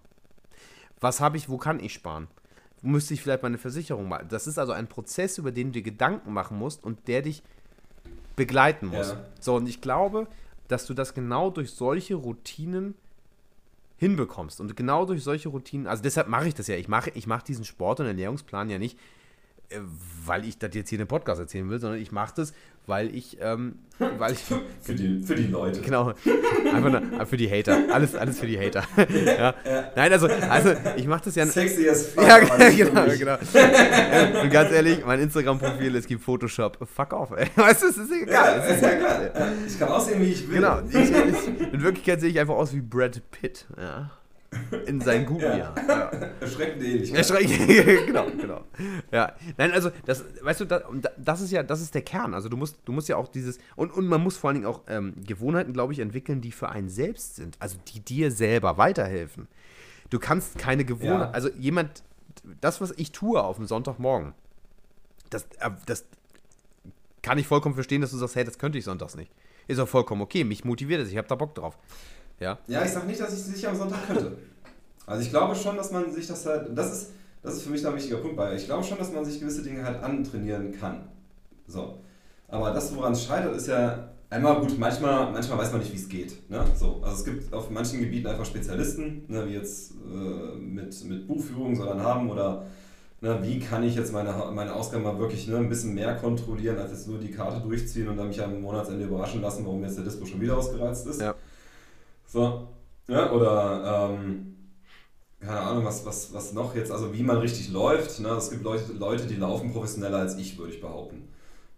Was 1.00 1.20
habe 1.20 1.36
ich, 1.36 1.48
wo 1.48 1.56
kann 1.56 1.80
ich 1.80 1.92
sparen? 1.92 2.28
Wo 2.82 2.88
müsste 2.88 3.14
ich 3.14 3.22
vielleicht 3.22 3.42
meine 3.42 3.58
Versicherung 3.58 4.08
machen? 4.08 4.28
Das 4.28 4.46
ist 4.46 4.58
also 4.58 4.72
ein 4.72 4.88
Prozess, 4.88 5.38
über 5.38 5.52
den 5.52 5.68
du 5.68 5.72
dir 5.74 5.82
Gedanken 5.82 6.32
machen 6.32 6.58
musst 6.58 6.84
und 6.84 7.08
der 7.08 7.22
dich 7.22 7.42
begleiten 8.36 8.86
muss. 8.86 9.10
Ja. 9.10 9.24
So, 9.38 9.56
und 9.56 9.68
ich 9.68 9.80
glaube, 9.80 10.26
dass 10.68 10.86
du 10.86 10.94
das 10.94 11.14
genau 11.14 11.50
durch 11.50 11.72
solche 11.72 12.14
Routinen 12.14 12.94
hinbekommst. 13.96 14.60
Und 14.60 14.76
genau 14.76 15.04
durch 15.04 15.22
solche 15.22 15.50
Routinen, 15.50 15.86
also 15.86 16.02
deshalb 16.02 16.28
mache 16.28 16.48
ich 16.48 16.54
das 16.54 16.68
ja. 16.68 16.76
Ich 16.76 16.88
mache 16.88 17.10
ich 17.14 17.26
mach 17.26 17.42
diesen 17.42 17.64
Sport- 17.66 18.00
und 18.00 18.06
Ernährungsplan 18.06 18.70
ja 18.70 18.78
nicht, 18.78 18.98
weil 20.24 20.44
ich 20.44 20.58
das 20.58 20.74
jetzt 20.74 20.88
hier 20.88 20.98
in 20.98 21.02
einem 21.02 21.08
Podcast 21.08 21.40
erzählen 21.40 21.68
will, 21.70 21.80
sondern 21.80 22.00
ich 22.00 22.12
mache 22.12 22.34
das, 22.36 22.52
weil 22.86 23.14
ich, 23.14 23.38
ähm, 23.40 23.76
weil 24.18 24.32
ich 24.32 24.38
für, 24.82 24.94
die, 24.94 25.22
für 25.22 25.34
die 25.34 25.46
Leute. 25.46 25.80
Genau. 25.80 26.12
Einfach 26.72 26.90
nur, 26.90 27.26
für 27.26 27.36
die 27.36 27.50
Hater. 27.50 27.84
Alles, 27.92 28.14
alles 28.14 28.38
für 28.38 28.46
die 28.46 28.58
Hater. 28.58 28.84
ja. 29.08 29.54
Ja. 29.64 29.92
Nein, 29.94 30.12
also, 30.12 30.26
also 30.26 30.72
ich 30.96 31.06
mache 31.06 31.24
das 31.24 31.36
ja. 31.36 31.46
Sexy 31.46 31.88
as 31.88 32.08
fuck. 32.08 32.26
Ja, 32.26 32.38
genau, 32.70 33.06
genau. 33.06 34.42
Und 34.42 34.50
ganz 34.50 34.72
ehrlich, 34.72 35.04
mein 35.04 35.20
Instagram-Profil, 35.20 35.96
es 35.96 36.06
gibt 36.06 36.22
Photoshop. 36.22 36.78
Fuck 36.94 37.12
off, 37.12 37.30
ey. 37.32 37.48
Weißt 37.54 37.82
du, 37.82 37.86
es 37.88 37.96
ist 37.96 38.12
egal. 38.12 38.58
Ja, 38.58 38.64
ist 38.64 38.78
klar. 38.78 39.52
Ich 39.66 39.78
kann 39.78 39.88
aussehen, 39.88 40.20
wie 40.20 40.32
ich 40.32 40.48
will. 40.48 40.56
Genau. 40.56 40.80
Ich, 40.88 40.94
ich, 40.94 41.72
in 41.72 41.82
Wirklichkeit 41.82 42.20
sehe 42.20 42.30
ich 42.30 42.40
einfach 42.40 42.54
aus 42.54 42.74
wie 42.74 42.80
Brad 42.80 43.20
Pitt. 43.30 43.66
Ja. 43.78 44.10
In 44.86 45.00
seinen 45.00 45.26
guten 45.26 45.42
ja. 45.42 45.74
Ja. 45.74 45.74
Erschreckend 46.40 46.82
ähnlich. 46.82 47.14
Erschreckend, 47.14 48.06
genau, 48.06 48.26
genau. 48.30 48.64
Ja, 49.12 49.34
nein, 49.56 49.70
also, 49.70 49.90
das, 50.06 50.24
weißt 50.42 50.60
du, 50.60 50.64
das, 50.64 50.82
das, 51.16 51.40
ist 51.40 51.52
ja, 51.52 51.62
das 51.62 51.80
ist 51.80 51.94
der 51.94 52.02
Kern. 52.02 52.34
Also, 52.34 52.48
du 52.48 52.56
musst, 52.56 52.78
du 52.84 52.92
musst 52.92 53.08
ja 53.08 53.16
auch 53.16 53.28
dieses, 53.28 53.58
und, 53.76 53.92
und 53.92 54.06
man 54.06 54.20
muss 54.20 54.36
vor 54.36 54.50
allen 54.50 54.56
Dingen 54.56 54.66
auch 54.66 54.82
ähm, 54.88 55.14
Gewohnheiten, 55.24 55.72
glaube 55.72 55.92
ich, 55.92 56.00
entwickeln, 56.00 56.40
die 56.40 56.50
für 56.50 56.68
einen 56.68 56.88
selbst 56.88 57.36
sind. 57.36 57.56
Also, 57.60 57.76
die 57.88 58.00
dir 58.00 58.32
selber 58.32 58.76
weiterhelfen. 58.76 59.46
Du 60.10 60.18
kannst 60.18 60.58
keine 60.58 60.84
Gewohnheit, 60.84 61.28
ja. 61.28 61.30
also 61.30 61.48
jemand, 61.56 62.02
das, 62.60 62.80
was 62.80 62.92
ich 62.96 63.12
tue 63.12 63.40
auf 63.42 63.56
dem 63.56 63.66
Sonntagmorgen, 63.66 64.34
das, 65.30 65.44
äh, 65.60 65.70
das 65.86 66.04
kann 67.22 67.38
ich 67.38 67.46
vollkommen 67.46 67.74
verstehen, 67.74 68.00
dass 68.00 68.10
du 68.10 68.16
sagst, 68.16 68.34
hey, 68.34 68.44
das 68.44 68.58
könnte 68.58 68.78
ich 68.78 68.84
sonntags 68.84 69.14
nicht. 69.14 69.30
Ist 69.68 69.78
auch 69.78 69.88
vollkommen 69.88 70.22
okay, 70.22 70.42
mich 70.42 70.64
motiviert 70.64 71.00
es, 71.00 71.10
ich 71.10 71.16
habe 71.16 71.28
da 71.28 71.36
Bock 71.36 71.54
drauf. 71.54 71.78
Ja, 72.40 72.58
ja 72.66 72.84
ich 72.84 72.90
sag 72.90 73.06
nicht, 73.06 73.20
dass 73.20 73.32
ich 73.32 73.40
es 73.40 73.48
nicht 73.48 73.66
am 73.66 73.76
Sonntag 73.76 74.06
könnte. 74.06 74.36
Also 75.06 75.22
ich 75.22 75.30
glaube 75.30 75.54
schon, 75.54 75.76
dass 75.76 75.92
man 75.92 76.10
sich 76.12 76.26
das 76.26 76.46
halt, 76.46 76.76
das 76.76 76.92
ist, 76.92 77.10
das 77.42 77.54
ist 77.54 77.62
für 77.62 77.70
mich 77.70 77.86
ein 77.86 77.94
wichtiger 77.94 78.18
Punkt, 78.18 78.36
weil 78.36 78.56
ich 78.56 78.64
glaube 78.64 78.82
schon, 78.82 78.98
dass 78.98 79.12
man 79.12 79.24
sich 79.24 79.40
gewisse 79.40 79.62
Dinge 79.62 79.84
halt 79.84 80.02
antrainieren 80.02 80.72
kann. 80.72 81.08
So. 81.66 81.98
Aber 82.48 82.70
das, 82.72 82.94
woran 82.94 83.12
es 83.12 83.24
scheitert, 83.24 83.54
ist 83.56 83.68
ja 83.68 84.10
einmal 84.28 84.60
gut, 84.60 84.78
manchmal, 84.78 85.32
manchmal 85.32 85.58
weiß 85.58 85.72
man 85.72 85.80
nicht, 85.80 85.92
wie 85.92 85.96
es 85.96 86.08
geht. 86.08 86.50
Ne? 86.50 86.64
So, 86.76 87.00
also 87.02 87.16
es 87.16 87.24
gibt 87.24 87.52
auf 87.52 87.70
manchen 87.70 88.00
Gebieten 88.00 88.28
einfach 88.28 88.44
Spezialisten, 88.44 89.24
ne, 89.28 89.46
wie 89.46 89.54
jetzt 89.54 89.92
äh, 89.92 90.56
mit, 90.58 91.04
mit 91.04 91.26
Buchführung 91.26 91.74
soll 91.74 91.88
dann 91.88 92.02
haben 92.02 92.30
oder 92.30 92.66
ne, 93.20 93.38
wie 93.42 93.58
kann 93.58 93.82
ich 93.82 93.96
jetzt 93.96 94.12
meine, 94.12 94.32
meine 94.52 94.74
Ausgaben 94.74 95.04
mal 95.04 95.18
wirklich 95.18 95.48
ne, 95.48 95.56
ein 95.56 95.68
bisschen 95.68 95.94
mehr 95.94 96.14
kontrollieren, 96.16 96.78
als 96.78 96.92
jetzt 96.92 97.08
nur 97.08 97.18
die 97.18 97.30
Karte 97.30 97.60
durchziehen 97.60 98.08
und 98.08 98.16
dann 98.16 98.28
mich 98.28 98.42
am 98.42 98.60
Monatsende 98.60 99.04
überraschen 99.04 99.42
lassen, 99.42 99.64
warum 99.64 99.82
jetzt 99.82 99.96
der 99.96 100.04
Dispo 100.04 100.24
schon 100.24 100.40
wieder 100.40 100.56
ausgereizt 100.56 101.06
ist. 101.06 101.20
Ja. 101.20 101.34
So, 102.30 102.68
ja, 103.08 103.32
oder 103.32 104.12
ähm, 104.12 104.54
keine 105.40 105.60
Ahnung, 105.62 105.84
was, 105.84 106.06
was, 106.06 106.32
was 106.32 106.52
noch 106.52 106.76
jetzt, 106.76 106.92
also 106.92 107.12
wie 107.12 107.24
man 107.24 107.38
richtig 107.38 107.70
läuft. 107.70 108.20
Ne? 108.20 108.28
Es 108.28 108.50
gibt 108.50 108.62
Leute, 108.62 108.92
Leute, 108.92 109.26
die 109.26 109.34
laufen 109.34 109.72
professioneller 109.72 110.18
als 110.18 110.36
ich, 110.36 110.56
würde 110.56 110.72
ich 110.72 110.80
behaupten. 110.80 111.28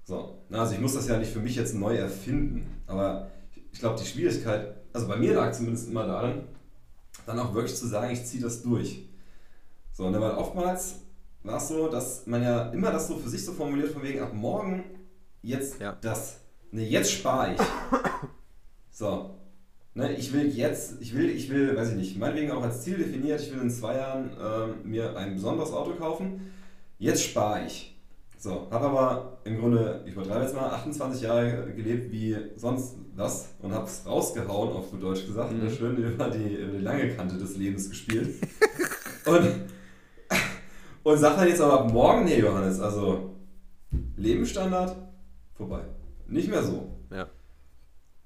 So, 0.05 0.43
ne? 0.51 0.61
also 0.61 0.75
ich 0.75 0.81
muss 0.81 0.93
das 0.93 1.09
ja 1.09 1.17
nicht 1.17 1.33
für 1.33 1.41
mich 1.41 1.57
jetzt 1.57 1.75
neu 1.75 1.97
erfinden, 1.97 2.83
aber 2.87 3.31
ich 3.73 3.79
glaube, 3.79 3.99
die 3.99 4.07
Schwierigkeit, 4.07 4.75
also 4.93 5.09
bei 5.09 5.17
mir 5.17 5.33
lag 5.33 5.53
zumindest 5.53 5.89
immer 5.89 6.07
darin, 6.07 6.43
dann 7.25 7.39
auch 7.39 7.55
wirklich 7.55 7.75
zu 7.75 7.87
sagen, 7.87 8.13
ich 8.13 8.23
ziehe 8.27 8.43
das 8.43 8.63
durch. 8.63 9.09
So, 9.95 10.11
ne? 10.11 10.21
weil 10.21 10.33
oftmals 10.33 10.97
war 11.45 11.57
es 11.57 11.69
so, 11.69 11.89
dass 11.89 12.27
man 12.27 12.43
ja 12.43 12.69
immer 12.73 12.93
das 12.93 13.09
so 13.09 13.17
für 13.17 13.31
sich 13.31 13.43
so 13.43 13.53
formuliert, 13.53 13.93
von 13.93 14.03
wegen 14.03 14.21
ab 14.21 14.35
morgen 14.35 14.85
jetzt 15.41 15.81
ja. 15.81 15.97
das. 16.03 16.41
Ne, 16.73 16.87
jetzt 16.87 17.11
spare 17.11 17.55
ich. 17.55 17.61
So, 18.95 19.31
Ne, 19.95 20.15
ich 20.15 20.33
will 20.33 20.49
jetzt, 20.49 21.01
ich 21.01 21.15
will, 21.15 21.29
ich 21.29 21.51
will, 21.51 21.77
weiß 21.77 21.91
ich 21.91 21.97
nicht, 21.97 22.19
meinetwegen 22.19 22.51
auch 22.51 22.63
als 22.63 22.83
Ziel 22.83 22.97
definiert, 22.97 23.41
ich 23.43 23.53
will 23.53 23.61
in 23.61 23.71
zwei 23.71 23.97
Jahren 23.97 24.31
äh, 24.39 24.87
mir 24.87 25.17
ein 25.17 25.35
besonderes 25.35 25.73
Auto 25.73 25.93
kaufen. 25.93 26.53
Jetzt 26.99 27.25
spare 27.25 27.67
ich. 27.67 27.93
So, 28.39 28.69
habe 28.71 28.87
aber 28.87 29.39
im 29.45 29.61
Grunde, 29.61 30.03
ich 30.07 30.15
übertreibe 30.15 30.45
jetzt 30.45 30.55
mal, 30.55 30.71
28 30.71 31.23
Jahre 31.23 31.73
gelebt 31.75 32.11
wie 32.11 32.37
sonst 32.57 32.97
was 33.15 33.51
und 33.61 33.73
habe 33.73 33.85
es 33.85 34.05
rausgehauen, 34.07 34.73
auf 34.73 34.91
gut 34.91 35.03
Deutsch 35.03 35.27
gesagt, 35.27 35.53
mhm. 35.53 35.71
schön 35.71 35.97
über 35.97 36.29
die, 36.31 36.55
über 36.55 36.79
die 36.79 36.83
lange 36.83 37.15
Kante 37.15 37.37
des 37.37 37.57
Lebens 37.57 37.89
gespielt. 37.89 38.35
Und, 39.25 39.53
und 41.05 41.19
sagt 41.19 41.39
dann 41.39 41.47
jetzt 41.47 41.61
aber 41.61 41.83
ab 41.83 41.93
morgen, 41.93 42.25
nee, 42.25 42.41
Johannes, 42.41 42.81
also 42.81 43.37
Lebensstandard, 44.17 44.97
vorbei. 45.55 45.83
Nicht 46.27 46.49
mehr 46.49 46.65
so. 46.65 46.91
Ja. 47.13 47.29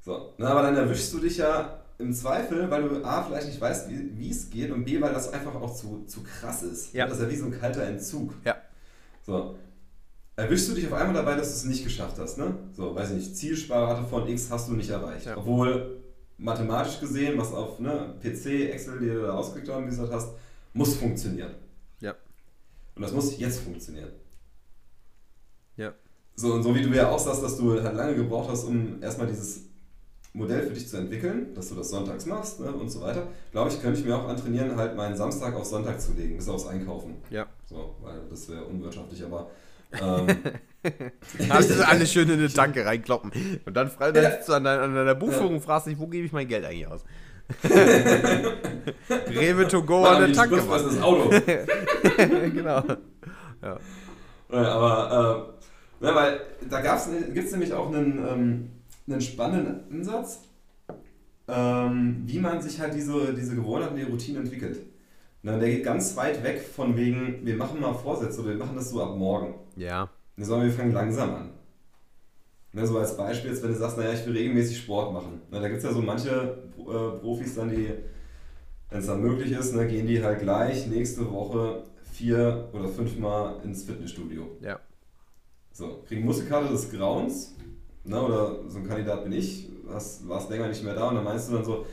So, 0.06 0.32
na, 0.38 0.50
aber 0.50 0.62
dann 0.62 0.76
erwischst 0.76 1.12
du 1.12 1.18
dich 1.18 1.38
ja 1.38 1.80
im 1.98 2.12
Zweifel, 2.12 2.70
weil 2.70 2.88
du 2.88 3.04
A, 3.04 3.24
vielleicht 3.24 3.48
nicht 3.48 3.60
weißt, 3.60 3.88
wie 3.90 4.30
es 4.30 4.48
geht 4.50 4.70
und 4.70 4.84
B, 4.84 5.00
weil 5.00 5.12
das 5.12 5.32
einfach 5.32 5.56
auch 5.56 5.74
zu, 5.74 6.04
zu 6.06 6.22
krass 6.22 6.62
ist. 6.62 6.94
Ja. 6.94 7.08
Das 7.08 7.18
ist 7.18 7.24
ja 7.24 7.30
wie 7.30 7.36
so 7.36 7.46
ein 7.46 7.58
kalter 7.58 7.82
Entzug. 7.82 8.32
Ja. 8.44 8.54
So. 9.24 9.56
Erwischst 10.36 10.68
du 10.68 10.74
dich 10.74 10.86
auf 10.86 10.92
einmal 10.92 11.14
dabei, 11.14 11.34
dass 11.34 11.48
du 11.48 11.54
es 11.54 11.64
nicht 11.64 11.82
geschafft 11.82 12.20
hast, 12.20 12.38
ne? 12.38 12.54
So, 12.72 12.94
weiß 12.94 13.10
ich 13.10 13.16
nicht, 13.16 13.36
Zielsparrate 13.36 14.06
von 14.06 14.28
X 14.28 14.48
hast 14.48 14.68
du 14.68 14.74
nicht 14.74 14.90
erreicht. 14.90 15.26
Ja. 15.26 15.38
Obwohl 15.38 15.96
mathematisch 16.38 17.00
gesehen, 17.00 17.36
was 17.36 17.52
auf 17.52 17.80
ne, 17.80 18.14
PC, 18.22 18.70
Excel, 18.70 19.00
die 19.00 19.06
du 19.06 19.22
da 19.22 19.32
ausgeklickt 19.32 19.74
haben, 19.74 19.86
wie 19.86 19.90
gesagt 19.90 20.12
hast, 20.12 20.34
muss 20.72 20.94
funktionieren. 20.94 21.56
Ja. 21.98 22.14
Und 22.94 23.02
das 23.02 23.10
muss 23.10 23.36
jetzt 23.40 23.58
funktionieren. 23.58 24.10
Ja. 25.76 25.94
So, 26.36 26.52
und 26.52 26.62
so 26.62 26.72
wie 26.76 26.82
du 26.82 26.90
ja 26.90 27.08
auch 27.08 27.18
sagst, 27.18 27.42
dass 27.42 27.56
du 27.56 27.82
halt 27.82 27.96
lange 27.96 28.14
gebraucht 28.14 28.50
hast, 28.50 28.62
um 28.66 29.02
erstmal 29.02 29.26
dieses 29.26 29.66
Modell 30.36 30.62
für 30.62 30.74
dich 30.74 30.86
zu 30.86 30.98
entwickeln, 30.98 31.54
dass 31.54 31.70
du 31.70 31.74
das 31.74 31.88
sonntags 31.88 32.26
machst 32.26 32.60
ne, 32.60 32.70
und 32.70 32.90
so 32.90 33.00
weiter, 33.00 33.28
glaube 33.52 33.70
ich, 33.70 33.80
könnte 33.80 33.98
ich 33.98 34.06
mir 34.06 34.16
auch 34.16 34.28
antrainieren, 34.28 34.76
halt 34.76 34.94
meinen 34.94 35.16
Samstag 35.16 35.54
auf 35.54 35.64
Sonntag 35.64 36.00
zu 36.00 36.12
legen, 36.12 36.36
bis 36.36 36.48
aufs 36.48 36.66
Einkaufen. 36.66 37.16
Ja. 37.30 37.46
So, 37.64 37.96
weil 38.02 38.20
das 38.28 38.48
wäre 38.48 38.64
unwirtschaftlich, 38.64 39.24
aber. 39.24 39.50
Ähm, 40.02 40.26
Hast 41.48 41.70
du 41.70 41.86
alles 41.86 42.12
schön 42.12 42.28
in 42.28 42.40
eine 42.40 42.52
Tanke 42.52 42.84
reinkloppen. 42.84 43.30
Und 43.64 43.74
dann 43.74 43.88
sitzt 43.88 44.48
du 44.48 44.52
an 44.52 44.64
deiner, 44.64 44.82
an 44.82 44.94
deiner 44.94 45.14
Buchführung 45.14 45.54
und 45.54 45.60
fragst 45.60 45.86
dich, 45.86 45.96
wo 45.96 46.08
gebe 46.08 46.26
ich 46.26 46.32
mein 46.32 46.48
Geld 46.48 46.64
eigentlich 46.64 46.88
aus? 46.88 47.04
Rewe 49.08 49.68
to 49.68 49.82
go 49.82 50.04
an 50.04 50.12
Mann, 50.12 50.18
der 50.18 50.28
die 50.28 50.34
Tanke. 50.34 50.68
Was 50.68 50.84
das 50.84 51.00
Auto? 51.00 51.30
genau. 52.16 52.82
Ja, 53.62 53.78
aber, 54.50 55.48
äh, 56.00 56.06
ja, 56.06 56.14
weil 56.14 56.40
da 56.68 56.80
gibt 56.80 57.46
es 57.46 57.52
nämlich 57.52 57.72
auch 57.72 57.88
einen, 57.88 58.26
ähm, 58.28 58.70
einen 59.08 59.20
spannenden 59.20 59.90
Ansatz, 59.90 60.40
ähm, 61.48 62.22
wie 62.26 62.38
man 62.38 62.60
sich 62.60 62.80
halt 62.80 62.94
diese, 62.94 63.34
diese 63.34 63.54
Gewohnheiten, 63.54 63.96
die 63.96 64.02
Routine 64.02 64.40
entwickelt. 64.40 64.80
Na, 65.42 65.58
der 65.58 65.70
geht 65.70 65.84
ganz 65.84 66.16
weit 66.16 66.42
weg 66.42 66.60
von 66.60 66.96
wegen, 66.96 67.46
wir 67.46 67.56
machen 67.56 67.80
mal 67.80 67.94
Vorsätze 67.94 68.40
oder 68.40 68.50
wir 68.50 68.56
machen 68.56 68.74
das 68.74 68.90
so 68.90 69.02
ab 69.02 69.16
morgen. 69.16 69.54
Ja. 69.76 70.10
Ne, 70.36 70.44
sondern 70.44 70.68
wir 70.68 70.74
fangen 70.74 70.92
langsam 70.92 71.34
an. 71.34 71.50
Ne, 72.72 72.86
so 72.86 72.98
als 72.98 73.16
Beispiel, 73.16 73.50
jetzt, 73.50 73.62
wenn 73.62 73.70
du 73.70 73.78
sagst, 73.78 73.96
naja, 73.96 74.12
ich 74.12 74.26
will 74.26 74.36
regelmäßig 74.36 74.78
Sport 74.78 75.12
machen. 75.12 75.40
Na, 75.50 75.60
da 75.60 75.68
gibt 75.68 75.78
es 75.78 75.84
ja 75.84 75.92
so 75.92 76.02
manche 76.02 76.64
äh, 76.78 77.20
Profis 77.20 77.54
dann, 77.54 77.70
die, 77.70 77.90
wenn 78.90 78.98
es 78.98 79.06
dann 79.06 79.22
möglich 79.22 79.52
ist, 79.52 79.74
ne, 79.74 79.86
gehen 79.86 80.06
die 80.06 80.22
halt 80.22 80.40
gleich 80.40 80.88
nächste 80.88 81.30
Woche 81.30 81.84
vier 82.12 82.68
oder 82.72 82.88
fünfmal 82.88 83.60
ins 83.62 83.84
Fitnessstudio. 83.84 84.56
Ja. 84.60 84.80
So, 85.72 86.02
kriegen 86.08 86.24
Muskelkater 86.24 86.70
des 86.70 86.90
Grauens, 86.90 87.54
ne, 88.06 88.20
oder 88.20 88.56
so 88.68 88.78
ein 88.78 88.88
Kandidat 88.88 89.24
bin 89.24 89.32
ich, 89.32 89.68
hast, 89.92 90.28
warst 90.28 90.50
länger 90.50 90.68
nicht 90.68 90.84
mehr 90.84 90.94
da 90.94 91.08
und 91.08 91.16
dann 91.16 91.24
meinst 91.24 91.48
du 91.48 91.54
dann 91.54 91.64
so, 91.64 91.86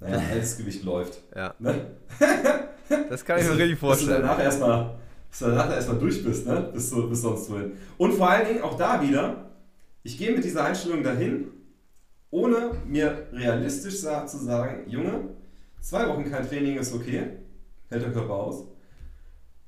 naja, 0.00 0.20
altes 0.30 0.56
Gewicht 0.56 0.84
läuft. 0.84 1.22
Ja. 1.34 1.54
Ne? 1.58 1.74
Das 3.10 3.22
kann 3.22 3.38
ich 3.38 3.44
mir 3.44 3.50
richtig 3.50 3.72
Dass 3.72 3.80
du 3.80 3.86
vorstellen. 3.86 4.22
danach 4.22 4.40
erstmal, 4.40 4.94
dass 5.28 5.38
du 5.40 5.44
danach 5.44 5.70
erstmal 5.70 5.98
durch 5.98 6.24
bist, 6.24 6.46
ne? 6.46 6.70
bis, 6.72 6.88
du, 6.88 7.06
bis 7.06 7.20
sonst 7.20 7.50
wohin. 7.50 7.72
Und 7.98 8.14
vor 8.14 8.30
allen 8.30 8.46
Dingen 8.46 8.62
auch 8.62 8.78
da 8.78 9.02
wieder, 9.02 9.50
ich 10.02 10.16
gehe 10.16 10.32
mit 10.34 10.42
dieser 10.42 10.64
Einstellung 10.64 11.02
dahin, 11.02 11.48
ohne 12.30 12.70
mir 12.86 13.26
realistisch 13.30 14.00
zu 14.00 14.38
sagen, 14.38 14.88
Junge, 14.88 15.34
zwei 15.82 16.08
Wochen 16.08 16.30
kein 16.30 16.48
Training 16.48 16.78
ist 16.78 16.94
okay, 16.94 17.24
hält 17.90 18.02
der 18.02 18.12
Körper 18.12 18.32
aus. 18.32 18.64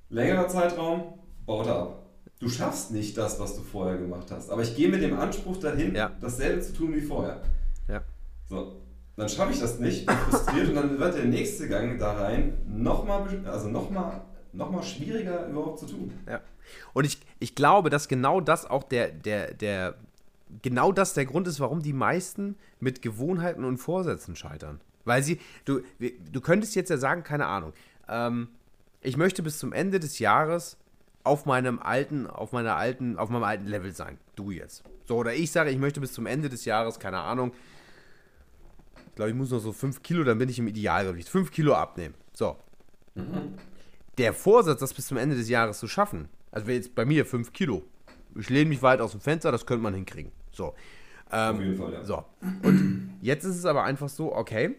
Längerer 0.09 0.49
Zeitraum, 0.49 1.19
baut 1.45 1.67
er 1.67 1.77
ab. 1.77 2.00
Du 2.41 2.49
schaffst 2.49 2.91
nicht 2.91 3.17
das, 3.19 3.39
was 3.39 3.55
du 3.55 3.63
vorher 3.63 3.99
gemacht 3.99 4.31
hast. 4.31 4.51
Aber 4.51 4.63
ich 4.63 4.75
gehe 4.75 4.89
mit 4.89 5.03
dem 5.03 5.17
Anspruch 5.19 5.59
dahin, 5.59 5.95
Ja. 5.95 6.11
dasselbe 6.21 6.61
zu 6.63 6.73
tun 6.73 6.95
wie 6.95 7.03
vorher. 7.03 7.43
Ja. 7.87 8.03
So, 8.49 8.81
dann 9.17 9.29
schaffe 9.29 9.53
ich 9.53 9.61
das 9.61 9.79
nicht, 9.79 10.07
bin 10.07 10.17
frustriert 10.17 10.71
und 10.71 10.75
dann 10.75 10.99
wird 10.99 11.15
der 11.17 11.27
nächste 11.27 11.69
Gang 11.69 11.99
da 11.99 12.13
rein 12.13 12.55
nochmal 12.67 13.29
also 13.45 13.69
noch 13.69 13.91
mal, 13.91 14.23
noch 14.55 14.71
mal 14.71 14.83
schwieriger 14.83 15.47
überhaupt 15.49 15.81
zu 15.81 15.87
tun. 15.87 16.13
Und 16.95 17.05
ich, 17.05 17.21
ich 17.41 17.55
glaube, 17.55 17.91
dass 17.91 18.09
genau 18.09 18.41
das 18.41 18.65
auch 18.65 18.85
der, 18.85 19.09
der, 19.11 19.53
der, 19.53 19.95
genau 20.63 20.93
das 20.93 21.13
der 21.13 21.27
Grund 21.27 21.47
ist, 21.47 21.61
warum 21.61 21.83
die 21.83 21.93
meisten 21.93 22.57
mit 22.79 23.03
Gewohnheiten 23.03 23.65
und 23.65 23.77
Vorsätzen 23.77 24.35
scheitern. 24.35 24.81
Weil 25.05 25.23
sie, 25.23 25.41
du, 25.67 25.81
du 25.99 26.41
könntest 26.41 26.75
jetzt 26.75 26.89
ja 26.89 26.97
sagen, 26.97 27.23
keine 27.23 27.47
Ahnung, 27.47 27.75
ähm, 28.09 28.49
ich 29.03 29.19
möchte 29.19 29.43
bis 29.43 29.59
zum 29.59 29.75
Ende 29.75 30.01
des 30.01 30.19
Jahres 30.19 30.79
auf 31.25 31.47
meinem 31.47 31.79
alten, 31.79 32.27
auf 32.27 32.53
meiner 32.53 32.77
alten, 32.77 33.19
auf 33.19 33.31
meinem 33.31 33.45
alten 33.45 33.67
Level 33.67 33.95
sein. 33.95 34.19
Du 34.37 34.51
jetzt. 34.51 34.83
So, 35.07 35.17
oder 35.17 35.35
ich 35.35 35.51
sage, 35.51 35.71
ich 35.71 35.79
möchte 35.79 36.01
bis 36.01 36.13
zum 36.13 36.27
Ende 36.27 36.49
des 36.49 36.65
Jahres, 36.65 36.99
keine 36.99 37.21
Ahnung, 37.21 37.53
ich 39.09 39.15
glaube, 39.17 39.31
ich 39.31 39.37
muss 39.37 39.51
noch 39.51 39.59
so 39.59 39.73
5 39.73 40.03
Kilo, 40.03 40.25
dann 40.25 40.39
bin 40.39 40.49
ich 40.49 40.59
im 40.59 40.69
Idealgewicht. 40.69 41.29
5 41.29 41.51
Kilo 41.51 41.75
abnehmen. 41.75 42.15
So. 42.33 42.57
Der 44.17 44.33
Vorsatz, 44.33 44.81
das 44.81 44.95
bis 44.95 45.09
zum 45.09 45.17
Ende 45.19 45.37
des 45.37 45.49
Jahres 45.49 45.79
zu 45.79 45.89
schaffen, 45.89 46.29
also 46.51 46.67
wäre 46.67 46.77
jetzt 46.77 46.95
bei 46.95 47.05
mir 47.05 47.27
5 47.27 47.53
Kilo. 47.53 47.83
Ich 48.39 48.49
lehne 48.49 48.69
mich 48.69 48.83
weit 48.83 49.01
aus 49.01 49.11
dem 49.11 49.21
Fenster, 49.21 49.53
das 49.53 49.67
könnte 49.67 49.83
man 49.83 49.95
hinkriegen. 49.95 50.33
So. 50.53 50.75
Ähm, 51.33 51.57
Auf 51.57 51.61
jeden 51.61 51.77
Fall, 51.77 51.93
ja. 51.93 52.05
so. 52.05 52.25
Und 52.63 53.19
jetzt 53.21 53.45
ist 53.45 53.57
es 53.57 53.65
aber 53.65 53.85
einfach 53.85 54.09
so, 54.09 54.35
okay, 54.35 54.77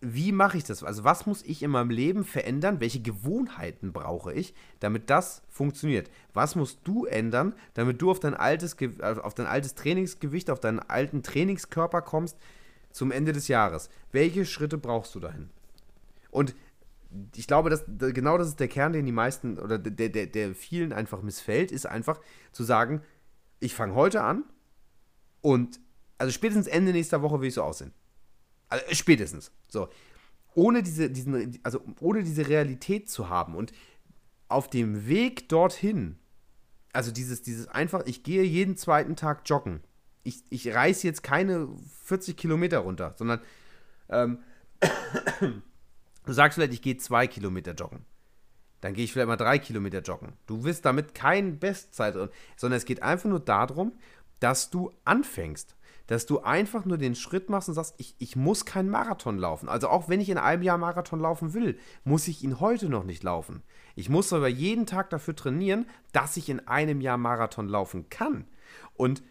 wie 0.00 0.30
mache 0.32 0.58
ich 0.58 0.64
das? 0.64 0.82
Also 0.82 1.04
was 1.04 1.26
muss 1.26 1.42
ich 1.42 1.62
in 1.62 1.70
meinem 1.70 1.90
Leben 1.90 2.24
verändern? 2.24 2.80
Welche 2.80 3.00
Gewohnheiten 3.00 3.92
brauche 3.92 4.32
ich, 4.32 4.54
damit 4.80 5.08
das 5.10 5.42
funktioniert? 5.48 6.10
Was 6.34 6.54
musst 6.54 6.80
du 6.84 7.06
ändern, 7.06 7.54
damit 7.74 8.02
du 8.02 8.10
auf 8.10 8.20
dein 8.20 8.34
altes, 8.34 8.76
Ge- 8.76 9.00
auf 9.02 9.34
dein 9.34 9.46
altes 9.46 9.74
Trainingsgewicht, 9.74 10.50
auf 10.50 10.60
deinen 10.60 10.80
alten 10.80 11.22
Trainingskörper 11.22 12.02
kommst 12.02 12.36
zum 12.90 13.10
Ende 13.10 13.32
des 13.32 13.48
Jahres? 13.48 13.88
Welche 14.12 14.44
Schritte 14.44 14.78
brauchst 14.78 15.14
du 15.14 15.20
dahin? 15.20 15.50
Und 16.30 16.54
ich 17.34 17.46
glaube, 17.46 17.70
dass 17.70 17.84
da- 17.86 18.10
genau 18.10 18.36
das 18.36 18.48
ist 18.48 18.60
der 18.60 18.68
Kern, 18.68 18.92
den 18.92 19.06
die 19.06 19.12
meisten 19.12 19.58
oder 19.58 19.78
der, 19.78 20.10
der, 20.10 20.26
der 20.26 20.54
vielen 20.54 20.92
einfach 20.92 21.22
missfällt, 21.22 21.72
ist 21.72 21.86
einfach 21.86 22.20
zu 22.52 22.64
sagen, 22.64 23.00
ich 23.60 23.74
fange 23.74 23.94
heute 23.94 24.22
an 24.22 24.44
und 25.40 25.80
also 26.18 26.32
spätestens 26.32 26.66
Ende 26.66 26.92
nächster 26.92 27.22
Woche 27.22 27.40
will 27.40 27.48
ich 27.48 27.54
so 27.54 27.62
aussehen. 27.62 27.92
Also 28.68 28.84
spätestens. 28.92 29.52
So. 29.68 29.88
Ohne 30.54 30.82
diese, 30.82 31.10
diesen, 31.10 31.58
also 31.62 31.82
ohne 32.00 32.22
diese 32.22 32.48
Realität 32.48 33.10
zu 33.10 33.28
haben 33.28 33.54
und 33.54 33.72
auf 34.48 34.70
dem 34.70 35.06
Weg 35.06 35.48
dorthin, 35.48 36.18
also 36.92 37.10
dieses, 37.10 37.42
dieses 37.42 37.68
einfach, 37.68 38.06
ich 38.06 38.22
gehe 38.22 38.42
jeden 38.42 38.76
zweiten 38.76 39.16
Tag 39.16 39.42
joggen. 39.44 39.80
Ich, 40.22 40.44
ich 40.48 40.72
reiße 40.72 41.06
jetzt 41.06 41.22
keine 41.22 41.68
40 42.04 42.36
Kilometer 42.36 42.78
runter, 42.78 43.14
sondern 43.16 43.40
ähm, 44.08 44.38
du 46.24 46.32
sagst 46.32 46.56
vielleicht, 46.56 46.72
ich 46.72 46.82
gehe 46.82 46.96
zwei 46.96 47.26
Kilometer 47.26 47.72
joggen. 47.74 48.04
Dann 48.80 48.94
gehe 48.94 49.04
ich 49.04 49.12
vielleicht 49.12 49.28
mal 49.28 49.36
drei 49.36 49.58
Kilometer 49.58 50.00
joggen. 50.00 50.32
Du 50.46 50.64
wirst 50.64 50.84
damit 50.84 51.14
kein 51.14 51.58
Bestzeit, 51.58 52.14
sondern 52.56 52.76
es 52.76 52.84
geht 52.84 53.02
einfach 53.02 53.28
nur 53.28 53.40
darum, 53.40 53.92
dass 54.40 54.70
du 54.70 54.92
anfängst. 55.04 55.75
Dass 56.06 56.26
du 56.26 56.40
einfach 56.40 56.84
nur 56.84 56.98
den 56.98 57.14
Schritt 57.14 57.50
machst 57.50 57.68
und 57.68 57.74
sagst, 57.74 57.94
ich, 57.98 58.14
ich 58.18 58.36
muss 58.36 58.64
keinen 58.64 58.90
Marathon 58.90 59.38
laufen. 59.38 59.68
Also 59.68 59.88
auch 59.88 60.08
wenn 60.08 60.20
ich 60.20 60.28
in 60.28 60.38
einem 60.38 60.62
Jahr 60.62 60.78
Marathon 60.78 61.20
laufen 61.20 61.52
will, 61.52 61.78
muss 62.04 62.28
ich 62.28 62.44
ihn 62.44 62.60
heute 62.60 62.88
noch 62.88 63.04
nicht 63.04 63.22
laufen. 63.22 63.62
Ich 63.96 64.08
muss 64.08 64.32
aber 64.32 64.48
jeden 64.48 64.86
Tag 64.86 65.10
dafür 65.10 65.34
trainieren, 65.34 65.86
dass 66.12 66.36
ich 66.36 66.48
in 66.48 66.66
einem 66.68 67.00
Jahr 67.00 67.16
Marathon 67.16 67.68
laufen 67.68 68.08
kann. 68.08 68.44
Und 68.94 69.22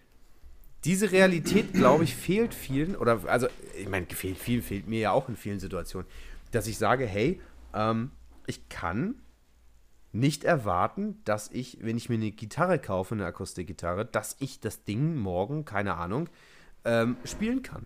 diese 0.86 1.11
Realität, 1.11 1.73
glaube 1.73 2.03
ich, 2.03 2.15
fehlt 2.15 2.53
vielen, 2.53 2.95
oder 2.95 3.21
also, 3.26 3.47
ich 3.78 3.89
meine, 3.89 4.05
fehlt 4.05 4.38
vielen, 4.38 4.61
fehlt 4.61 4.88
mir 4.88 4.99
ja 4.99 5.11
auch 5.11 5.30
in 5.30 5.36
vielen 5.36 5.59
Situationen, 5.59 6.07
dass 6.51 6.67
ich 6.67 6.78
sage, 6.78 7.05
hey, 7.07 7.41
ähm, 7.73 8.11
ich 8.45 8.69
kann 8.69 9.15
nicht 10.11 10.43
erwarten, 10.43 11.21
dass 11.26 11.49
ich, 11.51 11.80
wenn 11.82 11.97
ich 11.97 12.07
mir 12.07 12.15
eine 12.15 12.32
Gitarre 12.32 12.80
kaufe, 12.80 13.15
eine 13.15 13.26
Akustikgitarre, 13.26 14.05
dass 14.05 14.38
ich 14.39 14.59
das 14.59 14.84
Ding 14.84 15.15
morgen, 15.15 15.65
keine 15.65 15.95
Ahnung, 15.95 16.30
ähm, 16.86 17.18
spielen 17.26 17.62
kann. 17.62 17.86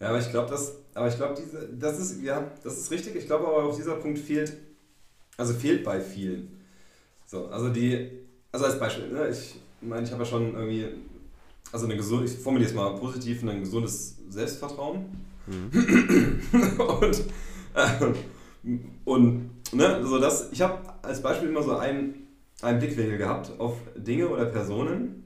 Ja, 0.00 0.08
aber 0.08 0.18
ich 0.18 0.30
glaube, 0.30 0.50
das, 0.50 0.76
aber 0.94 1.08
ich 1.08 1.16
glaube, 1.16 1.34
diese, 1.38 1.68
das 1.68 1.98
ist, 1.98 2.22
ja, 2.22 2.50
das 2.64 2.78
ist 2.78 2.90
richtig. 2.90 3.16
Ich 3.16 3.26
glaube 3.26 3.46
aber 3.46 3.64
auch 3.64 3.76
dieser 3.76 3.96
Punkt 3.96 4.18
fehlt, 4.18 4.56
also 5.36 5.52
fehlt 5.52 5.84
bei 5.84 6.00
vielen. 6.00 6.58
So, 7.26 7.46
also 7.48 7.68
die, 7.68 8.10
also 8.50 8.64
als 8.64 8.78
Beispiel, 8.78 9.08
ne, 9.08 9.28
ich 9.28 9.60
meine, 9.80 10.02
ich 10.02 10.12
habe 10.12 10.24
ja 10.24 10.28
schon 10.28 10.54
irgendwie, 10.54 10.88
also 11.70 11.84
eine 11.84 11.96
gesunde, 11.96 12.24
ich 12.24 12.32
formuliere 12.32 12.70
es 12.70 12.74
mal 12.74 12.96
positiv, 12.96 13.42
ein 13.42 13.60
gesundes 13.60 14.16
Selbstvertrauen. 14.28 15.04
und, 15.50 17.24
äh, 17.74 18.70
und, 19.04 19.50
ne, 19.72 20.00
so 20.04 20.18
das, 20.18 20.50
ich 20.52 20.62
habe 20.62 20.78
als 21.02 21.20
Beispiel 21.22 21.48
immer 21.48 21.62
so 21.62 21.76
einen, 21.76 22.26
einen 22.62 22.78
Blickwinkel 22.78 23.18
gehabt 23.18 23.52
auf 23.58 23.76
Dinge 23.96 24.28
oder 24.28 24.46
Personen, 24.46 25.24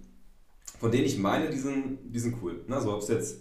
von 0.84 0.90
denen 0.90 1.06
ich 1.06 1.16
meine, 1.16 1.48
die 1.48 1.56
sind, 1.56 1.98
die 2.04 2.18
sind 2.18 2.36
cool. 2.42 2.60
Ne, 2.66 2.78
so 2.78 2.92
ob 2.92 3.00
es 3.00 3.08
jetzt 3.08 3.38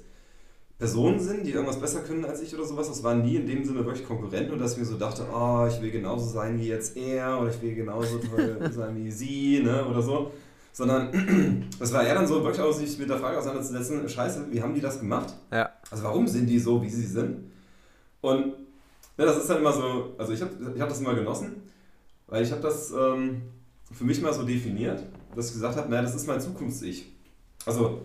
Personen 0.77 1.19
sind, 1.19 1.45
die 1.45 1.51
irgendwas 1.51 1.77
besser 1.77 1.99
können 1.99 2.23
als 2.23 2.41
ich 2.41 2.55
oder 2.55 2.63
sowas. 2.63 2.87
Das 2.87 3.03
waren 3.03 3.21
nie 3.21 3.35
in 3.35 3.45
dem 3.45 3.65
Sinne 3.65 3.85
wirklich 3.85 4.07
Konkurrenten 4.07 4.53
und 4.53 4.59
dass 4.59 4.71
ich 4.71 4.77
mir 4.77 4.85
so 4.85 4.97
dachte, 4.97 5.25
oh, 5.29 5.67
ich 5.67 5.81
will 5.81 5.91
genauso 5.91 6.25
sein 6.25 6.57
wie 6.57 6.69
jetzt 6.69 6.95
er 6.95 7.41
oder 7.41 7.49
ich 7.49 7.61
will 7.61 7.75
genauso 7.75 8.19
toll 8.19 8.59
sein 8.71 8.95
wie 8.95 9.11
sie, 9.11 9.59
ne, 9.61 9.85
oder 9.85 10.01
so. 10.01 10.31
Sondern 10.71 11.69
das 11.79 11.91
war 11.91 12.05
eher 12.05 12.15
dann 12.15 12.25
so 12.25 12.41
wirklich 12.41 12.61
auch, 12.61 12.71
sich 12.71 12.97
mit 12.97 13.09
der 13.09 13.17
Frage 13.17 13.37
auseinanderzusetzen, 13.37 14.07
scheiße, 14.07 14.45
wie 14.49 14.61
haben 14.61 14.73
die 14.73 14.79
das 14.79 15.01
gemacht? 15.01 15.33
Ja. 15.51 15.69
Also 15.91 16.05
warum 16.05 16.25
sind 16.25 16.47
die 16.47 16.59
so, 16.59 16.81
wie 16.81 16.89
sie 16.89 17.05
sind? 17.05 17.51
Und 18.21 18.45
ne, 18.45 18.55
das 19.17 19.35
ist 19.35 19.49
dann 19.49 19.57
immer 19.57 19.73
so, 19.73 20.13
also 20.17 20.31
ich 20.31 20.41
habe 20.41 20.51
ich 20.73 20.81
hab 20.81 20.87
das 20.87 21.01
immer 21.01 21.13
genossen, 21.13 21.61
weil 22.27 22.41
ich 22.41 22.53
habe 22.53 22.61
das 22.61 22.93
ähm, 22.97 23.41
für 23.91 24.05
mich 24.05 24.21
mal 24.21 24.31
so 24.31 24.43
definiert, 24.43 25.03
dass 25.35 25.47
ich 25.47 25.53
gesagt 25.55 25.75
habe, 25.75 25.89
naja, 25.89 26.03
das 26.03 26.15
ist 26.15 26.25
mein 26.25 26.39
Zukunfts-Ich. 26.39 27.12
Also 27.66 28.01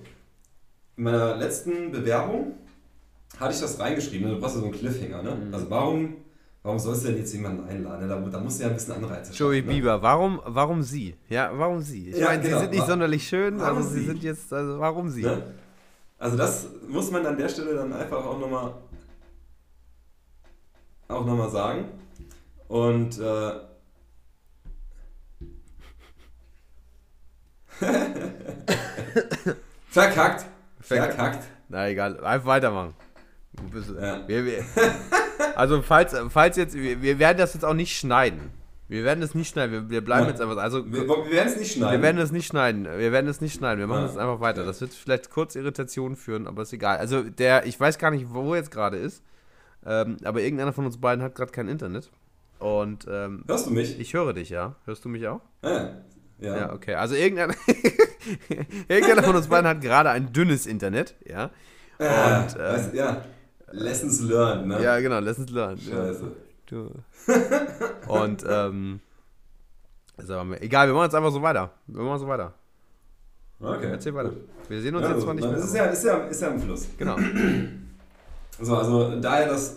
in 0.97 1.05
meiner 1.05 1.37
letzten 1.37 1.91
Bewerbung 1.93 2.55
hatte 3.39 3.55
ich 3.55 3.61
das 3.61 3.79
reingeschrieben, 3.79 4.29
ne? 4.29 4.35
du 4.35 4.41
brauchst 4.41 4.57
ja 4.57 4.61
so 4.61 4.67
einen 4.67 4.75
Cliffhanger, 4.75 5.23
ne? 5.23 5.35
Mhm. 5.35 5.55
Also 5.55 5.71
warum, 5.71 6.17
warum 6.63 6.79
sollst 6.79 7.05
du 7.05 7.09
denn 7.09 7.19
jetzt 7.19 7.33
jemanden 7.33 7.69
einladen? 7.69 8.07
Ne? 8.07 8.09
Da, 8.09 8.19
da 8.21 8.41
musst 8.41 8.59
du 8.59 8.65
ja 8.65 8.69
ein 8.71 8.75
bisschen 8.75 8.95
Anreize 8.95 9.33
Joey 9.33 9.59
schaffen, 9.59 9.69
ne? 9.69 9.75
Bieber, 9.75 10.03
warum, 10.03 10.41
warum 10.45 10.83
sie? 10.83 11.15
Ja, 11.29 11.51
warum 11.57 11.81
sie? 11.81 12.11
Ich 12.11 12.17
Ja, 12.19 12.27
meine, 12.27 12.43
genau. 12.43 12.57
sie 12.59 12.65
sind 12.65 12.75
nicht 12.75 12.87
sonderlich 12.87 13.29
schön, 13.29 13.61
also 13.61 13.83
sie 13.83 14.01
sie? 14.01 14.07
sind 14.07 14.23
jetzt, 14.23 14.53
also 14.53 14.79
warum 14.79 15.09
sie? 15.09 15.23
Ne? 15.23 15.43
Also 16.19 16.37
das 16.37 16.67
muss 16.89 17.11
man 17.13 17.25
an 17.27 17.37
der 17.37 17.49
Stelle 17.49 17.77
dann 17.77 17.93
einfach 17.93 18.25
auch 18.25 18.39
nochmal 18.41 18.75
auch 21.07 21.25
noch 21.25 21.37
mal 21.37 21.49
sagen. 21.51 21.85
Und 22.67 23.19
äh, 23.19 23.53
verkackt. 29.89 30.47
Verkackt. 30.81 31.45
Na 31.69 31.89
egal, 31.89 32.23
einfach 32.25 32.47
weitermachen. 32.47 32.95
Ja. 34.01 34.27
wir, 34.29 34.45
wir, 34.45 34.65
also 35.57 35.83
falls, 35.83 36.15
falls 36.31 36.57
jetzt, 36.57 36.75
wir, 36.75 37.03
wir 37.03 37.19
werden 37.19 37.39
das 37.39 37.55
jetzt 37.55 37.65
auch 37.65 37.75
nicht 37.75 37.97
schneiden. 37.97 38.51
Wir 38.89 39.05
werden 39.05 39.21
das 39.21 39.35
nicht 39.35 39.49
schneiden, 39.51 39.73
wir, 39.73 39.91
wir 39.91 40.01
bleiben 40.03 40.25
Ja. 40.25 40.31
jetzt 40.31 40.41
einfach, 40.41 40.57
also 40.57 40.91
Wir, 40.91 41.07
werden 41.07 41.49
es 41.49 41.57
nicht 41.59 41.73
schneiden. 41.73 41.93
Wir 41.93 42.03
werden 42.03 42.19
es 42.19 42.33
nicht 42.33 42.47
schneiden. 42.47 42.85
Wir 42.85 43.13
werden 43.13 43.29
es 43.29 43.41
nicht 43.43 43.55
schneiden. 43.55 43.81
Wir 43.81 43.87
machen 43.87 44.05
Ja. 44.05 44.11
es 44.11 44.17
einfach 44.17 44.41
weiter. 44.41 44.65
Das 44.65 44.81
wird 44.81 44.95
vielleicht 44.95 45.31
kurz 45.31 45.57
Irritationen 45.57 46.17
führen, 46.17 46.47
aber 46.47 46.63
ist 46.63 46.73
egal. 46.73 46.97
Also 46.99 47.23
der, 47.23 47.67
ich 47.67 47.79
weiß 47.79 47.99
gar 47.99 48.11
nicht, 48.11 48.33
wo 48.33 48.53
er 48.55 48.61
jetzt 48.61 48.71
gerade 48.71 48.97
ist. 48.97 49.23
Ähm, 49.85 50.17
aber 50.25 50.41
irgendeiner 50.41 50.73
von 50.73 50.87
uns 50.87 50.99
beiden 50.99 51.23
hat 51.23 51.35
gerade 51.35 51.53
kein 51.53 51.69
Internet. 51.69 52.11
Und 52.61 53.07
ähm, 53.11 53.45
Hörst 53.47 53.67
du 53.67 53.71
mich? 53.73 54.01
ich 54.01 54.15
höre 54.15 54.33
dich, 54.33 54.49
ja. 54.49 54.75
Hörst 54.87 55.05
du 55.05 55.09
mich 55.11 55.27
auch? 55.29 55.41
Ja. 55.63 55.91
ja. 56.39 56.57
Ja, 56.57 56.73
okay. 56.73 56.95
Also 56.95 57.15
irgendeiner, 57.15 57.55
irgendeiner 58.89 59.23
von 59.23 59.37
uns 59.37 59.47
beiden 59.49 59.69
hat 59.69 59.81
gerade 59.81 60.11
ein 60.11 60.33
dünnes 60.33 60.67
Internet, 60.67 61.15
ja. 61.27 61.51
Ja, 62.01 62.41
Und, 62.43 62.55
ähm, 62.55 62.61
weißt, 62.61 62.95
ja. 62.95 63.25
Lessons 63.73 64.21
learned, 64.23 64.67
ne? 64.67 64.83
Ja, 64.83 64.99
genau, 65.01 65.19
lessons 65.21 65.51
learned. 65.51 65.81
Scheiße. 65.83 66.33
Du. 66.67 66.91
Und 68.09 68.45
ähm, 68.49 69.01
mir- 70.19 70.63
egal, 70.63 70.87
wir 70.87 70.95
machen 70.95 71.05
jetzt 71.05 71.15
einfach 71.15 71.33
so 71.33 71.43
weiter. 71.43 71.71
Wir 71.87 72.03
machen 72.03 72.19
so 72.19 72.29
weiter. 72.29 72.55
Okay. 73.61 73.91
Erzähl 73.91 74.15
weiter. 74.15 74.33
Wir 74.69 74.81
sehen 74.81 74.95
uns 74.95 75.05
Ja, 75.07 75.13
jetzt 75.13 75.23
zwar 75.23 75.35
nicht 75.35 75.49
mehr. 75.49 75.57
ist, 75.59 75.75
ja, 75.75 75.85
ist, 75.87 76.05
ja, 76.05 76.17
ist 76.19 76.41
ja 76.43 76.49
im 76.49 76.61
Fluss. 76.61 76.87
Genau. 76.99 77.17
So, 78.61 78.77
also 78.77 79.21
daher 79.21 79.47
das, 79.47 79.77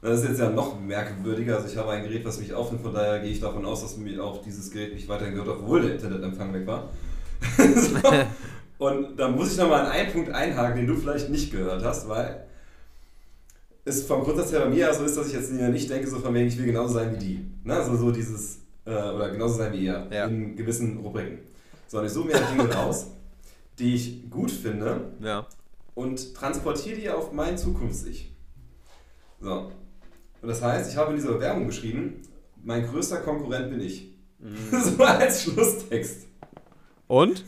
das 0.00 0.20
ist 0.22 0.28
jetzt 0.30 0.40
ja 0.40 0.48
noch 0.48 0.80
merkwürdiger. 0.80 1.56
Also 1.56 1.68
ich 1.68 1.76
habe 1.76 1.90
ein 1.90 2.02
Gerät, 2.02 2.24
was 2.24 2.38
mich 2.40 2.54
aufnimmt, 2.54 2.82
von 2.82 2.94
daher 2.94 3.20
gehe 3.20 3.30
ich 3.30 3.40
davon 3.40 3.66
aus, 3.66 3.82
dass 3.82 3.98
mir 3.98 4.24
auch 4.24 4.40
dieses 4.42 4.70
Gerät 4.70 4.94
mich 4.94 5.06
weiterhin 5.06 5.34
gehört, 5.34 5.50
obwohl 5.58 5.82
der 5.82 5.92
Internetempfang 5.96 6.54
weg 6.54 6.66
war. 6.66 6.88
so. 7.76 7.98
Und 8.78 9.16
da 9.16 9.28
muss 9.28 9.52
ich 9.52 9.58
nochmal 9.58 9.86
an 9.86 9.90
einen 9.92 10.12
Punkt 10.12 10.30
einhaken, 10.30 10.76
den 10.76 10.86
du 10.86 10.96
vielleicht 10.96 11.30
nicht 11.30 11.50
gehört 11.50 11.82
hast, 11.82 12.08
weil 12.08 12.44
es 13.84 14.02
vom 14.04 14.22
Grundsatz 14.22 14.52
her 14.52 14.60
bei 14.60 14.68
mir 14.70 14.92
so 14.92 15.04
ist, 15.04 15.16
dass 15.16 15.28
ich 15.28 15.32
jetzt 15.32 15.50
nicht 15.52 15.88
denke, 15.88 16.06
so 16.08 16.18
von 16.18 16.34
wegen, 16.34 16.48
ich 16.48 16.58
will 16.58 16.66
genauso 16.66 16.94
sein 16.94 17.14
wie 17.14 17.18
die. 17.18 17.46
Ne? 17.64 17.74
Also 17.74 17.96
so 17.96 18.10
dieses, 18.10 18.58
äh, 18.84 18.90
oder 18.90 19.30
genauso 19.30 19.54
sein 19.58 19.72
wie 19.72 19.84
ihr, 19.86 20.06
Ja. 20.10 20.26
in 20.26 20.56
gewissen 20.56 20.98
Rubriken. 20.98 21.38
Sondern 21.86 22.08
ich 22.08 22.12
suche 22.12 22.26
mir 22.28 22.34
halt 22.34 22.50
Dinge 22.52 22.74
raus, 22.74 23.06
die 23.78 23.94
ich 23.94 24.28
gut 24.30 24.50
finde 24.50 25.12
Ja. 25.20 25.46
und 25.94 26.34
transportiere 26.34 26.96
die 27.00 27.08
auf 27.10 27.32
mein 27.32 27.56
Zukunfts-Ich. 27.56 28.32
So. 29.40 29.70
Und 30.42 30.48
das 30.48 30.60
heißt, 30.62 30.90
ich 30.90 30.96
habe 30.96 31.10
in 31.10 31.16
dieser 31.16 31.32
Bewerbung 31.32 31.66
geschrieben, 31.66 32.20
mein 32.62 32.86
größter 32.86 33.18
Konkurrent 33.18 33.70
bin 33.70 33.80
ich. 33.80 34.12
So 34.70 35.02
als 35.02 35.44
Schlusstext. 35.44 36.26
Und? 37.08 37.44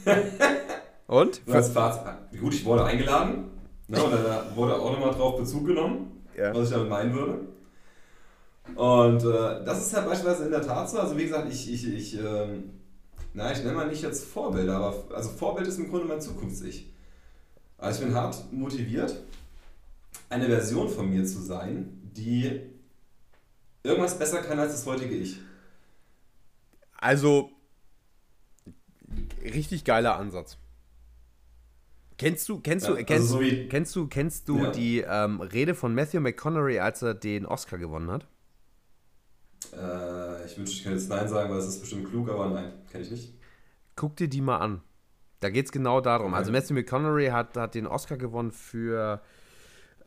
Und? 1.07 1.41
Als 1.51 1.69
Fazit. 1.71 2.41
Gut, 2.41 2.55
ich 2.55 2.65
wurde 2.65 2.85
eingeladen. 2.85 3.51
Ne, 3.89 4.03
und 4.03 4.13
da 4.13 4.45
wurde 4.55 4.75
auch 4.77 4.93
nochmal 4.93 5.15
drauf 5.15 5.39
Bezug 5.39 5.67
genommen, 5.67 6.23
Ja. 6.37 6.55
was 6.55 6.69
ich 6.69 6.75
damit 6.75 6.91
meinen 6.91 7.15
würde. 7.15 7.41
Und 8.75 9.25
äh, 9.25 9.65
das 9.65 9.87
ist 9.87 9.93
ja 9.93 10.03
beispielsweise 10.03 10.45
in 10.45 10.51
der 10.51 10.61
Tat 10.61 10.91
so. 10.91 10.99
Also 10.99 11.17
wie 11.17 11.25
gesagt, 11.25 11.51
ich, 11.51 11.73
ich, 11.73 11.89
ich, 11.89 12.19
ähm, 12.23 12.71
na, 13.33 13.51
ich 13.51 13.59
nenne 13.61 13.73
mal 13.73 13.89
nicht 13.89 14.03
jetzt 14.03 14.25
Vorbilder, 14.27 14.77
aber 14.77 15.17
also 15.17 15.31
Vorbild 15.31 15.67
ist 15.67 15.79
im 15.79 15.89
Grunde 15.89 16.07
mein 16.07 16.21
Zukunfts-Ich. 16.21 16.93
Also 17.79 18.01
ich 18.01 18.07
bin 18.07 18.15
hart 18.15 18.53
motiviert, 18.53 19.17
eine 20.29 20.47
Version 20.47 20.89
von 20.91 21.09
mir 21.09 21.25
zu 21.25 21.41
sein, 21.41 22.11
die 22.15 22.61
irgendwas 23.83 24.19
besser 24.19 24.43
kann 24.43 24.59
als 24.59 24.73
das 24.73 24.85
heutige 24.85 25.15
Ich. 25.15 25.41
Also, 27.01 27.51
richtig 29.43 29.85
geiler 29.85 30.17
Ansatz. 30.17 30.59
Kennst 32.17 32.49
du, 32.49 32.59
kennst 32.61 32.87
du, 32.89 32.93
Ja, 32.93 32.97
also 32.97 33.07
kennst, 33.07 33.29
so 33.29 33.41
wie- 33.41 33.69
kennst 33.69 33.95
du, 33.97 34.07
kennst 34.09 34.49
du 34.49 34.59
Ja. 34.65 34.71
die 34.73 35.01
ähm, 35.07 35.41
Rede 35.41 35.75
von 35.75 35.95
Matthew 35.95 36.21
McConaughey, 36.21 36.81
als 36.81 37.01
er 37.03 37.15
den 37.15 37.47
Oscar 37.47 37.79
gewonnen 37.79 38.11
hat? 38.11 38.27
Äh, 39.73 40.45
ich 40.47 40.57
wünschte, 40.59 40.77
ich 40.77 40.83
könnte 40.83 40.99
jetzt 40.99 41.09
Nein 41.09 41.29
sagen, 41.29 41.51
weil 41.51 41.59
es 41.59 41.67
ist 41.69 41.81
bestimmt 41.81 42.09
klug, 42.09 42.29
aber 42.29 42.49
nein, 42.51 42.73
kenne 42.91 43.05
ich 43.05 43.11
nicht. 43.11 43.35
Guck 43.97 44.17
dir 44.17 44.29
die 44.29 44.41
mal 44.41 44.59
an. 44.59 44.83
Da 45.41 45.51
geht 45.51 45.67
es 45.67 45.73
genau 45.73 46.01
darum. 46.01 46.29
Okay. 46.33 46.39
Also 46.39 46.51
Matthew 46.53 46.75
McConaughey 46.75 47.29
hat, 47.29 47.57
hat 47.57 47.75
den 47.75 47.87
Oscar 47.87 48.17
gewonnen 48.17 48.51
für 48.51 49.21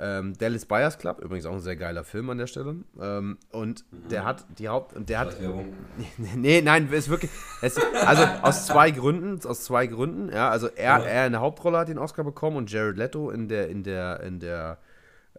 ähm, 0.03 0.33
Dallas 0.37 0.65
Buyers 0.65 0.97
Club, 0.97 1.19
übrigens 1.23 1.45
auch 1.45 1.53
ein 1.53 1.59
sehr 1.59 1.75
geiler 1.75 2.03
Film 2.03 2.29
an 2.31 2.39
der 2.39 2.47
Stelle. 2.47 2.77
Ähm, 2.99 3.37
und 3.51 3.85
der 4.09 4.25
hat 4.25 4.45
die 4.57 4.67
Haupt 4.67 4.93
und 4.95 5.09
der 5.09 5.19
hat. 5.19 5.37
Nee, 6.35 6.61
nein, 6.61 6.91
ist 6.91 7.09
wirklich. 7.09 7.29
Es, 7.61 7.77
also 7.77 8.23
aus 8.41 8.65
zwei 8.65 8.89
Gründen, 8.89 9.39
aus 9.47 9.63
zwei 9.63 9.85
Gründen, 9.85 10.29
ja. 10.33 10.49
Also 10.49 10.67
er, 10.67 10.97
Ja. 10.99 11.03
er 11.05 11.25
in 11.27 11.33
der 11.33 11.41
Hauptrolle 11.41 11.77
hat 11.77 11.87
den 11.87 11.99
Oscar 11.99 12.23
bekommen 12.23 12.57
und 12.57 12.71
Jared 12.71 12.97
Leto 12.97 13.29
in 13.29 13.47
der, 13.47 13.69
in 13.69 13.83
der, 13.83 14.21
in 14.21 14.39
der 14.39 14.79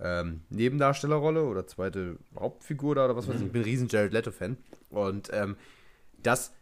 ähm, 0.00 0.42
Nebendarstellerrolle 0.50 1.42
oder 1.44 1.66
zweite 1.66 2.18
Hauptfigur 2.38 2.94
da 2.94 3.04
oder 3.06 3.16
was 3.16 3.28
weiß 3.28 3.36
ich. 3.40 3.46
Ich 3.46 3.52
bin 3.52 3.62
ein 3.62 3.64
riesen 3.64 3.88
Jared 3.88 4.12
Leto-Fan. 4.12 4.56
Und 4.90 5.28
ähm, 5.32 5.56
das 6.22 6.52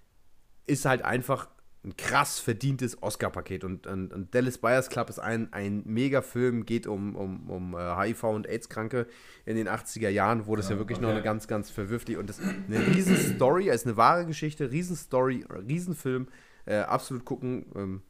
ist 0.67 0.87
halt 0.87 1.03
einfach 1.03 1.49
ein 1.83 1.97
krass 1.97 2.39
verdientes 2.39 3.03
Oscar-Paket. 3.03 3.65
Und, 3.65 3.87
und, 3.87 4.13
und 4.13 4.35
Dallas 4.35 4.59
Buyers 4.59 4.91
Club 4.91 5.09
ist 5.09 5.19
ein, 5.19 5.53
ein 5.53 5.83
Mega-Film, 5.87 6.67
geht 6.67 6.87
um, 6.87 7.17
um, 7.17 7.49
um 7.49 7.75
äh, 7.75 7.79
HIV- 7.79 8.25
und 8.25 8.47
AIDS-Kranke 8.47 9.07
in 9.47 9.57
den 9.57 9.69
80er 9.69 10.11
Jahren, 10.11 10.47
wo 10.47 10.57
das 10.57 10.69
ja, 10.69 10.75
Ja, 10.75 10.79
wirklich 10.79 11.01
noch 11.01 11.09
okay. 11.09 11.17
eine 11.17 11.25
ganz, 11.25 11.49
ganz 11.49 11.71
verwirflich 11.71 12.19
und 12.19 12.29
das 12.29 12.39
eine 12.41 12.87
riesen 12.87 13.17
Story, 13.17 13.71
ist 13.71 13.87
eine 13.87 13.97
wahre 13.97 14.27
Geschichte, 14.27 14.71
riesen 14.71 14.97
Story, 14.97 15.45
riesen 15.67 15.95
Film, 15.95 16.29
äh, 16.67 16.77
absolut 16.77 17.25
gucken, 17.25 17.67
ähm, 17.75 18.03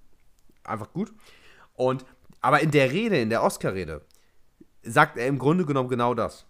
einfach 0.65 0.93
gut. 0.93 1.13
Und 1.75 2.05
aber 2.41 2.61
in 2.61 2.71
der 2.71 2.91
Rede, 2.91 3.21
in 3.21 3.31
der 3.31 3.43
Oscar-Rede, 3.43 4.03
sagt 4.83 5.17
er 5.17 5.27
im 5.27 5.39
Grunde 5.39 5.65
genommen 5.65 5.89
genau 5.89 6.15
das. 6.15 6.47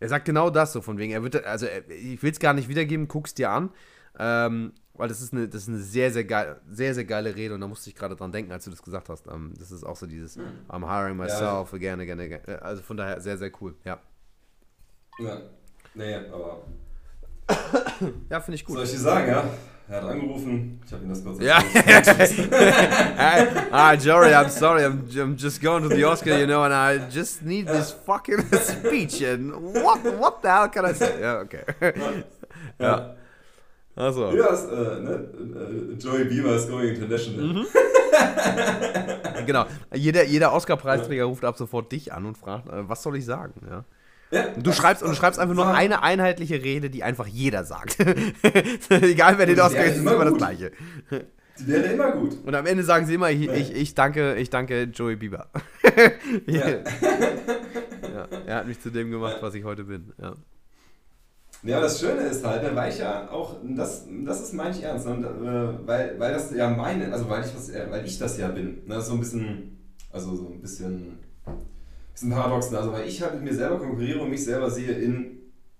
Er 0.00 0.08
sagt 0.08 0.26
genau 0.26 0.50
das 0.50 0.72
so 0.72 0.82
von 0.82 0.98
wegen, 0.98 1.12
er 1.12 1.22
wird, 1.22 1.44
also 1.44 1.64
er, 1.66 1.88
ich 1.88 2.22
will 2.22 2.32
es 2.32 2.40
gar 2.40 2.52
nicht 2.52 2.68
wiedergeben, 2.68 3.08
guck's 3.08 3.34
dir 3.34 3.50
an, 3.50 3.70
ähm, 4.18 4.72
weil 4.96 5.08
das 5.08 5.20
ist 5.20 5.32
eine, 5.32 5.48
das 5.48 5.62
ist 5.62 5.68
eine 5.68 5.78
sehr, 5.78 6.10
sehr 6.12 6.24
geil, 6.24 6.56
sehr, 6.70 6.94
sehr 6.94 7.04
geile 7.04 7.34
Rede 7.34 7.54
und 7.54 7.60
da 7.60 7.66
musste 7.68 7.90
ich 7.90 7.96
gerade 7.96 8.14
dran 8.16 8.32
denken, 8.32 8.52
als 8.52 8.64
du 8.64 8.70
das 8.70 8.82
gesagt 8.82 9.08
hast. 9.08 9.26
Ähm, 9.26 9.52
das 9.58 9.70
ist 9.72 9.84
auch 9.84 9.96
so 9.96 10.06
dieses 10.06 10.38
I'm 10.68 10.86
hiring 10.86 11.16
myself 11.16 11.72
again, 11.74 12.00
again, 12.00 12.20
again. 12.20 12.40
Äh, 12.46 12.58
Also 12.60 12.82
von 12.82 12.96
daher 12.96 13.20
sehr, 13.20 13.36
sehr 13.38 13.50
cool, 13.60 13.74
ja. 13.84 13.98
Ja. 15.18 15.38
Nee, 15.94 16.14
aber. 16.32 16.62
Ja, 18.28 18.40
finde 18.40 18.56
ich 18.56 18.64
gut. 18.64 18.76
Soll 18.76 18.84
ich 18.84 18.90
dir 18.92 18.98
sagen, 18.98 19.28
ja? 19.28 19.44
Er 19.88 20.02
hat 20.02 20.10
angerufen, 20.10 20.80
ich 20.84 20.92
habe 20.92 21.04
ihm 21.04 21.10
das 21.10 21.22
kurz 21.22 21.40
Ja. 21.40 21.58
Hi, 23.70 23.94
Jory, 23.96 24.34
I'm 24.34 24.48
sorry, 24.48 24.84
I'm, 24.84 25.06
I'm 25.14 25.36
just 25.36 25.62
going 25.62 25.82
to 25.84 25.88
the 25.88 26.02
Oscar, 26.04 26.36
you 26.38 26.46
know, 26.46 26.64
and 26.64 26.74
I 26.74 26.98
just 27.08 27.42
need 27.42 27.68
this 27.68 27.92
fucking 27.92 28.42
speech, 28.60 29.22
and 29.22 29.52
what, 29.54 30.02
what 30.18 30.42
the 30.42 30.50
hell 30.50 30.68
can 30.68 30.86
I 30.86 30.92
say? 30.92 31.20
Ja, 31.20 31.40
okay. 31.40 31.62
Ja. 32.80 33.14
Also. 33.96 34.30
Ja, 34.32 34.48
das, 34.50 34.66
äh, 34.66 35.00
ne? 35.00 35.28
äh, 35.34 35.94
Joey 35.98 36.24
Beaver 36.24 36.54
is 36.54 36.68
going 36.68 36.88
international. 36.88 37.44
Mhm. 37.44 37.66
Genau. 39.46 39.66
Jeder, 39.94 40.24
jeder 40.24 40.52
Oscar-Preisträger 40.52 41.24
ruft 41.24 41.44
ab 41.44 41.56
sofort 41.56 41.92
dich 41.92 42.12
an 42.12 42.24
und 42.26 42.36
fragt, 42.36 42.68
äh, 42.68 42.88
was 42.88 43.02
soll 43.02 43.16
ich 43.16 43.24
sagen? 43.24 43.52
Ja. 43.68 43.84
Ja, 44.32 44.48
du 44.56 44.72
schreibst, 44.72 45.04
und 45.04 45.10
du 45.10 45.14
schreibst 45.14 45.38
einfach 45.38 45.54
nur 45.54 45.68
eine 45.68 46.02
einheitliche 46.02 46.60
Rede, 46.60 46.90
die 46.90 47.04
einfach 47.04 47.28
jeder 47.28 47.62
sagt. 47.62 47.98
Egal 48.90 49.38
wer 49.38 49.46
den 49.46 49.60
Oscar 49.60 49.84
ist, 49.84 49.92
ist 49.92 50.00
immer 50.00 50.14
immer 50.14 50.24
das 50.24 50.32
gut. 50.32 50.38
Gleiche. 50.38 50.72
Die 51.60 51.66
wäre 51.68 51.84
immer 51.84 52.10
gut. 52.10 52.36
Und 52.44 52.54
am 52.54 52.66
Ende 52.66 52.82
sagen 52.82 53.06
sie 53.06 53.14
immer, 53.14 53.30
ich, 53.30 53.48
ich, 53.48 53.72
ich, 53.72 53.94
danke, 53.94 54.34
ich 54.34 54.50
danke 54.50 54.84
Joey 54.92 55.14
Bieber. 55.16 55.46
Ja. 56.46 56.68
Ja, 56.68 58.28
er 58.46 58.56
hat 58.56 58.66
mich 58.66 58.80
zu 58.80 58.90
dem 58.90 59.10
gemacht, 59.10 59.36
was 59.40 59.54
ich 59.54 59.62
heute 59.62 59.84
bin. 59.84 60.12
Ja. 60.20 60.34
Ja, 61.66 61.80
das 61.80 62.00
Schöne 62.00 62.22
ist 62.22 62.44
halt, 62.44 62.62
ne, 62.62 62.74
weil 62.74 62.90
ich 62.92 62.98
ja 62.98 63.30
auch, 63.30 63.56
das, 63.62 64.04
das 64.24 64.40
ist 64.42 64.52
mein 64.54 64.72
ich 64.72 64.82
ernst, 64.82 65.06
ne, 65.06 65.14
äh, 65.82 65.86
weil, 65.86 66.14
weil 66.18 66.32
das 66.32 66.54
ja 66.54 66.68
meine, 66.70 67.12
also 67.12 67.28
weil 67.28 67.44
ich, 67.44 67.54
was, 67.54 67.68
äh, 67.70 67.86
weil 67.90 68.06
ich 68.06 68.18
das 68.18 68.38
ja 68.38 68.48
bin. 68.48 68.82
Ne, 68.86 68.94
das 68.94 69.04
ist 69.04 69.08
so 69.08 69.14
ein 69.14 69.20
bisschen, 69.20 69.78
also 70.12 70.34
so 70.36 70.46
ein 70.48 70.60
bisschen, 70.60 71.18
bisschen 72.12 72.30
paradox, 72.30 72.70
ne, 72.70 72.78
also 72.78 72.92
weil 72.92 73.06
ich 73.08 73.20
halt 73.22 73.34
mit 73.34 73.44
mir 73.44 73.54
selber 73.54 73.78
konkurriere 73.78 74.20
und 74.20 74.30
mich 74.30 74.44
selber 74.44 74.70
sehe 74.70 74.92
in 74.92 75.38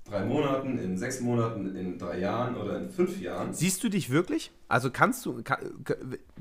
drei 0.09 0.25
Monaten, 0.25 0.79
in 0.79 0.97
sechs 0.97 1.21
Monaten, 1.21 1.75
in 1.77 1.99
drei 1.99 2.21
Jahren 2.21 2.57
oder 2.57 2.79
in 2.79 2.91
fünf 2.91 3.21
Jahren. 3.21 3.53
Siehst 3.53 3.83
du 3.83 3.89
dich 3.89 4.11
wirklich? 4.11 4.53
Also 4.69 4.91
kannst 4.91 5.25
du, 5.27 5.43
kann, 5.43 5.59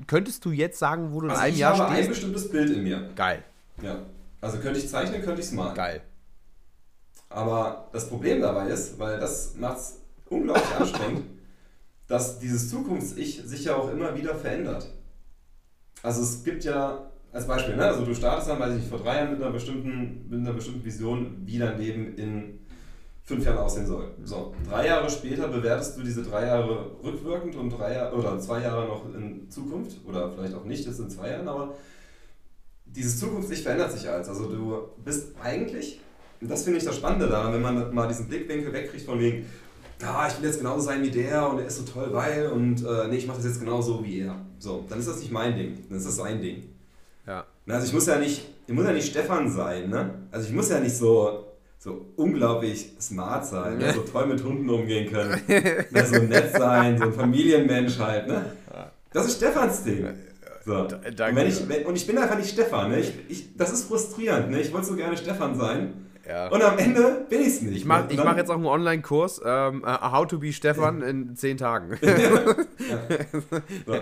könntest 0.06 0.44
du 0.44 0.50
jetzt 0.50 0.78
sagen, 0.78 1.12
wo 1.12 1.20
du 1.20 1.26
in 1.26 1.30
Also 1.32 1.42
einem 1.42 1.54
ich 1.54 1.60
Jahr 1.60 1.74
habe 1.78 1.86
ein 1.88 1.94
stehst? 1.94 2.08
bestimmtes 2.10 2.48
Bild 2.50 2.70
in 2.70 2.82
mir. 2.82 3.08
Geil, 3.16 3.42
Ja. 3.82 3.98
Also 4.40 4.58
könnte 4.58 4.78
ich 4.78 4.88
zeichnen, 4.88 5.22
könnte 5.22 5.40
ich 5.40 5.46
es 5.46 5.52
malen. 5.52 5.74
geil. 5.74 6.02
Aber 7.28 7.88
das 7.92 8.08
Problem 8.08 8.40
dabei 8.40 8.68
ist, 8.68 8.98
weil 8.98 9.18
das 9.18 9.54
macht 9.56 9.78
es 9.78 10.00
unglaublich 10.28 10.74
anstrengend, 10.78 11.24
dass 12.06 12.38
dieses 12.38 12.70
Zukunfts-Ich 12.70 13.42
sich 13.44 13.64
ja 13.64 13.76
auch 13.76 13.90
immer 13.90 14.16
wieder 14.16 14.34
verändert. 14.34 14.88
Also 16.02 16.22
es 16.22 16.44
gibt 16.44 16.64
ja, 16.64 17.10
als 17.32 17.46
Beispiel, 17.46 17.76
ne? 17.76 17.84
also 17.84 18.04
du 18.04 18.14
startest 18.14 18.48
dann, 18.48 18.60
weiß 18.60 18.70
ich 18.74 18.78
nicht, 18.78 18.88
vor 18.88 18.98
drei 18.98 19.16
Jahren 19.16 19.32
mit 19.32 19.42
einer 19.42 19.50
bestimmten, 19.50 20.26
mit 20.28 20.40
einer 20.40 20.52
bestimmten 20.52 20.84
Vision, 20.84 21.42
wie 21.44 21.58
dein 21.58 21.78
Leben 21.78 22.16
in 22.16 22.60
fünf 23.24 23.44
Jahren 23.44 23.58
aussehen 23.58 23.86
soll. 23.86 24.12
So, 24.22 24.54
drei 24.68 24.86
Jahre 24.86 25.10
später 25.10 25.48
bewertest 25.48 25.98
du 25.98 26.02
diese 26.02 26.22
drei 26.22 26.46
Jahre 26.46 26.92
rückwirkend 27.02 27.56
und 27.56 27.70
drei 27.70 27.94
Jahre 27.94 28.14
oder 28.14 28.38
zwei 28.38 28.62
Jahre 28.62 28.86
noch 28.86 29.04
in 29.12 29.50
Zukunft 29.50 29.96
oder 30.06 30.30
vielleicht 30.30 30.54
auch 30.54 30.64
nicht, 30.64 30.86
das 30.86 30.96
sind 30.96 31.10
zwei 31.10 31.30
Jahren, 31.30 31.48
aber 31.48 31.74
dieses 32.84 33.18
Zukunfts-Ich 33.18 33.62
verändert 33.62 33.92
sich 33.92 34.08
als. 34.08 34.28
Also 34.28 34.48
du 34.48 34.88
bist 35.04 35.34
eigentlich, 35.42 36.00
das 36.40 36.64
finde 36.64 36.78
ich 36.78 36.84
das 36.84 36.96
Spannende 36.96 37.28
daran, 37.28 37.52
wenn 37.52 37.62
man 37.62 37.94
mal 37.94 38.08
diesen 38.08 38.28
Blickwinkel 38.28 38.72
wegkriegt 38.72 39.06
von 39.06 39.18
wegen, 39.18 39.46
ah, 40.02 40.28
ich 40.28 40.38
will 40.38 40.48
jetzt 40.48 40.58
genauso 40.58 40.80
sein 40.80 41.02
wie 41.02 41.10
der 41.10 41.48
und 41.48 41.58
er 41.60 41.66
ist 41.66 41.78
so 41.78 41.82
toll, 41.84 42.08
weil 42.12 42.48
und 42.48 42.84
äh, 42.84 43.08
nee, 43.08 43.16
ich 43.16 43.26
mache 43.26 43.38
das 43.38 43.46
jetzt 43.46 43.60
genauso 43.60 44.04
wie 44.04 44.20
er. 44.20 44.36
So, 44.58 44.84
dann 44.88 44.98
ist 44.98 45.08
das 45.08 45.18
nicht 45.20 45.32
mein 45.32 45.56
Ding, 45.56 45.78
dann 45.88 45.98
ist 45.98 46.06
das 46.06 46.16
sein 46.16 46.40
Ding. 46.40 46.64
Ja. 47.26 47.44
Na, 47.64 47.74
Also 47.74 47.86
ich 47.86 47.92
muss 47.92 48.06
ja 48.06 48.18
nicht, 48.18 48.46
ich 48.66 48.74
muss 48.74 48.84
ja 48.84 48.92
nicht 48.92 49.08
Stefan 49.08 49.50
sein, 49.50 49.88
ne? 49.88 50.10
Also 50.30 50.48
ich 50.48 50.54
muss 50.54 50.68
ja 50.68 50.80
nicht 50.80 50.96
so, 50.96 51.46
so 51.78 52.06
unglaublich 52.16 52.92
smart 53.00 53.46
sein, 53.46 53.78
ne? 53.78 53.92
so 53.92 54.00
toll 54.02 54.26
mit 54.26 54.42
Hunden 54.42 54.68
umgehen 54.68 55.10
können, 55.10 55.40
ne? 55.48 56.06
so 56.06 56.18
nett 56.20 56.52
sein, 56.52 56.98
so 56.98 57.04
ein 57.04 57.12
Familienmensch 57.12 57.98
halt, 57.98 58.28
ne? 58.28 58.52
Das 59.12 59.26
ist 59.26 59.36
Stefans 59.36 59.82
Ding. 59.82 60.06
So. 60.64 60.80
Und, 60.80 60.96
ich, 61.46 61.86
und 61.86 61.96
ich 61.96 62.06
bin 62.06 62.18
einfach 62.18 62.36
nicht 62.36 62.50
Stefan, 62.50 62.90
ne? 62.90 63.00
Ich, 63.00 63.12
ich, 63.28 63.56
das 63.56 63.72
ist 63.72 63.84
frustrierend, 63.84 64.50
ne? 64.50 64.60
Ich 64.60 64.72
wollte 64.72 64.86
so 64.86 64.96
gerne 64.96 65.16
Stefan 65.16 65.56
sein 65.56 66.05
Ja. 66.28 66.48
und 66.48 66.62
am 66.62 66.78
Ende 66.78 67.26
bin 67.28 67.40
ich 67.40 67.48
es 67.48 67.62
nicht. 67.62 67.76
Ich 67.76 67.84
mache 67.84 68.04
ne? 68.04 68.12
ich 68.12 68.24
mach 68.24 68.36
jetzt 68.36 68.50
auch 68.50 68.56
einen 68.56 68.66
Online-Kurs, 68.66 69.40
ähm, 69.44 69.84
äh, 69.86 69.88
How 69.88 70.26
to 70.26 70.38
be 70.38 70.52
Stefan 70.52 71.02
in 71.02 71.36
zehn 71.36 71.56
Tagen. 71.56 71.98
So. 73.86 73.94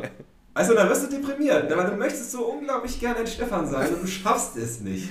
Also 0.54 0.74
dann 0.74 0.88
wirst 0.88 1.04
du 1.04 1.16
deprimiert, 1.16 1.76
weil 1.76 1.90
du 1.90 1.96
möchtest 1.96 2.30
so 2.30 2.44
unglaublich 2.44 3.00
gerne 3.00 3.20
ein 3.20 3.26
Stefan 3.26 3.66
sein 3.66 3.92
und 3.92 4.02
du 4.02 4.06
schaffst 4.06 4.56
es 4.56 4.80
nicht. 4.80 5.08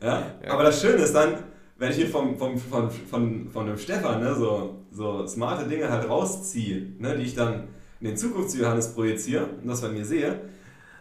Ja? 0.00 0.22
Ja. 0.44 0.50
Aber 0.50 0.62
das 0.62 0.80
Schöne 0.80 1.02
ist 1.02 1.14
dann, 1.14 1.34
wenn 1.76 1.90
ich 1.90 1.96
hier 1.96 2.08
vom, 2.08 2.38
vom, 2.38 2.56
von, 2.58 2.90
von, 2.90 3.48
von 3.50 3.66
dem 3.66 3.76
Stefan 3.76 4.20
ne, 4.20 4.34
so, 4.34 4.82
so 4.90 5.26
smarte 5.26 5.68
Dinge 5.68 5.90
halt 5.90 6.08
rausziehe, 6.08 6.94
ne, 6.98 7.16
die 7.18 7.24
ich 7.24 7.34
dann 7.34 7.68
in 8.00 8.06
den 8.06 8.16
Zukunfts-Johannes 8.16 8.94
projiziere 8.94 9.44
und 9.44 9.68
das 9.68 9.82
bei 9.82 9.88
mir 9.88 10.06
sehe, 10.06 10.40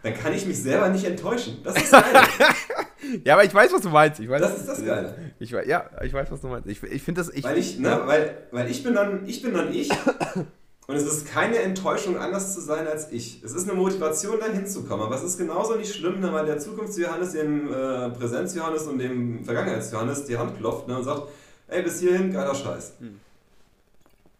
dann 0.03 0.13
kann 0.15 0.33
ich 0.33 0.45
mich 0.45 0.61
selber 0.61 0.89
nicht 0.89 1.05
enttäuschen. 1.05 1.59
Das 1.63 1.75
ist 1.77 1.91
geil. 1.91 2.03
ja, 3.26 3.34
aber 3.34 3.43
ich 3.43 3.53
weiß, 3.53 3.74
was 3.74 3.82
du 3.82 3.89
meinst. 3.89 4.20
Ich 4.20 4.30
weiß, 4.30 4.41
Das 4.41 4.57
ist 4.57 4.68
das 4.68 4.86
Geile. 4.86 5.16
Ich, 5.39 5.51
ja, 5.51 5.89
ich 6.03 6.14
weiß, 6.14 6.32
was 6.32 6.41
du 6.41 6.47
meinst. 6.47 6.68
Ich, 6.68 6.82
ich 6.84 7.01
finde 7.01 7.22
das. 7.22 7.34
Ich, 7.34 7.43
weil 7.43 7.57
ich, 7.57 7.80
ne, 7.80 8.01
weil, 8.05 8.47
weil 8.51 8.70
ich 8.70 8.84
bin 8.84 8.93
dann, 8.93 9.28
ich 9.28 9.41
bin 9.41 9.53
dann 9.53 9.74
ich 9.74 9.89
und 10.88 10.95
es 10.95 11.03
ist 11.03 11.28
keine 11.28 11.57
Enttäuschung, 11.59 12.18
anders 12.18 12.53
zu 12.53 12.62
sein 12.62 12.88
als 12.88 13.12
ich. 13.12 13.43
Es 13.43 13.53
ist 13.53 13.70
eine 13.70 13.78
Motivation, 13.78 14.38
da 14.39 14.47
hinzukommen. 14.47 15.05
Aber 15.05 15.16
es 15.16 15.24
ist 15.24 15.38
genauso 15.38 15.76
nicht 15.76 15.93
schlimm, 15.93 16.20
ne, 16.20 16.32
weil 16.32 16.45
der 16.45 16.59
Zukunfts-Johannes 16.59 17.34
dem 17.34 17.68
äh, 17.68 18.09
Präsenz-Johannes 18.09 18.88
und 18.88 18.99
dem 18.99 19.43
Vergangenheits-Johannes 19.43 20.26
die 20.26 20.38
Hand 20.38 20.57
klopft 20.57 20.88
ne, 20.88 20.97
und 20.97 21.03
sagt, 21.03 21.24
ey, 21.68 21.82
bis 21.82 21.99
hierhin, 21.99 22.32
geiler 22.32 22.55
Scheiß. 22.55 22.93
Hm. 22.99 23.20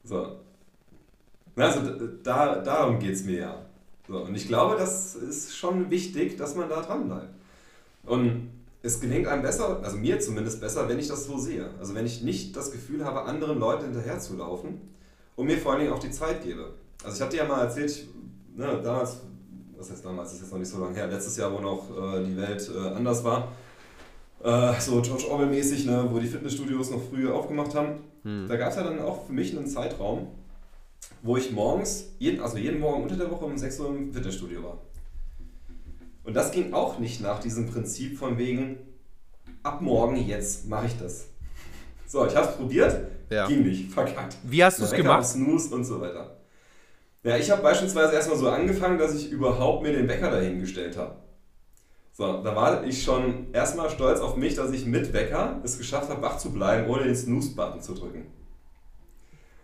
So. 0.04 0.38
Also 1.56 1.82
da, 2.24 2.56
darum 2.56 3.00
geht 3.00 3.14
es 3.14 3.24
mir 3.24 3.40
ja. 3.40 3.66
So, 4.08 4.18
und 4.18 4.36
ich 4.36 4.48
glaube, 4.48 4.76
das 4.78 5.16
ist 5.16 5.56
schon 5.56 5.90
wichtig, 5.90 6.38
dass 6.38 6.56
man 6.56 6.70
da 6.70 6.82
dran 6.82 7.08
bleibt. 7.08 7.30
Und 8.04 8.50
es 8.84 9.00
gelingt 9.00 9.28
einem 9.28 9.42
besser, 9.42 9.80
also 9.84 9.98
mir 9.98 10.20
zumindest 10.20 10.60
besser, 10.60 10.88
wenn 10.90 11.00
ich 11.00 11.08
das 11.08 11.26
so 11.26 11.38
sehe. 11.38 11.70
Also 11.80 11.94
wenn 11.94 12.06
ich 12.06 12.22
nicht 12.24 12.56
das 12.56 12.72
Gefühl 12.72 13.06
habe, 13.06 13.24
anderen 13.24 13.60
Leuten 13.60 13.86
hinterherzulaufen 13.86 14.82
und 15.36 15.46
mir 15.46 15.58
vor 15.58 15.74
allen 15.74 15.82
Dingen 15.82 15.94
auch 15.94 16.00
die 16.00 16.12
Zeit 16.12 16.44
gebe. 16.44 16.74
Also 17.04 17.18
ich 17.18 17.22
hatte 17.22 17.38
ja 17.38 17.46
mal 17.46 17.62
erzählt, 17.62 17.92
ich, 17.92 18.08
ne, 18.56 18.80
damals, 18.84 19.22
was 19.78 19.92
heißt 19.92 20.04
damals, 20.04 20.30
das 20.30 20.38
ist 20.38 20.42
jetzt 20.44 20.52
noch 20.52 20.60
nicht 20.60 20.70
so 20.70 20.80
lange 20.80 20.96
her, 20.96 21.08
letztes 21.08 21.38
Jahr, 21.38 21.52
wo 21.54 21.60
noch 21.60 21.90
äh, 21.90 22.24
die 22.24 22.38
Welt 22.38 22.70
äh, 22.76 22.90
anders 22.90 23.24
war, 23.24 23.52
äh, 24.44 24.80
so 24.80 25.02
George 25.02 25.28
Orwell-mäßig, 25.30 25.86
ne, 25.86 26.08
wo 26.10 26.20
die 26.20 26.28
Fitnessstudios 26.28 26.90
noch 26.92 27.02
früher 27.10 27.34
aufgemacht 27.36 27.76
haben, 27.76 28.00
Hm. 28.24 28.48
da 28.48 28.56
gab 28.56 28.70
es 28.70 28.76
ja 28.76 28.84
dann 28.84 29.00
auch 29.00 29.26
für 29.26 29.34
mich 29.34 29.58
einen 29.58 29.68
Zeitraum, 29.68 30.28
wo 31.24 31.38
ich 31.38 31.52
morgens, 31.52 32.10
jeden, 32.20 32.40
also 32.42 32.58
jeden 32.58 32.80
Morgen 32.80 33.04
unter 33.04 33.16
der 33.16 33.32
Woche 33.32 33.46
um 33.46 33.58
6 33.58 33.80
Uhr 33.80 33.88
im 33.90 34.14
Fitnessstudio 34.14 34.64
war. 34.64 34.78
Und 36.24 36.36
das 36.36 36.52
ging 36.52 36.74
auch 36.74 37.00
nicht 37.00 37.22
nach 37.22 37.40
diesem 37.40 37.68
Prinzip 37.70 38.18
von 38.18 38.38
wegen, 38.38 38.78
ab 39.64 39.82
morgen 39.82 40.16
jetzt 40.18 40.68
mache 40.68 40.88
ich 40.88 40.98
das. 40.98 41.26
So, 42.08 42.26
ich 42.26 42.36
habe 42.36 42.48
es 42.50 42.56
probiert, 42.56 43.08
Ja. 43.30 43.48
ging 43.48 43.64
nicht, 43.64 43.92
verkackt. 43.92 44.38
Wie 44.44 44.64
hast 44.64 44.80
du 44.80 44.84
es 44.84 44.92
gemacht? 44.92 45.26
Snooze 45.26 45.74
und 45.74 45.84
so 45.84 46.02
weiter. 46.02 46.38
Ja, 47.24 47.38
ich 47.38 47.50
habe 47.52 47.62
beispielsweise 47.62 48.14
erstmal 48.14 48.38
so 48.38 48.50
angefangen, 48.50 48.98
dass 48.98 49.16
ich 49.16 49.32
überhaupt 49.32 49.84
mir 49.84 49.94
den 49.94 50.08
Wecker 50.08 50.32
dahingestellt 50.32 50.98
habe. 50.98 51.16
So, 52.14 52.44
da 52.44 52.56
war 52.56 52.84
ich 52.84 53.04
schon 53.04 53.54
erstmal 53.54 53.90
stolz 53.90 54.20
auf 54.20 54.36
mich, 54.36 54.56
dass 54.56 54.72
ich 54.72 54.86
mit 54.86 55.14
Wecker 55.14 55.62
es 55.64 55.78
geschafft 55.78 56.10
habe, 56.10 56.22
wach 56.22 56.38
zu 56.38 56.52
bleiben, 56.52 56.90
ohne 56.90 57.04
den 57.06 57.16
Snooze-Button 57.16 57.82
zu 57.82 57.94
drücken. 57.94 58.26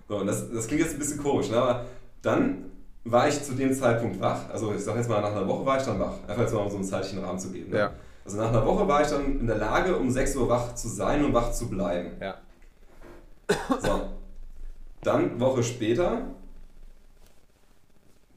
So, 0.07 0.17
und 0.17 0.27
das, 0.27 0.49
das 0.51 0.67
klingt 0.67 0.81
jetzt 0.81 0.93
ein 0.93 0.99
bisschen 0.99 1.21
komisch, 1.21 1.49
ne? 1.49 1.57
aber 1.57 1.85
dann 2.21 2.71
war 3.11 3.27
ich 3.27 3.41
zu 3.41 3.53
dem 3.53 3.73
Zeitpunkt 3.73 4.19
wach. 4.19 4.49
Also 4.49 4.73
ich 4.73 4.83
sage 4.83 4.99
jetzt 4.99 5.09
mal, 5.09 5.21
nach 5.21 5.31
einer 5.31 5.47
Woche 5.47 5.65
war 5.65 5.77
ich 5.77 5.83
dann 5.83 5.99
wach. 5.99 6.15
Einfach 6.27 6.41
jetzt 6.41 6.53
mal 6.53 6.59
um 6.59 6.69
so 6.69 6.75
einen 6.77 6.85
zeitlichen 6.85 7.23
Rahmen 7.23 7.39
zu 7.39 7.51
geben. 7.51 7.71
Ne? 7.71 7.77
Ja. 7.77 7.91
Also 8.25 8.37
nach 8.37 8.49
einer 8.49 8.65
Woche 8.65 8.87
war 8.87 9.01
ich 9.01 9.07
dann 9.07 9.39
in 9.39 9.47
der 9.47 9.57
Lage, 9.57 9.95
um 9.95 10.09
6 10.11 10.35
Uhr 10.35 10.49
wach 10.49 10.75
zu 10.75 10.89
sein 10.89 11.23
und 11.23 11.33
wach 11.33 11.51
zu 11.51 11.69
bleiben. 11.69 12.11
Ja. 12.19 12.35
So. 13.79 14.09
Dann, 15.01 15.39
Woche 15.39 15.63
später, 15.63 16.23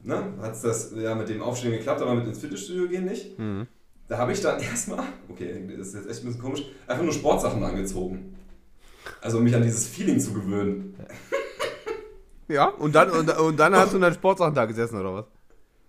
ne, 0.03 0.23
hat 0.41 0.53
es 0.53 0.61
das 0.61 0.93
ja 0.95 1.13
mit 1.15 1.27
dem 1.27 1.41
Aufstehen 1.41 1.71
geklappt, 1.73 2.01
aber 2.01 2.15
mit 2.15 2.25
ins 2.25 2.39
Fitnessstudio 2.39 2.87
gehen 2.87 3.05
nicht. 3.05 3.37
Mhm. 3.37 3.67
Da 4.07 4.17
habe 4.17 4.31
ich 4.31 4.41
dann 4.41 4.59
erstmal, 4.61 5.03
okay, 5.29 5.67
das 5.77 5.87
ist 5.87 5.95
jetzt 5.95 6.09
echt 6.09 6.23
ein 6.23 6.27
bisschen 6.27 6.41
komisch, 6.41 6.63
einfach 6.87 7.03
nur 7.03 7.13
Sportsachen 7.13 7.63
angezogen. 7.63 8.37
Also 9.19 9.39
um 9.39 9.43
mich 9.43 9.55
an 9.55 9.63
dieses 9.63 9.87
Feeling 9.87 10.19
zu 10.19 10.33
gewöhnen. 10.33 10.95
Ja, 10.97 11.05
und 12.59 12.93
dann, 12.95 13.09
und, 13.09 13.29
und 13.37 13.57
dann 13.57 13.75
hast 13.75 13.91
du 13.91 13.97
in 13.97 14.01
deinen 14.01 14.13
Sportsachen 14.13 14.53
da 14.53 14.65
gesessen, 14.65 14.99
oder 14.99 15.13
was? 15.13 15.25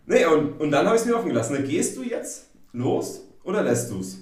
Nee, 0.07 0.25
und, 0.27 0.61
und 0.61 0.71
dann 0.71 0.87
habe 0.87 0.97
ich 0.97 1.03
es 1.03 1.09
mir 1.09 1.17
offen 1.17 1.29
gelassen. 1.29 1.55
Ne, 1.55 1.63
gehst 1.63 1.97
du 1.97 2.03
jetzt 2.03 2.51
los 2.73 3.23
oder 3.45 3.63
lässt 3.63 3.91
du 3.91 4.01
es? 4.01 4.19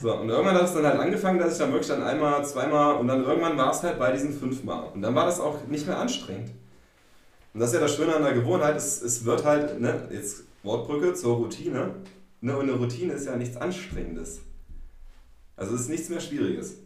So, 0.00 0.14
und 0.14 0.28
irgendwann 0.28 0.56
hat 0.56 0.64
es 0.64 0.74
dann 0.74 0.84
halt 0.84 0.98
angefangen, 0.98 1.38
dass 1.38 1.52
ich 1.52 1.58
dann 1.58 1.72
wirklich 1.72 1.88
dann 1.88 2.02
einmal, 2.02 2.44
zweimal 2.44 2.96
und 2.96 3.08
dann 3.08 3.24
irgendwann 3.24 3.56
war 3.56 3.70
es 3.70 3.82
halt 3.82 3.98
bei 3.98 4.12
diesen 4.12 4.32
fünfmal. 4.32 4.90
Und 4.92 5.02
dann 5.02 5.14
war 5.14 5.26
das 5.26 5.40
auch 5.40 5.66
nicht 5.68 5.86
mehr 5.86 5.98
anstrengend. 5.98 6.50
Und 7.54 7.60
das 7.60 7.70
ist 7.70 7.74
ja 7.74 7.80
das 7.80 7.94
Schöne 7.94 8.14
an 8.14 8.22
der 8.22 8.34
Gewohnheit, 8.34 8.76
es, 8.76 9.00
es 9.00 9.24
wird 9.24 9.44
halt, 9.44 9.80
ne, 9.80 10.08
jetzt 10.10 10.44
Wortbrücke 10.62 11.14
zur 11.14 11.36
Routine. 11.36 11.94
Ne, 12.40 12.56
und 12.56 12.68
eine 12.68 12.72
Routine 12.78 13.14
ist 13.14 13.26
ja 13.26 13.36
nichts 13.36 13.56
Anstrengendes. 13.56 14.40
Also 15.56 15.74
es 15.74 15.82
ist 15.82 15.88
nichts 15.88 16.08
mehr 16.08 16.20
Schwieriges. 16.20 16.76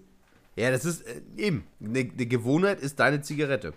Ja, 0.57 0.71
das 0.71 0.85
ist 0.85 1.03
äh, 1.07 1.21
eben. 1.37 1.65
Eine 1.83 2.01
eine 2.01 2.27
Gewohnheit 2.27 2.81
ist 2.81 3.01
deine 3.01 3.23
Zigarette. 3.23 3.73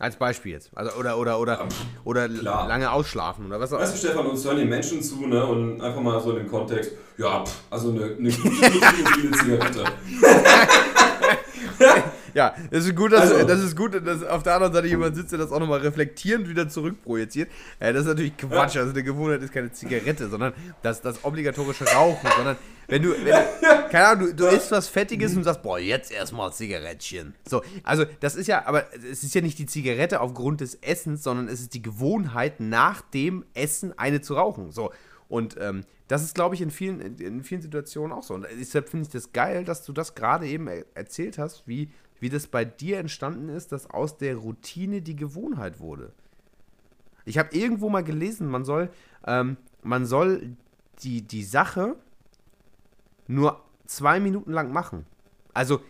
Als 0.00 0.16
Beispiel 0.16 0.52
jetzt. 0.52 0.70
Also, 0.74 0.98
oder 0.98 1.18
oder, 1.18 1.38
oder, 1.38 1.68
oder 2.04 2.26
klar. 2.26 2.66
lange 2.66 2.90
ausschlafen 2.90 3.46
oder 3.46 3.60
was 3.60 3.70
auch 3.70 3.78
Weißt 3.78 3.94
du, 3.94 3.98
Stefan, 3.98 4.26
uns 4.26 4.42
hören 4.44 4.56
die 4.56 4.64
Menschen 4.64 5.02
zu, 5.02 5.26
ne? 5.26 5.44
Und 5.44 5.80
einfach 5.82 6.00
mal 6.00 6.18
so 6.20 6.30
in 6.30 6.38
dem 6.38 6.48
Kontext, 6.48 6.92
ja, 7.18 7.44
pff, 7.44 7.54
also 7.68 7.90
eine, 7.90 8.04
eine 8.04 8.32
gute 8.32 8.66
eine 8.66 9.30
Zigarette. 9.30 9.84
Ja, 12.34 12.54
das 12.70 12.86
ist 12.86 12.96
gut, 12.96 13.12
dass, 13.12 13.32
Also- 13.32 13.46
das 13.46 13.60
ist 13.60 13.76
gut, 13.76 13.94
dass 14.06 14.22
auf 14.22 14.42
der 14.42 14.54
anderen 14.54 14.72
Seite 14.72 14.86
jemand 14.88 15.16
sitzt, 15.16 15.32
der 15.32 15.38
das 15.38 15.50
auch 15.52 15.60
nochmal 15.60 15.80
reflektierend 15.80 16.48
wieder 16.48 16.68
zurückprojiziert. 16.68 17.50
Das 17.78 17.96
ist 17.96 18.06
natürlich 18.06 18.36
Quatsch. 18.36 18.76
Also 18.76 18.90
eine 18.92 19.02
Gewohnheit 19.02 19.42
ist 19.42 19.52
keine 19.52 19.72
Zigarette, 19.72 20.28
sondern 20.28 20.52
das, 20.82 21.00
das 21.02 21.24
obligatorische 21.24 21.84
Rauchen, 21.86 22.28
sondern 22.36 22.56
wenn 22.88 23.02
du, 23.02 23.10
wenn 23.12 23.24
du, 23.26 23.32
keine 23.90 24.06
Ahnung, 24.06 24.26
du, 24.28 24.34
du 24.34 24.46
isst 24.46 24.70
was 24.72 24.88
Fettiges 24.88 25.36
und 25.36 25.44
sagst, 25.44 25.62
boah, 25.62 25.78
jetzt 25.78 26.10
erstmal 26.12 26.52
Zigarettchen. 26.52 27.34
So, 27.48 27.62
also 27.84 28.04
das 28.20 28.34
ist 28.34 28.46
ja, 28.48 28.66
aber 28.66 28.86
es 29.10 29.22
ist 29.22 29.34
ja 29.34 29.40
nicht 29.40 29.58
die 29.58 29.66
Zigarette 29.66 30.20
aufgrund 30.20 30.60
des 30.60 30.74
Essens, 30.76 31.22
sondern 31.22 31.48
es 31.48 31.60
ist 31.60 31.74
die 31.74 31.82
Gewohnheit, 31.82 32.58
nach 32.60 33.00
dem 33.00 33.44
Essen 33.54 33.96
eine 33.98 34.20
zu 34.20 34.34
rauchen. 34.34 34.72
So, 34.72 34.92
und 35.28 35.56
ähm, 35.60 35.84
das 36.08 36.24
ist, 36.24 36.34
glaube 36.34 36.56
ich, 36.56 36.60
in 36.60 36.72
vielen, 36.72 37.00
in 37.20 37.44
vielen 37.44 37.62
Situationen 37.62 38.12
auch 38.12 38.24
so. 38.24 38.34
Und 38.34 38.44
deshalb 38.58 38.88
finde 38.88 39.06
ich 39.06 39.12
das 39.12 39.32
geil, 39.32 39.64
dass 39.64 39.84
du 39.84 39.92
das 39.92 40.16
gerade 40.16 40.48
eben 40.48 40.66
erzählt 40.94 41.38
hast, 41.38 41.68
wie, 41.68 41.90
wie 42.20 42.28
das 42.28 42.46
bei 42.46 42.64
dir 42.64 42.98
entstanden 42.98 43.48
ist, 43.48 43.72
dass 43.72 43.90
aus 43.90 44.18
der 44.18 44.36
Routine 44.36 45.02
die 45.02 45.16
Gewohnheit 45.16 45.80
wurde. 45.80 46.12
Ich 47.24 47.38
habe 47.38 47.54
irgendwo 47.56 47.88
mal 47.88 48.04
gelesen, 48.04 48.48
man 48.48 48.64
soll, 48.64 48.90
ähm, 49.26 49.56
man 49.82 50.06
soll 50.06 50.56
die, 51.02 51.22
die 51.22 51.44
Sache 51.44 51.96
nur 53.26 53.60
zwei 53.86 54.20
Minuten 54.20 54.52
lang 54.52 54.72
machen. 54.72 55.06
Also, 55.52 55.80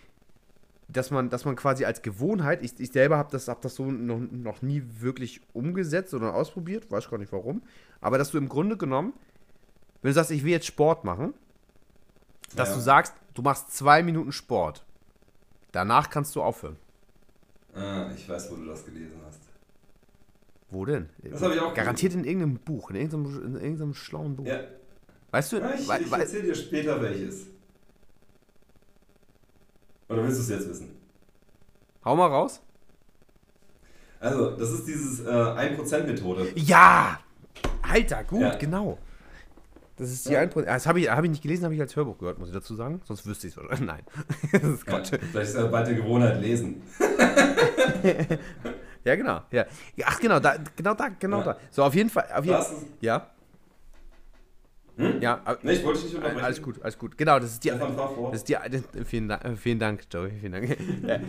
dass 0.89 1.11
man, 1.11 1.31
dass 1.31 1.45
man 1.45 1.55
quasi 1.55 1.85
als 1.85 2.03
Gewohnheit, 2.03 2.65
ich, 2.65 2.79
ich 2.81 2.91
selber 2.91 3.17
habe 3.17 3.31
das, 3.31 3.49
hab 3.49 3.61
das 3.61 3.75
so 3.75 3.91
noch, 3.91 4.19
noch 4.19 4.63
nie 4.63 4.83
wirklich 4.99 5.41
umgesetzt 5.53 6.15
oder 6.15 6.35
ausprobiert, 6.35 6.91
weiß 6.91 7.11
gar 7.11 7.19
nicht 7.19 7.33
warum, 7.33 7.63
aber 8.01 8.19
dass 8.19 8.31
du 8.31 8.39
im 8.39 8.49
Grunde 8.49 8.77
genommen 8.77 9.13
wenn 10.03 10.11
du 10.11 10.15
sagst, 10.15 10.31
ich 10.31 10.45
will 10.45 10.53
jetzt 10.53 10.67
Sport 10.67 11.05
machen, 11.05 11.35
dass 12.57 12.71
ja. 12.71 12.75
du 12.77 12.81
sagst, 12.81 13.15
du 13.35 13.43
machst 13.43 13.73
zwei 13.73 14.03
Minuten 14.03 14.33
Sport. 14.33 14.85
Danach 15.73 16.11
kannst 16.11 16.35
du 16.37 16.43
aufhören. 16.43 16.77
Ah, 17.75 18.11
ich 18.15 18.29
weiß, 18.29 18.51
wo 18.51 18.57
du 18.57 18.67
das 18.67 18.85
gelesen 18.85 19.21
hast. 19.27 19.41
Wo 20.71 20.85
denn? 20.85 21.09
Das 21.23 21.43
habe 21.43 21.55
ich 21.55 21.61
auch 21.61 21.75
Garantiert 21.75 22.13
gelesen. 22.13 22.29
in 22.29 22.41
irgendeinem 22.41 22.65
Buch, 22.65 22.91
in 22.91 22.97
irgendeinem, 22.97 23.57
in 23.57 23.63
irgendeinem 23.63 23.95
schlauen 23.95 24.37
Buch. 24.37 24.47
Ja. 24.47 24.61
Weißt 25.31 25.53
du? 25.53 25.59
Ja, 25.59 25.75
ich, 25.75 25.89
ich 25.89 26.13
erzähle 26.13 26.43
dir 26.43 26.55
später 26.55 27.01
welches. 27.01 27.47
Oder 30.09 30.25
willst 30.25 30.39
du 30.39 30.43
es 30.43 30.49
jetzt 30.49 30.69
wissen? 30.69 30.97
Hau 32.05 32.17
mal 32.17 32.27
raus. 32.27 32.61
Also, 34.19 34.51
das 34.57 34.73
ist 34.73 34.87
dieses 34.87 35.21
äh, 35.21 35.29
1%-Methode. 35.29 36.53
Ja! 36.57 37.21
Alter, 37.83 38.25
gut, 38.25 38.41
ja. 38.41 38.55
genau. 38.57 38.99
Das 40.01 40.11
ist 40.11 40.27
die 40.27 40.33
ja. 40.33 40.41
1%. 40.41 40.63
Das 40.63 40.87
habe 40.87 40.99
ich, 40.99 41.11
hab 41.11 41.23
ich 41.23 41.31
nicht 41.31 41.43
gelesen, 41.43 41.65
habe 41.65 41.75
ich 41.75 41.81
als 41.81 41.95
Hörbuch 41.95 42.17
gehört, 42.17 42.39
muss 42.39 42.49
ich 42.49 42.55
dazu 42.55 42.75
sagen. 42.75 43.03
Sonst 43.05 43.27
wüsste 43.27 43.49
ich 43.49 43.57
es. 43.57 43.81
Nein. 43.81 44.01
das 44.53 44.63
ist. 44.63 44.87
Ja, 44.89 45.03
vielleicht 45.05 45.51
ist 45.51 45.57
ja 45.57 45.67
bald 45.67 45.89
die 45.89 45.97
Gewohnheit 45.97 46.41
lesen. 46.41 46.83
ja, 49.05 49.17
genau. 49.17 49.43
Ja. 49.51 49.67
Ach, 50.07 50.19
genau, 50.19 50.41
da, 50.41 50.57
genau 50.75 50.95
da, 50.95 51.09
genau 51.19 51.39
ja. 51.41 51.45
da. 51.45 51.57
So, 51.71 51.85
auf 51.85 51.95
jeden 51.95 52.09
Fall. 52.09 52.27
Auf 52.35 52.47
jeden, 52.47 52.65
ja. 53.03 53.29
Hm? 55.01 55.23
Ja, 55.23 55.41
nee, 55.63 55.73
ich 55.73 55.85
wollte 55.85 56.01
dich 56.01 56.09
nicht 56.09 56.17
unterbrechen. 56.17 56.45
Alles 56.45 56.63
gut, 56.63 56.83
alles 56.83 56.99
gut. 56.99 57.17
Genau, 57.17 57.39
das 57.39 57.53
ist 57.53 57.65
die. 57.65 57.71
Das 57.71 58.33
ist 58.33 58.47
die 58.47 59.05
vielen, 59.05 59.29
Dank, 59.29 59.59
vielen 59.59 59.79
Dank, 59.79 60.03
Joey. 60.13 60.33
Vielen 60.39 60.53
Dank. 60.53 60.77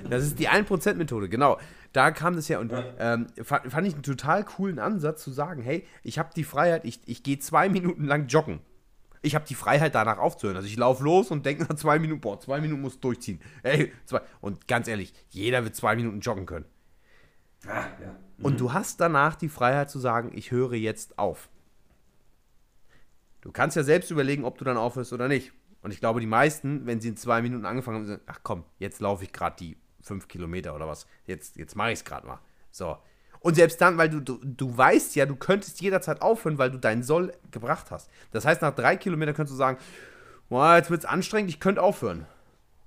das 0.10 0.24
ist 0.24 0.40
die 0.40 0.50
1%-Methode, 0.50 1.30
genau. 1.30 1.58
Da 1.94 2.12
kam 2.12 2.36
das 2.36 2.50
her 2.50 2.60
und 2.60 2.72
ja. 2.72 2.84
ähm, 3.00 3.28
fand, 3.42 3.72
fand, 3.72 3.88
ich 3.88 3.94
einen 3.94 4.04
total 4.04 4.44
coolen 4.44 4.78
Ansatz 4.78 5.24
zu 5.24 5.32
sagen: 5.32 5.62
hey, 5.62 5.86
ich 6.04 6.20
habe 6.20 6.30
die 6.36 6.44
Freiheit, 6.44 6.84
ich, 6.84 7.00
ich 7.06 7.24
gehe 7.24 7.40
zwei 7.40 7.70
Minuten 7.70 8.06
lang 8.06 8.28
joggen. 8.28 8.60
Ich 9.22 9.36
habe 9.36 9.46
die 9.48 9.56
Freiheit, 9.56 9.96
danach 9.96 10.18
aufzuhören. 10.18 10.58
Also 10.58 10.68
ich 10.68 10.78
laufe 10.78 11.04
los 11.04 11.32
und 11.32 11.46
denke 11.46 11.64
nach 11.64 11.76
zwei 11.76 12.00
Minuten, 12.00 12.20
boah, 12.20 12.40
zwei 12.40 12.60
Minuten 12.60 12.82
muss 12.82 13.00
durchziehen. 13.00 13.40
Ey, 13.64 13.94
zwei. 14.06 14.22
Und 14.42 14.68
ganz 14.68 14.88
ehrlich, 14.88 15.14
jeder 15.30 15.64
wird 15.64 15.76
zwei 15.76 15.96
Minuten 15.96 16.20
joggen 16.20 16.46
können. 16.46 16.66
Ah, 17.68 17.86
ja. 18.02 18.16
mhm. 18.38 18.46
Und 18.46 18.60
du 18.60 18.74
hast 18.74 19.00
danach 19.00 19.36
die 19.36 19.50
Freiheit 19.50 19.90
zu 19.90 20.00
sagen, 20.00 20.32
ich 20.34 20.52
höre 20.52 20.74
jetzt 20.74 21.20
auf. 21.20 21.50
Du 23.42 23.52
kannst 23.52 23.76
ja 23.76 23.84
selbst 23.84 24.12
überlegen, 24.12 24.46
ob 24.46 24.58
du 24.58 24.66
dann 24.66 24.78
aufhörst 24.78 25.14
oder 25.14 25.28
nicht. 25.28 25.52
Und 25.82 25.92
ich 25.92 26.00
glaube, 26.00 26.20
die 26.20 26.28
meisten, 26.28 26.86
wenn 26.86 27.02
sie 27.02 27.10
in 27.10 27.18
zwei 27.18 27.42
Minuten 27.42 27.66
angefangen 27.66 27.98
haben, 27.98 28.06
sagen, 28.06 28.22
ach 28.28 28.40
komm, 28.44 28.64
jetzt 28.78 29.02
laufe 29.02 29.24
ich 29.24 29.34
gerade 29.34 29.56
die 29.60 29.78
fünf 30.02 30.28
Kilometer 30.28 30.76
oder 30.76 30.88
was. 30.88 31.08
Jetzt, 31.26 31.58
jetzt 31.58 31.76
mache 31.76 31.92
ich 31.92 32.00
es 32.00 32.06
gerade 32.06 32.28
mal. 32.28 32.40
So. 32.72 32.98
Und 33.40 33.56
selbst 33.56 33.82
dann, 33.82 33.98
weil 33.98 34.10
du, 34.10 34.20
du, 34.20 34.40
du 34.44 34.78
weißt 34.78 35.16
ja, 35.16 35.26
du 35.26 35.36
könntest 35.36 35.82
jederzeit 35.82 36.22
aufhören, 36.22 36.60
weil 36.60 36.70
du 36.70 36.78
deinen 36.78 37.02
Soll 37.02 37.34
gebracht 37.50 37.90
hast. 37.90 38.10
Das 38.32 38.46
heißt, 38.46 38.62
nach 38.62 38.76
drei 38.76 38.96
Kilometern 38.96 39.34
könntest 39.34 39.54
du 39.54 39.58
sagen, 39.58 39.80
boah, 40.50 40.76
jetzt 40.76 40.92
wird 40.92 41.02
es 41.02 41.06
anstrengend, 41.10 41.50
ich 41.50 41.60
könnte 41.60 41.82
aufhören 41.82 42.28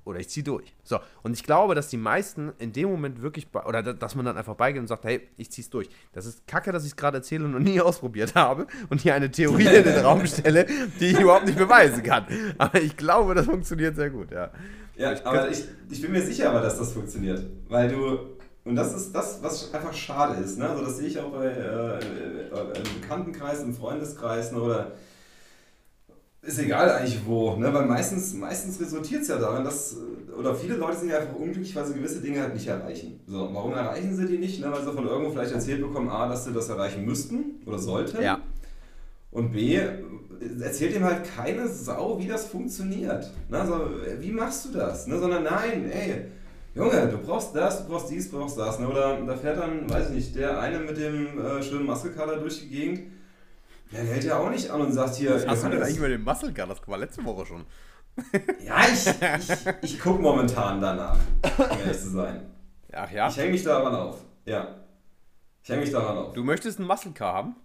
oder 0.04 0.20
ich 0.20 0.28
ziehe 0.28 0.44
durch. 0.44 0.74
So, 0.82 0.98
und 1.22 1.32
ich 1.32 1.42
glaube, 1.42 1.74
dass 1.74 1.88
die 1.88 1.96
meisten 1.96 2.52
in 2.58 2.72
dem 2.72 2.90
Moment 2.90 3.22
wirklich, 3.22 3.48
oder 3.54 3.82
dass 3.82 4.14
man 4.14 4.24
dann 4.24 4.36
einfach 4.36 4.54
beigeht 4.54 4.80
und 4.80 4.86
sagt, 4.86 5.04
hey, 5.04 5.28
ich 5.36 5.50
zieh's 5.50 5.70
durch. 5.70 5.88
Das 6.12 6.26
ist 6.26 6.46
kacke, 6.46 6.72
dass 6.72 6.84
ich 6.84 6.90
es 6.90 6.96
gerade 6.96 7.18
erzähle 7.18 7.44
und 7.44 7.52
noch 7.52 7.58
nie 7.58 7.80
ausprobiert 7.80 8.34
habe 8.34 8.66
und 8.90 9.00
hier 9.00 9.14
eine 9.14 9.30
Theorie 9.30 9.66
in 9.66 9.84
den 9.84 10.04
Raum 10.04 10.26
stelle, 10.26 10.66
die 11.00 11.06
ich 11.06 11.20
überhaupt 11.20 11.46
nicht 11.46 11.58
beweisen 11.58 12.02
kann. 12.02 12.26
Aber 12.58 12.80
ich 12.80 12.96
glaube, 12.96 13.34
das 13.34 13.46
funktioniert 13.46 13.96
sehr 13.96 14.10
gut, 14.10 14.30
ja. 14.30 14.50
Ja, 14.96 15.12
ich 15.12 15.26
aber 15.26 15.50
ich, 15.50 15.64
ich 15.90 16.00
bin 16.00 16.12
mir 16.12 16.22
sicher 16.22 16.50
aber, 16.50 16.60
dass 16.60 16.78
das 16.78 16.92
funktioniert. 16.92 17.44
Weil 17.68 17.88
du, 17.88 18.18
und 18.64 18.76
das 18.76 18.94
ist 18.94 19.12
das, 19.12 19.42
was 19.42 19.72
einfach 19.74 19.92
schade 19.92 20.40
ist, 20.40 20.58
ne? 20.58 20.68
Also 20.68 20.84
das 20.84 20.98
sehe 20.98 21.08
ich 21.08 21.18
auch 21.18 21.32
bei 21.32 21.46
äh, 21.46 21.98
äh 21.98 22.78
im 22.78 23.00
Bekanntenkreis, 23.00 23.62
im 23.62 23.74
Freundeskreis 23.74 24.52
ne? 24.52 24.60
oder 24.60 24.92
ist 26.46 26.58
egal 26.58 26.90
eigentlich 26.90 27.20
wo, 27.24 27.56
ne? 27.56 27.72
weil 27.72 27.86
meistens, 27.86 28.34
meistens 28.34 28.80
resultiert 28.80 29.22
es 29.22 29.28
ja 29.28 29.38
daran, 29.38 29.64
dass, 29.64 29.96
oder 30.38 30.54
viele 30.54 30.76
Leute 30.76 30.98
sind 30.98 31.10
ja 31.10 31.18
einfach 31.18 31.36
unglücklich, 31.36 31.74
weil 31.74 31.86
sie 31.86 31.94
gewisse 31.94 32.20
Dinge 32.20 32.40
halt 32.40 32.54
nicht 32.54 32.66
erreichen. 32.66 33.20
So, 33.26 33.48
warum 33.52 33.72
erreichen 33.72 34.14
sie 34.14 34.26
die 34.26 34.38
nicht? 34.38 34.60
Ne? 34.60 34.70
Weil 34.70 34.84
sie 34.84 34.92
von 34.92 35.06
irgendwo 35.06 35.30
vielleicht 35.30 35.52
erzählt 35.52 35.80
bekommen, 35.80 36.08
A, 36.08 36.28
dass 36.28 36.44
sie 36.44 36.52
das 36.52 36.68
erreichen 36.68 37.04
müssten 37.04 37.62
oder 37.66 37.78
sollten. 37.78 38.22
Ja. 38.22 38.40
Und 39.30 39.52
B, 39.52 39.80
erzählt 40.62 40.94
ihm 40.94 41.04
halt 41.04 41.22
keine 41.34 41.66
Sau, 41.66 42.18
wie 42.18 42.28
das 42.28 42.46
funktioniert. 42.46 43.30
Ne? 43.48 43.58
Also, 43.58 43.90
wie 44.20 44.30
machst 44.30 44.66
du 44.66 44.72
das? 44.72 45.06
Ne? 45.06 45.18
Sondern 45.18 45.44
nein, 45.44 45.90
ey, 45.90 46.26
Junge, 46.74 47.08
du 47.08 47.18
brauchst 47.18 47.54
das, 47.54 47.84
du 47.84 47.88
brauchst 47.90 48.10
dies, 48.10 48.30
du 48.30 48.38
brauchst 48.38 48.58
das. 48.58 48.78
Ne? 48.78 48.88
Oder 48.88 49.18
da 49.24 49.36
fährt 49.36 49.58
dann, 49.58 49.88
weiß 49.88 50.08
ich 50.08 50.14
nicht, 50.14 50.36
der 50.36 50.58
eine 50.60 50.80
mit 50.80 50.98
dem 50.98 51.38
äh, 51.38 51.62
schönen 51.62 51.86
Maskelkader 51.86 52.36
durch 52.36 52.60
die 52.60 52.68
Gegend 52.68 53.00
ja, 53.90 54.02
der 54.02 54.14
hält 54.14 54.24
ja 54.24 54.38
auch 54.38 54.50
nicht 54.50 54.70
an 54.70 54.80
und 54.80 54.92
sagt 54.92 55.16
hier. 55.16 55.34
Was 55.34 55.46
hast 55.46 55.64
du 55.64 55.68
denn 55.68 55.82
eigentlich 55.82 56.00
mit 56.00 56.10
dem 56.10 56.24
Muscle 56.24 56.52
Gun? 56.52 56.68
Das 56.68 56.86
war 56.86 56.98
letzte 56.98 57.24
Woche 57.24 57.46
schon. 57.46 57.64
ja, 58.64 58.80
ich, 58.86 59.06
ich, 59.06 59.66
ich 59.82 60.00
gucke 60.00 60.22
momentan 60.22 60.80
danach, 60.80 61.18
um 61.58 61.78
ehrlich 61.78 61.98
zu 61.98 62.10
sein. 62.10 62.46
Ach 62.92 63.10
ja? 63.10 63.28
Ich 63.28 63.36
hänge 63.36 63.52
mich 63.52 63.64
daran 63.64 63.94
auf. 63.94 64.24
Ja. 64.44 64.84
Ich 65.62 65.68
hänge 65.68 65.80
mich 65.80 65.90
daran 65.90 66.16
auf. 66.16 66.32
Du 66.32 66.44
möchtest 66.44 66.78
einen 66.78 66.86
Muscle 66.86 67.12
Car 67.12 67.34
haben? 67.34 67.56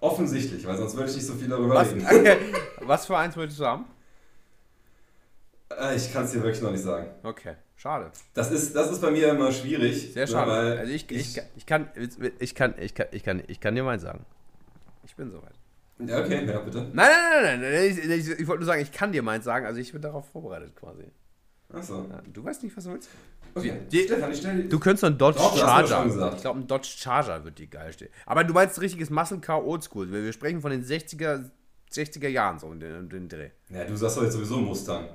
Offensichtlich, 0.00 0.66
weil 0.66 0.76
sonst 0.76 0.94
würde 0.96 1.08
ich 1.08 1.16
nicht 1.16 1.26
so 1.26 1.34
viel 1.34 1.48
darüber 1.48 1.74
was, 1.74 1.90
reden. 1.90 2.04
Okay. 2.06 2.36
Was 2.80 3.06
für 3.06 3.16
eins 3.16 3.36
möchtest 3.36 3.60
du 3.60 3.66
haben? 3.66 3.86
Äh, 5.70 5.96
ich 5.96 6.12
kann 6.12 6.24
es 6.24 6.32
dir 6.32 6.42
wirklich 6.42 6.62
noch 6.62 6.70
nicht 6.70 6.82
sagen. 6.82 7.08
Okay, 7.22 7.54
schade. 7.76 8.10
Das 8.34 8.50
ist, 8.50 8.76
das 8.76 8.90
ist 8.90 9.00
bei 9.00 9.10
mir 9.10 9.30
immer 9.30 9.50
schwierig. 9.50 10.12
Sehr 10.12 10.26
schade. 10.26 10.78
also 10.78 10.92
ich, 10.92 11.10
ich, 11.10 11.40
ich, 11.56 11.66
kann, 11.66 11.88
ich, 11.96 12.54
kann, 12.54 12.74
ich, 12.78 12.94
kann, 12.94 13.08
ich, 13.10 13.24
kann, 13.24 13.42
ich 13.46 13.60
kann 13.60 13.74
dir 13.74 13.82
mal 13.82 13.98
sagen. 13.98 14.26
Ich 15.14 15.16
bin 15.16 15.30
soweit. 15.30 15.54
Ja, 16.00 16.24
okay, 16.24 16.44
ja, 16.44 16.58
bitte. 16.58 16.90
Nein, 16.92 16.92
nein, 16.92 17.42
nein, 17.44 17.60
nein. 17.60 17.84
Ich, 17.84 17.98
ich, 17.98 18.40
ich 18.40 18.46
wollte 18.48 18.62
nur 18.62 18.66
sagen, 18.66 18.82
ich 18.82 18.90
kann 18.90 19.12
dir 19.12 19.22
meins 19.22 19.44
sagen. 19.44 19.64
Also 19.64 19.78
ich 19.78 19.92
bin 19.92 20.02
darauf 20.02 20.28
vorbereitet 20.28 20.74
quasi. 20.74 21.04
Achso. 21.72 22.08
Ja, 22.10 22.20
du 22.32 22.42
weißt 22.42 22.64
nicht, 22.64 22.76
was 22.76 22.82
du 22.82 22.94
willst? 22.94 23.08
Okay. 23.54 23.80
Die, 23.92 24.02
Stefan, 24.02 24.32
ich 24.32 24.38
stell, 24.38 24.68
du 24.68 24.80
könntest 24.80 25.04
einen 25.04 25.16
Dodge 25.16 25.38
Doch, 25.38 25.56
Charger. 25.56 26.34
Ich 26.34 26.40
glaube, 26.40 26.58
ein 26.58 26.66
Dodge 26.66 26.88
Charger 26.96 27.44
wird 27.44 27.60
dir 27.60 27.68
geil 27.68 27.92
stehen. 27.92 28.08
Aber 28.26 28.42
du 28.42 28.52
meinst 28.52 28.80
richtiges 28.80 29.08
Muscle 29.08 29.38
Car 29.38 29.64
Oldschool. 29.64 30.10
Wir, 30.10 30.24
wir 30.24 30.32
sprechen 30.32 30.60
von 30.60 30.72
den 30.72 30.84
60er, 30.84 31.48
60er 31.92 32.28
Jahren 32.28 32.58
so 32.58 32.72
in 32.72 32.80
den, 32.80 33.08
den 33.08 33.28
Dreh. 33.28 33.50
Ja, 33.70 33.84
du 33.84 33.94
sagst 33.94 34.16
doch 34.16 34.24
jetzt 34.24 34.32
sowieso 34.32 34.58
Mustang. 34.58 35.06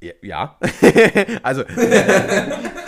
Ja. 0.00 0.12
ja. 0.22 0.58
also. 1.44 1.62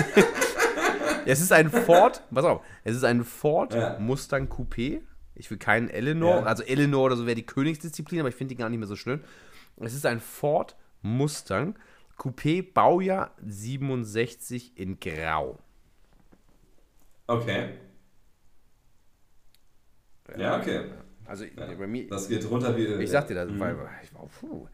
Es 1.27 1.41
ist 1.41 1.53
ein 1.53 1.71
Ford, 1.71 2.23
pass 2.35 2.45
auf, 2.45 2.62
es 2.85 2.97
ist 2.97 3.05
ein 3.05 3.25
Ford 3.25 3.75
ja. 3.75 3.99
Mustang 3.99 4.49
Coupé. 4.49 5.01
Ich 5.35 5.51
will 5.51 5.59
keinen 5.59 5.89
Eleanor, 5.89 6.41
ja. 6.41 6.43
also 6.43 6.62
Eleanor 6.62 7.07
oder 7.07 7.16
so 7.16 7.25
wäre 7.27 7.35
die 7.37 7.47
Königsdisziplin, 7.47 8.21
aber 8.21 8.29
ich 8.29 8.35
finde 8.35 8.55
die 8.55 8.59
gar 8.59 8.68
nicht 8.68 8.79
mehr 8.79 8.89
so 8.89 8.97
schön. 8.97 9.23
Es 9.77 9.95
ist 9.95 10.05
ein 10.05 10.21
Ford 10.21 10.77
Mustang 11.03 11.79
Coupé 12.18 12.62
Baujahr 12.62 13.35
67 13.47 14.77
in 14.77 15.01
Grau. 15.01 15.59
Okay. 17.27 17.71
Ja, 20.37 20.59
okay. 20.59 20.91
Also 21.25 21.45
ja, 21.45 21.75
bei 21.79 21.87
mir. 21.87 22.09
Das 22.09 22.29
geht 22.29 22.49
runter 22.51 22.77
wie. 22.77 22.87
Ich 23.03 23.11
sag 23.11 23.29
dir 23.29 23.35
das, 23.35 23.51
mhm. 23.51 23.61
weil 23.61 23.77
ich 24.03 24.12
war, 24.14 24.27
puh, 24.41 24.68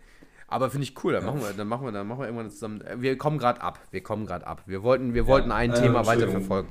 aber 0.49 0.71
finde 0.71 0.85
ich 0.85 0.95
cool, 1.03 1.13
dann 1.13 1.25
machen 1.25 1.41
wir, 1.41 1.53
dann 1.53 1.67
machen 1.67 1.87
wir, 1.87 1.93
dann 1.93 2.07
machen 2.07 2.21
wir 2.21 2.27
irgendwann 2.27 2.51
zusammen. 2.51 2.83
Wir 2.99 3.19
kommen 3.19 3.39
gerade 3.39 3.61
ab. 3.61 3.81
Wir 3.91 4.03
kommen 4.03 4.27
gerade 4.27 4.47
ab. 4.47 4.63
Wir 4.67 4.83
wollten, 4.83 5.13
wir 5.13 5.27
wollten 5.27 5.51
ein 5.51 5.73
äh, 5.73 5.81
Thema 5.81 6.07
weiterverfolgen. 6.07 6.71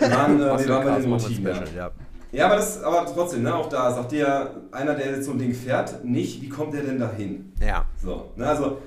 Wir 0.00 0.10
waren, 0.10 0.36
äh, 0.36 0.58
wir 0.58 0.68
waren 0.68 0.84
bei 0.84 1.00
den 1.00 1.10
Motiven. 1.10 1.46
Ja. 1.46 1.64
ja. 1.74 1.90
ja, 2.30 2.46
aber, 2.46 2.56
das, 2.56 2.82
aber 2.82 3.06
trotzdem, 3.06 3.42
ne, 3.44 3.54
auch 3.54 3.70
da 3.70 3.90
sagt 3.90 4.12
dir 4.12 4.68
einer, 4.70 4.94
der 4.94 5.12
jetzt 5.12 5.24
so 5.24 5.32
ein 5.32 5.38
Ding 5.38 5.54
fährt, 5.54 6.04
nicht, 6.04 6.42
wie 6.42 6.48
kommt 6.50 6.74
der 6.74 6.82
denn 6.82 6.98
dahin? 6.98 7.52
Ja. 7.60 7.86
So, 7.96 8.32
ne, 8.36 8.46
also 8.46 8.82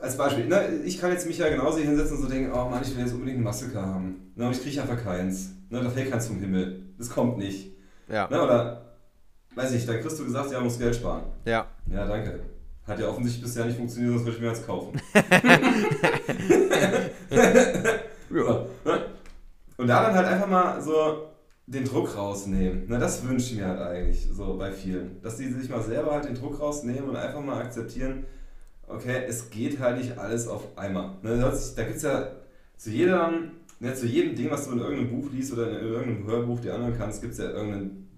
als 0.00 0.16
Beispiel, 0.16 0.46
ne, 0.46 0.80
ich 0.84 1.00
kann 1.00 1.10
jetzt 1.10 1.26
mich 1.26 1.38
ja 1.38 1.48
genauso 1.48 1.78
hinsetzen 1.78 2.16
und 2.16 2.22
so 2.22 2.28
denken, 2.28 2.52
oh 2.52 2.68
Mann, 2.68 2.82
ich 2.82 2.94
will 2.94 3.02
jetzt 3.02 3.12
unbedingt 3.12 3.38
einen 3.38 3.44
Massaker 3.44 3.82
haben. 3.82 4.32
Ne, 4.36 4.46
und 4.46 4.52
ich 4.52 4.62
kriege 4.62 4.80
einfach 4.80 5.02
keins. 5.02 5.50
Ne, 5.68 5.82
da 5.82 5.90
fällt 5.90 6.12
keins 6.12 6.28
vom 6.28 6.38
Himmel. 6.38 6.94
Das 6.96 7.10
kommt 7.10 7.38
nicht. 7.38 7.72
Ja. 8.08 8.28
Ne, 8.28 8.40
oder 8.40 8.84
weiß 9.56 9.72
ich, 9.72 9.84
dann 9.84 10.00
kriegst 10.00 10.20
du 10.20 10.24
gesagt, 10.24 10.52
ja, 10.52 10.60
muss 10.60 10.78
Geld 10.78 10.94
sparen. 10.94 11.24
Ja. 11.44 11.66
Ja, 11.90 12.06
danke. 12.06 12.53
Hat 12.86 12.98
ja 12.98 13.08
offensichtlich 13.08 13.44
bisher 13.44 13.64
nicht 13.64 13.78
funktioniert, 13.78 14.12
sonst 14.12 14.24
würde 14.26 14.36
ich 14.36 14.42
mir 14.42 14.50
eins 14.50 14.66
kaufen. 14.66 15.00
ne? 18.30 19.04
Und 19.76 19.86
da 19.88 20.02
dann 20.02 20.14
halt 20.14 20.26
einfach 20.26 20.48
mal 20.48 20.80
so 20.80 21.28
den 21.66 21.84
Druck 21.84 22.14
rausnehmen. 22.16 22.84
Na, 22.88 22.98
das 22.98 23.26
wünsche 23.26 23.52
ich 23.52 23.58
mir 23.58 23.66
halt 23.66 23.80
eigentlich 23.80 24.28
so 24.30 24.56
bei 24.58 24.70
vielen. 24.70 25.20
Dass 25.22 25.36
die 25.36 25.50
sich 25.50 25.70
mal 25.70 25.82
selber 25.82 26.12
halt 26.12 26.26
den 26.26 26.34
Druck 26.34 26.60
rausnehmen 26.60 27.08
und 27.08 27.16
einfach 27.16 27.40
mal 27.40 27.62
akzeptieren, 27.62 28.26
okay, 28.86 29.24
es 29.26 29.50
geht 29.50 29.78
halt 29.80 29.98
nicht 29.98 30.18
alles 30.18 30.46
auf 30.46 30.76
einmal. 30.76 31.16
Ne, 31.22 31.38
da 31.38 31.82
gibt 31.84 31.96
es 31.96 32.02
ja 32.02 32.28
zu 32.76 32.90
jedem, 32.90 33.52
ne, 33.80 33.94
zu 33.94 34.06
jedem 34.06 34.34
Ding, 34.34 34.50
was 34.50 34.66
du 34.66 34.72
in 34.72 34.80
irgendeinem 34.80 35.20
Buch 35.20 35.30
liest 35.32 35.52
oder 35.52 35.70
in 35.70 35.86
irgendeinem 35.86 36.26
Hörbuch 36.26 36.60
dir 36.60 36.74
anhören 36.74 36.98
kannst, 36.98 37.22
gibt 37.22 37.32
es 37.32 37.38
ja 37.38 37.50
irgendeinen, 37.50 38.08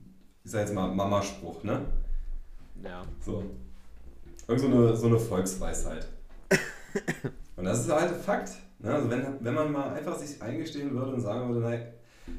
ich 0.43 0.51
sag 0.51 0.63
jetzt 0.63 0.75
mal, 0.75 0.93
Mamaspruch, 0.93 1.63
ne? 1.63 1.83
Ja. 2.83 3.03
So. 3.25 3.45
Irgend 4.49 4.61
so 4.61 4.67
eine, 4.67 4.97
so 4.97 5.07
eine 5.07 5.19
Volksweisheit. 5.19 6.07
Und 7.57 7.65
das 7.65 7.81
ist 7.81 7.91
halt 7.91 8.15
ein 8.15 8.21
Fakt. 8.21 8.53
Ne? 8.79 8.93
Also 8.93 9.11
wenn, 9.11 9.27
wenn 9.41 9.55
man 9.55 9.73
mal 9.73 9.95
einfach 9.95 10.17
sich 10.17 10.41
eingestehen 10.41 10.95
würde 10.95 11.15
und 11.15 11.21
sagen 11.21 11.49
würde, 11.49 11.67
nein, 11.67 11.87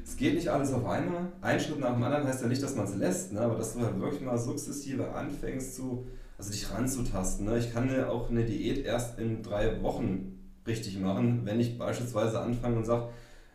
es 0.04 0.16
geht 0.16 0.34
nicht 0.34 0.48
alles 0.48 0.72
auf 0.72 0.86
einmal. 0.86 1.32
Ein 1.40 1.60
Schritt 1.60 1.80
nach 1.80 1.92
dem 1.92 2.02
anderen 2.02 2.26
heißt 2.26 2.42
ja 2.42 2.48
nicht, 2.48 2.62
dass 2.62 2.74
man 2.76 2.86
es 2.86 2.94
lässt, 2.96 3.32
ne? 3.32 3.40
aber 3.40 3.56
dass 3.56 3.74
du 3.74 3.80
halt 3.80 4.00
wirklich 4.00 4.22
mal 4.22 4.38
sukzessive 4.38 5.10
anfängst 5.12 5.74
zu, 5.74 6.06
also 6.38 6.50
dich 6.50 6.70
ranzutasten. 6.70 7.46
Ne? 7.46 7.58
Ich 7.58 7.72
kann 7.72 7.92
ja 7.92 8.08
auch 8.08 8.30
eine 8.30 8.44
Diät 8.44 8.84
erst 8.84 9.18
in 9.18 9.42
drei 9.42 9.82
Wochen 9.82 10.38
richtig 10.66 10.98
machen, 10.98 11.42
wenn 11.44 11.60
ich 11.60 11.78
beispielsweise 11.78 12.40
anfange 12.40 12.76
und 12.76 12.84
sage, 12.84 13.08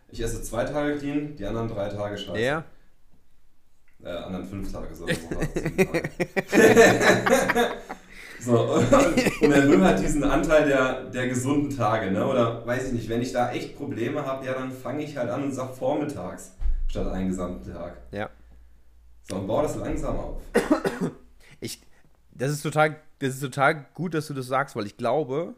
ich 0.09 0.21
esse 0.21 0.43
zwei 0.43 0.63
Tage 0.63 0.97
clean, 0.97 1.35
die 1.35 1.45
anderen 1.45 1.67
drei 1.69 1.89
Tage 1.89 2.17
scheiße. 2.17 2.39
Ja. 2.39 2.63
Äh, 4.03 4.09
anderen 4.09 4.45
fünf 4.45 4.71
Tage 4.71 4.93
so. 4.93 5.07
so, 8.43 8.73
und, 8.73 9.41
und 9.41 9.51
er 9.51 9.69
will 9.69 9.83
halt 9.83 9.99
diesen 10.01 10.23
Anteil 10.23 10.67
der, 10.67 11.05
der 11.05 11.27
gesunden 11.27 11.75
Tage, 11.75 12.11
ne? 12.11 12.25
Oder 12.27 12.65
weiß 12.65 12.87
ich 12.87 12.93
nicht, 12.93 13.09
wenn 13.09 13.21
ich 13.21 13.31
da 13.31 13.51
echt 13.51 13.77
Probleme 13.77 14.25
habe, 14.25 14.45
ja, 14.45 14.53
dann 14.53 14.71
fange 14.71 15.03
ich 15.03 15.15
halt 15.17 15.29
an 15.29 15.43
und 15.43 15.51
sage 15.51 15.73
vormittags 15.73 16.53
statt 16.87 17.11
einen 17.11 17.29
gesamten 17.29 17.71
Tag. 17.71 17.97
Ja. 18.11 18.29
So, 19.23 19.35
und 19.37 19.47
baue 19.47 19.63
das 19.63 19.75
langsam 19.77 20.17
auf. 20.17 20.41
Ich, 21.61 21.81
das 22.31 22.51
ist 22.51 22.61
total, 22.61 22.97
das 23.19 23.35
ist 23.35 23.39
total 23.39 23.85
gut, 23.93 24.13
dass 24.13 24.27
du 24.27 24.33
das 24.33 24.47
sagst, 24.47 24.75
weil 24.75 24.85
ich 24.85 24.97
glaube, 24.97 25.55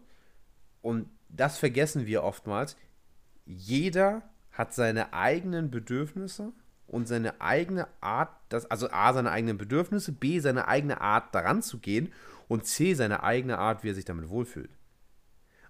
und 0.84 1.10
das 1.30 1.58
vergessen 1.58 2.06
wir 2.06 2.24
oftmals, 2.24 2.78
jeder 3.46 4.22
hat 4.52 4.76
seine 4.76 5.14
eigenen 5.14 5.72
Bedürfnisse 5.72 6.52
und 6.88 7.08
seine 7.08 7.42
eigene 7.42 7.88
Art, 8.02 8.30
das, 8.50 8.70
also 8.70 8.90
A, 8.92 9.14
seine 9.14 9.32
eigenen 9.32 9.58
Bedürfnisse, 9.58 10.12
B, 10.12 10.40
seine 10.40 10.68
eigene 10.68 11.02
Art 11.02 11.34
daran 11.34 11.64
zu 11.64 11.80
gehen 11.80 12.14
und 12.48 12.66
C, 12.66 12.94
seine 12.94 13.24
eigene 13.24 13.58
Art, 13.58 13.84
wie 13.84 13.90
er 13.90 13.96
sich 13.96 14.06
damit 14.06 14.30
wohlfühlt. 14.30 14.70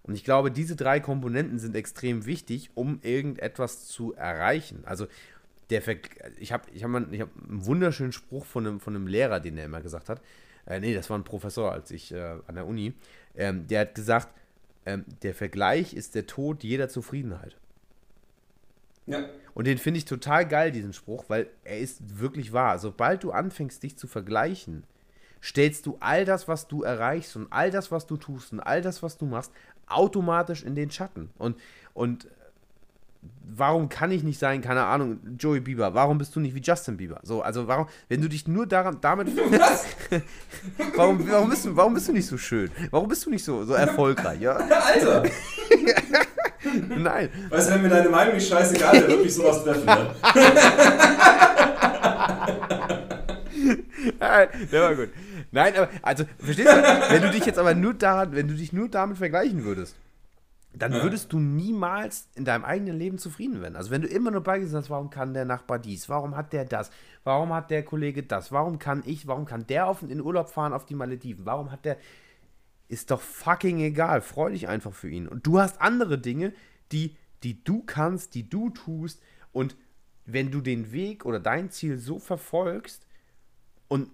Und 0.04 0.14
ich 0.14 0.24
glaube, 0.24 0.52
diese 0.52 0.76
drei 0.76 1.00
Komponenten 1.00 1.58
sind 1.58 1.76
extrem 1.76 2.26
wichtig, 2.26 2.70
um 2.76 3.00
irgendetwas 3.02 3.88
zu 3.88 4.14
erreichen. 4.14 4.84
Also 4.86 5.08
der 5.72 5.82
Ver 5.82 5.96
ich 6.38 6.52
habe 6.52 6.66
ich 6.74 6.84
hab 6.84 6.94
einen, 6.94 7.20
hab 7.20 7.30
einen 7.50 7.66
wunderschönen 7.66 8.12
Spruch 8.12 8.46
von 8.46 8.68
einem, 8.68 8.80
von 8.80 8.96
einem 8.96 9.08
Lehrer, 9.08 9.40
den 9.40 9.58
er 9.58 9.66
immer 9.66 9.82
gesagt 9.82 10.10
hat. 10.10 10.22
Äh, 10.68 10.80
nee, 10.80 10.94
das 10.94 11.10
war 11.10 11.18
ein 11.18 11.24
Professor, 11.24 11.72
als 11.72 11.90
ich 11.92 12.12
äh, 12.12 12.38
an 12.46 12.56
der 12.56 12.68
Uni. 12.68 12.94
Ähm, 13.36 13.68
der 13.68 13.82
hat 13.82 13.96
gesagt, 13.96 14.30
ähm, 14.86 15.06
der 15.24 15.34
Vergleich 15.34 15.94
ist 15.94 16.14
der 16.14 16.28
Tod 16.28 16.64
jeder 16.64 16.88
Zufriedenheit. 16.88 17.56
Ja. 19.08 19.30
Und 19.54 19.68
den 19.68 19.78
finde 19.78 20.00
ich 20.00 20.06
total 20.06 20.48
geil, 20.48 20.72
diesen 20.72 20.94
Spruch, 20.94 21.26
weil 21.28 21.48
er 21.64 21.80
ist 21.80 22.20
wirklich 22.20 22.54
wahr. 22.54 22.80
Sobald 22.80 23.24
du 23.24 23.32
anfängst, 23.32 23.82
dich 23.82 23.98
zu 23.98 24.08
vergleichen, 24.08 24.84
stellst 25.44 25.86
du 25.86 25.98
all 26.00 26.26
das, 26.26 26.48
was 26.48 26.68
du 26.68 26.84
erreichst 26.84 27.36
und 27.36 27.48
all 27.52 27.72
das, 27.72 27.92
was 27.92 28.08
du 28.08 28.18
tust 28.18 28.54
und 28.54 28.60
all 28.60 28.82
das, 28.82 29.04
was 29.04 29.18
du 29.18 29.26
machst, 29.26 29.52
automatisch 29.88 30.64
in 30.64 30.76
den 30.76 30.92
Schatten. 30.92 31.30
Und, 31.38 31.58
und 31.94 32.28
warum 33.44 33.90
kann 33.90 34.12
ich 34.12 34.24
nicht 34.24 34.40
sein, 34.40 34.62
keine 34.62 34.84
Ahnung, 34.86 35.20
Joey 35.38 35.60
Bieber, 35.60 35.94
warum 35.94 36.18
bist 36.18 36.36
du 36.36 36.40
nicht 36.40 36.56
wie 36.56 36.62
Justin 36.62 36.98
Bieber? 36.98 37.20
So, 37.24 37.42
also 37.42 37.68
warum, 37.68 37.88
wenn 38.10 38.22
du 38.22 38.28
dich 38.28 38.48
nur 38.48 38.66
daran, 38.68 38.98
damit. 39.02 39.30
Warum, 40.96 41.30
warum, 41.30 41.50
bist 41.50 41.66
du, 41.66 41.76
warum 41.76 41.94
bist 41.94 42.08
du 42.08 42.14
nicht 42.14 42.28
so 42.28 42.38
schön? 42.38 42.70
Warum 42.92 43.08
bist 43.08 43.26
du 43.26 43.30
nicht 43.30 43.44
so, 43.44 43.66
so 43.66 43.74
erfolgreich? 43.74 44.40
Ja? 44.40 44.54
Alter! 44.56 45.24
Nein. 46.98 47.30
Weißt 47.50 47.70
du, 47.70 47.74
wenn 47.74 47.82
mir 47.82 47.90
deine 47.90 48.10
Meinung 48.10 48.36
nicht 48.36 48.48
scheißegal 48.48 48.94
wäre, 48.94 49.08
würde 49.08 49.24
ich 49.24 49.34
sowas 49.34 49.64
treffen, 49.64 49.86
ne? 49.86 50.16
Ja, 54.20 54.46
Der 54.46 54.82
war 54.82 54.96
gut. 54.96 55.10
Nein, 55.52 55.76
aber, 55.76 55.90
also, 56.02 56.26
verstehst 56.38 56.70
du, 56.70 56.76
wenn 57.10 57.22
du 57.22 57.32
dich 57.32 57.46
jetzt 57.46 57.60
aber 57.60 57.74
nur 57.74 57.94
daran, 57.94 58.36
wenn 58.36 58.48
du 58.48 58.54
dich 58.54 58.74
nur 58.74 58.90
damit 58.90 59.18
vergleichen 59.18 59.64
würdest, 59.64 59.96
dann 60.78 60.94
würdest 60.94 61.32
du 61.32 61.40
niemals 61.40 62.28
in 62.36 62.46
deinem 62.46 62.66
eigenen 62.66 62.98
Leben 62.98 63.18
zufrieden 63.18 63.62
werden. 63.62 63.76
Also 63.76 63.92
wenn 63.92 64.02
du 64.02 64.08
immer 64.08 64.32
nur 64.32 64.42
beigesetzt 64.42 64.76
hast, 64.76 64.90
warum 64.90 65.10
kann 65.10 65.34
der 65.34 65.46
Nachbar 65.46 65.80
dies, 65.80 66.10
warum 66.10 66.36
hat 66.36 66.54
der 66.54 66.66
das, 66.66 66.92
warum 67.24 67.54
hat 67.54 67.72
der 67.72 67.84
Kollege 67.84 68.24
das, 68.24 68.52
warum 68.52 68.80
kann 68.80 69.04
ich, 69.06 69.28
warum 69.28 69.46
kann 69.46 69.66
der 69.68 69.88
auf, 69.88 70.04
in 70.04 70.22
Urlaub 70.22 70.50
fahren 70.50 70.74
auf 70.74 70.86
die 70.86 70.96
Malediven, 70.96 71.46
warum 71.46 71.72
hat 71.72 71.86
der, 71.86 71.98
ist 72.88 73.12
doch 73.12 73.22
fucking 73.22 73.80
egal, 73.80 74.22
freu 74.22 74.52
dich 74.52 74.68
einfach 74.68 74.94
für 74.94 75.10
ihn. 75.10 75.28
Und 75.28 75.48
du 75.48 75.60
hast 75.60 75.82
andere 75.82 76.18
Dinge, 76.18 76.54
die, 76.92 77.16
die 77.44 77.64
du 77.64 77.84
kannst, 77.84 78.36
die 78.36 78.50
du 78.50 78.70
tust 78.70 79.22
und 79.52 79.76
wenn 80.26 80.52
du 80.52 80.60
den 80.62 80.92
Weg 80.92 81.26
oder 81.26 81.40
dein 81.40 81.70
Ziel 81.70 81.98
so 81.98 82.20
verfolgst 82.20 83.06
und 83.88 84.10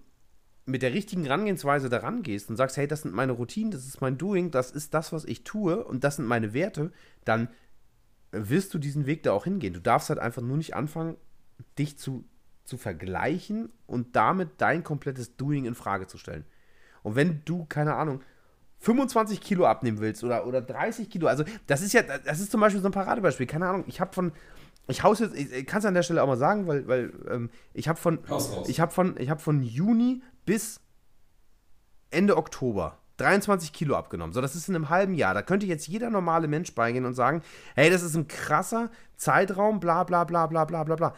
mit 0.64 0.82
der 0.82 0.92
richtigen 0.92 1.24
Herangehensweise 1.24 1.88
daran 1.88 2.22
gehst 2.22 2.48
und 2.48 2.56
sagst, 2.56 2.76
hey, 2.76 2.86
das 2.86 3.02
sind 3.02 3.14
meine 3.14 3.32
Routinen, 3.32 3.72
das 3.72 3.86
ist 3.86 4.00
mein 4.00 4.16
Doing, 4.16 4.50
das 4.50 4.70
ist 4.70 4.94
das, 4.94 5.12
was 5.12 5.24
ich 5.24 5.44
tue 5.44 5.84
und 5.84 6.04
das 6.04 6.16
sind 6.16 6.26
meine 6.26 6.54
Werte, 6.54 6.92
dann 7.24 7.48
wirst 8.30 8.72
du 8.72 8.78
diesen 8.78 9.06
Weg 9.06 9.22
da 9.24 9.32
auch 9.32 9.44
hingehen. 9.44 9.74
Du 9.74 9.80
darfst 9.80 10.08
halt 10.08 10.18
einfach 10.18 10.42
nur 10.42 10.56
nicht 10.56 10.74
anfangen, 10.74 11.16
dich 11.78 11.98
zu, 11.98 12.24
zu 12.64 12.76
vergleichen 12.76 13.70
und 13.86 14.16
damit 14.16 14.50
dein 14.58 14.84
komplettes 14.84 15.36
Doing 15.36 15.64
in 15.64 15.74
Frage 15.74 16.06
zu 16.06 16.16
stellen. 16.16 16.44
Und 17.02 17.16
wenn 17.16 17.42
du, 17.44 17.64
keine 17.66 17.94
Ahnung, 17.96 18.22
25 18.78 19.40
Kilo 19.40 19.66
abnehmen 19.66 20.00
willst 20.00 20.24
oder, 20.24 20.46
oder 20.46 20.60
30 20.60 21.10
Kilo, 21.10 21.26
also 21.26 21.44
das 21.66 21.82
ist 21.82 21.92
ja, 21.92 22.02
das 22.02 22.40
ist 22.40 22.50
zum 22.50 22.60
Beispiel 22.60 22.80
so 22.80 22.88
ein 22.88 22.92
Paradebeispiel, 22.92 23.46
keine 23.46 23.68
Ahnung, 23.68 23.84
ich 23.86 24.00
habe 24.00 24.12
von, 24.12 24.32
ich 24.88 25.02
haus 25.02 25.20
jetzt, 25.20 25.36
ich, 25.36 25.52
ich 25.52 25.66
kann 25.66 25.78
es 25.78 25.84
an 25.84 25.94
der 25.94 26.02
Stelle 26.02 26.22
auch 26.22 26.26
mal 26.26 26.36
sagen, 26.36 26.66
weil, 26.66 26.86
weil 26.88 27.12
ähm, 27.30 27.50
ich 27.72 27.88
habe 27.88 27.98
von, 27.98 28.18
ich 28.66 28.80
habe 28.80 28.92
von, 28.92 29.16
ich 29.18 29.30
von 29.38 29.62
Juni 29.62 30.22
bis 30.44 30.80
Ende 32.10 32.36
Oktober 32.36 32.98
23 33.18 33.72
Kilo 33.72 33.96
abgenommen. 33.96 34.32
So, 34.32 34.40
das 34.40 34.56
ist 34.56 34.68
in 34.68 34.74
einem 34.74 34.90
halben 34.90 35.14
Jahr. 35.14 35.34
Da 35.34 35.42
könnte 35.42 35.66
jetzt 35.66 35.86
jeder 35.86 36.10
normale 36.10 36.48
Mensch 36.48 36.74
beigehen 36.74 37.04
und 37.04 37.14
sagen, 37.14 37.42
hey, 37.74 37.90
das 37.90 38.02
ist 38.02 38.16
ein 38.16 38.26
krasser 38.26 38.90
Zeitraum, 39.16 39.80
bla 39.80 40.04
bla 40.04 40.24
bla 40.24 40.46
bla 40.46 40.64
bla 40.64 40.84
bla 40.84 40.96
bla. 40.96 41.14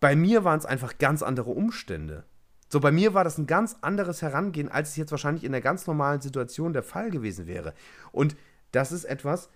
Bei 0.00 0.16
mir 0.16 0.44
waren 0.44 0.58
es 0.58 0.66
einfach 0.66 0.98
ganz 0.98 1.22
andere 1.22 1.50
Umstände. 1.50 2.24
So, 2.68 2.80
bei 2.80 2.92
mir 2.92 3.14
war 3.14 3.24
das 3.24 3.38
ein 3.38 3.46
ganz 3.46 3.76
anderes 3.80 4.22
Herangehen, 4.22 4.68
als 4.68 4.90
es 4.90 4.96
jetzt 4.96 5.10
wahrscheinlich 5.10 5.44
in 5.44 5.52
der 5.52 5.60
ganz 5.60 5.86
normalen 5.86 6.20
Situation 6.20 6.72
der 6.72 6.82
Fall 6.82 7.10
gewesen 7.10 7.46
wäre. 7.46 7.74
Und 8.12 8.36
das 8.70 8.92
ist 8.92 9.04
etwas, 9.04 9.48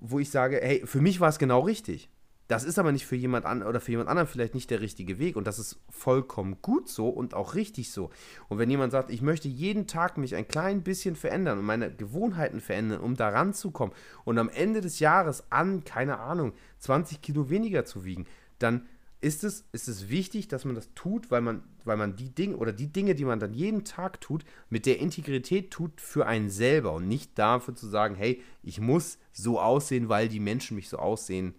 wo 0.00 0.18
ich 0.18 0.30
sage, 0.30 0.58
hey, 0.62 0.82
für 0.86 1.00
mich 1.00 1.20
war 1.20 1.28
es 1.28 1.38
genau 1.38 1.60
richtig. 1.60 2.08
Das 2.52 2.64
ist 2.64 2.78
aber 2.78 2.92
nicht 2.92 3.06
für 3.06 3.16
jemand 3.16 3.46
an 3.46 3.62
oder 3.62 3.80
für 3.80 3.92
jemand 3.92 4.10
anderen 4.10 4.28
vielleicht 4.28 4.54
nicht 4.54 4.68
der 4.68 4.82
richtige 4.82 5.18
Weg 5.18 5.36
und 5.36 5.46
das 5.46 5.58
ist 5.58 5.80
vollkommen 5.88 6.58
gut 6.60 6.86
so 6.86 7.08
und 7.08 7.32
auch 7.32 7.54
richtig 7.54 7.90
so. 7.90 8.10
Und 8.50 8.58
wenn 8.58 8.68
jemand 8.68 8.92
sagt, 8.92 9.10
ich 9.10 9.22
möchte 9.22 9.48
jeden 9.48 9.86
Tag 9.86 10.18
mich 10.18 10.34
ein 10.34 10.46
klein 10.46 10.82
bisschen 10.82 11.16
verändern 11.16 11.60
und 11.60 11.64
meine 11.64 11.90
Gewohnheiten 11.90 12.60
verändern, 12.60 13.00
um 13.00 13.16
da 13.16 13.30
ranzukommen 13.30 13.94
und 14.24 14.38
am 14.38 14.50
Ende 14.50 14.82
des 14.82 14.98
Jahres 14.98 15.44
an, 15.48 15.84
keine 15.84 16.18
Ahnung, 16.18 16.52
20 16.80 17.22
Kilo 17.22 17.48
weniger 17.48 17.86
zu 17.86 18.04
wiegen, 18.04 18.26
dann 18.58 18.86
ist 19.22 19.44
es, 19.44 19.64
ist 19.72 19.88
es 19.88 20.10
wichtig, 20.10 20.48
dass 20.48 20.66
man 20.66 20.74
das 20.74 20.92
tut, 20.94 21.30
weil 21.30 21.40
man, 21.40 21.62
weil 21.84 21.96
man 21.96 22.16
die 22.16 22.34
Dinge 22.34 22.56
oder 22.56 22.74
die 22.74 22.92
Dinge, 22.92 23.14
die 23.14 23.24
man 23.24 23.40
dann 23.40 23.54
jeden 23.54 23.84
Tag 23.84 24.20
tut, 24.20 24.44
mit 24.68 24.84
der 24.84 24.98
Integrität 24.98 25.70
tut 25.70 26.02
für 26.02 26.26
einen 26.26 26.50
selber 26.50 26.92
und 26.92 27.08
nicht 27.08 27.38
dafür 27.38 27.74
zu 27.74 27.86
sagen, 27.86 28.14
hey, 28.14 28.42
ich 28.62 28.78
muss 28.78 29.16
so 29.32 29.58
aussehen, 29.58 30.10
weil 30.10 30.28
die 30.28 30.40
Menschen 30.40 30.74
mich 30.74 30.90
so 30.90 30.98
aussehen 30.98 31.54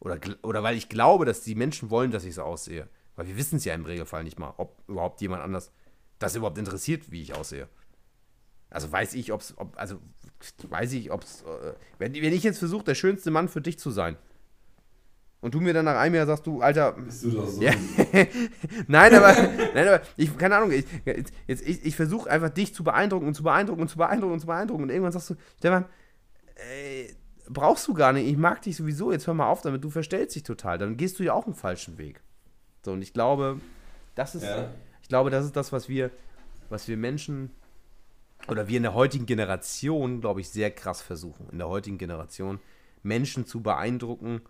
oder, 0.00 0.18
oder 0.42 0.62
weil 0.62 0.76
ich 0.76 0.88
glaube, 0.88 1.24
dass 1.24 1.40
die 1.40 1.54
Menschen 1.54 1.90
wollen, 1.90 2.10
dass 2.10 2.24
ich 2.24 2.34
so 2.34 2.42
aussehe. 2.42 2.88
Weil 3.16 3.26
wir 3.26 3.36
wissen 3.36 3.56
es 3.56 3.64
ja 3.64 3.74
im 3.74 3.84
Regelfall 3.84 4.22
nicht 4.22 4.38
mal, 4.38 4.54
ob 4.56 4.80
überhaupt 4.86 5.20
jemand 5.20 5.42
anders 5.42 5.72
das 6.18 6.36
überhaupt 6.36 6.58
interessiert, 6.58 7.10
wie 7.10 7.22
ich 7.22 7.34
aussehe. 7.34 7.68
Also 8.70 8.90
weiß 8.92 9.14
ich, 9.14 9.32
ob's, 9.32 9.54
ob, 9.56 9.76
also 9.78 9.98
weiß 10.68 10.92
ich, 10.92 11.10
ob 11.10 11.22
es, 11.22 11.42
äh, 11.42 11.74
wenn, 11.98 12.14
wenn 12.14 12.32
ich 12.32 12.42
jetzt 12.42 12.58
versuche, 12.58 12.84
der 12.84 12.94
schönste 12.94 13.30
Mann 13.30 13.48
für 13.48 13.60
dich 13.60 13.78
zu 13.78 13.90
sein 13.90 14.16
und 15.40 15.54
du 15.54 15.60
mir 15.60 15.72
dann 15.72 15.84
nach 15.84 15.96
einem 15.96 16.14
Jahr 16.16 16.26
sagst, 16.26 16.46
du, 16.46 16.60
Alter, 16.60 16.92
Bist 16.92 17.24
du 17.24 17.30
doch 17.30 17.46
so. 17.46 17.62
ja. 17.62 17.72
nein, 18.88 19.14
aber, 19.14 19.32
nein, 19.74 19.88
aber 19.88 20.02
ich, 20.16 20.36
keine 20.36 20.56
Ahnung, 20.56 20.72
ich, 20.72 20.84
jetzt, 21.04 21.32
jetzt, 21.46 21.66
ich, 21.66 21.84
ich 21.84 21.96
versuche 21.96 22.28
einfach 22.28 22.50
dich 22.50 22.74
zu 22.74 22.84
beeindrucken 22.84 23.26
und 23.26 23.34
zu 23.34 23.42
beeindrucken 23.42 23.82
und 23.82 23.88
zu 23.88 23.96
beeindrucken 23.96 24.34
und 24.34 24.40
zu 24.40 24.46
beeindrucken 24.46 24.82
und 24.82 24.90
irgendwann 24.90 25.12
sagst 25.12 25.30
du, 25.30 25.36
Stefan, 25.58 25.86
ey, 26.56 27.14
brauchst 27.48 27.86
du 27.88 27.94
gar 27.94 28.12
nicht, 28.12 28.28
ich 28.28 28.36
mag 28.36 28.62
dich 28.62 28.76
sowieso, 28.76 29.12
jetzt 29.12 29.26
hör 29.26 29.34
mal 29.34 29.48
auf 29.48 29.62
damit, 29.62 29.82
du 29.84 29.90
verstellst 29.90 30.34
dich 30.36 30.42
total, 30.42 30.78
dann 30.78 30.96
gehst 30.96 31.18
du 31.18 31.24
ja 31.24 31.32
auch 31.32 31.46
einen 31.46 31.54
falschen 31.54 31.98
Weg. 31.98 32.20
So, 32.84 32.92
und 32.92 33.02
ich 33.02 33.12
glaube, 33.12 33.60
das 34.14 34.34
ist, 34.34 34.44
Ja. 34.44 34.70
Ich 35.02 35.08
glaube, 35.08 35.30
das 35.30 35.46
ist 35.46 35.56
das, 35.56 35.72
was 35.72 35.88
wir, 35.88 36.10
was 36.68 36.86
wir 36.86 36.98
Menschen 36.98 37.50
oder 38.46 38.68
wir 38.68 38.76
in 38.76 38.82
der 38.82 38.92
heutigen 38.92 39.24
Generation, 39.24 40.20
glaube 40.20 40.42
ich, 40.42 40.50
sehr 40.50 40.70
krass 40.70 41.00
versuchen. 41.00 41.48
In 41.50 41.56
der 41.58 41.68
heutigen 41.68 41.96
Generation 41.96 42.60
Menschen 43.02 43.46
zu 43.46 43.62
beeindrucken, 43.62 44.42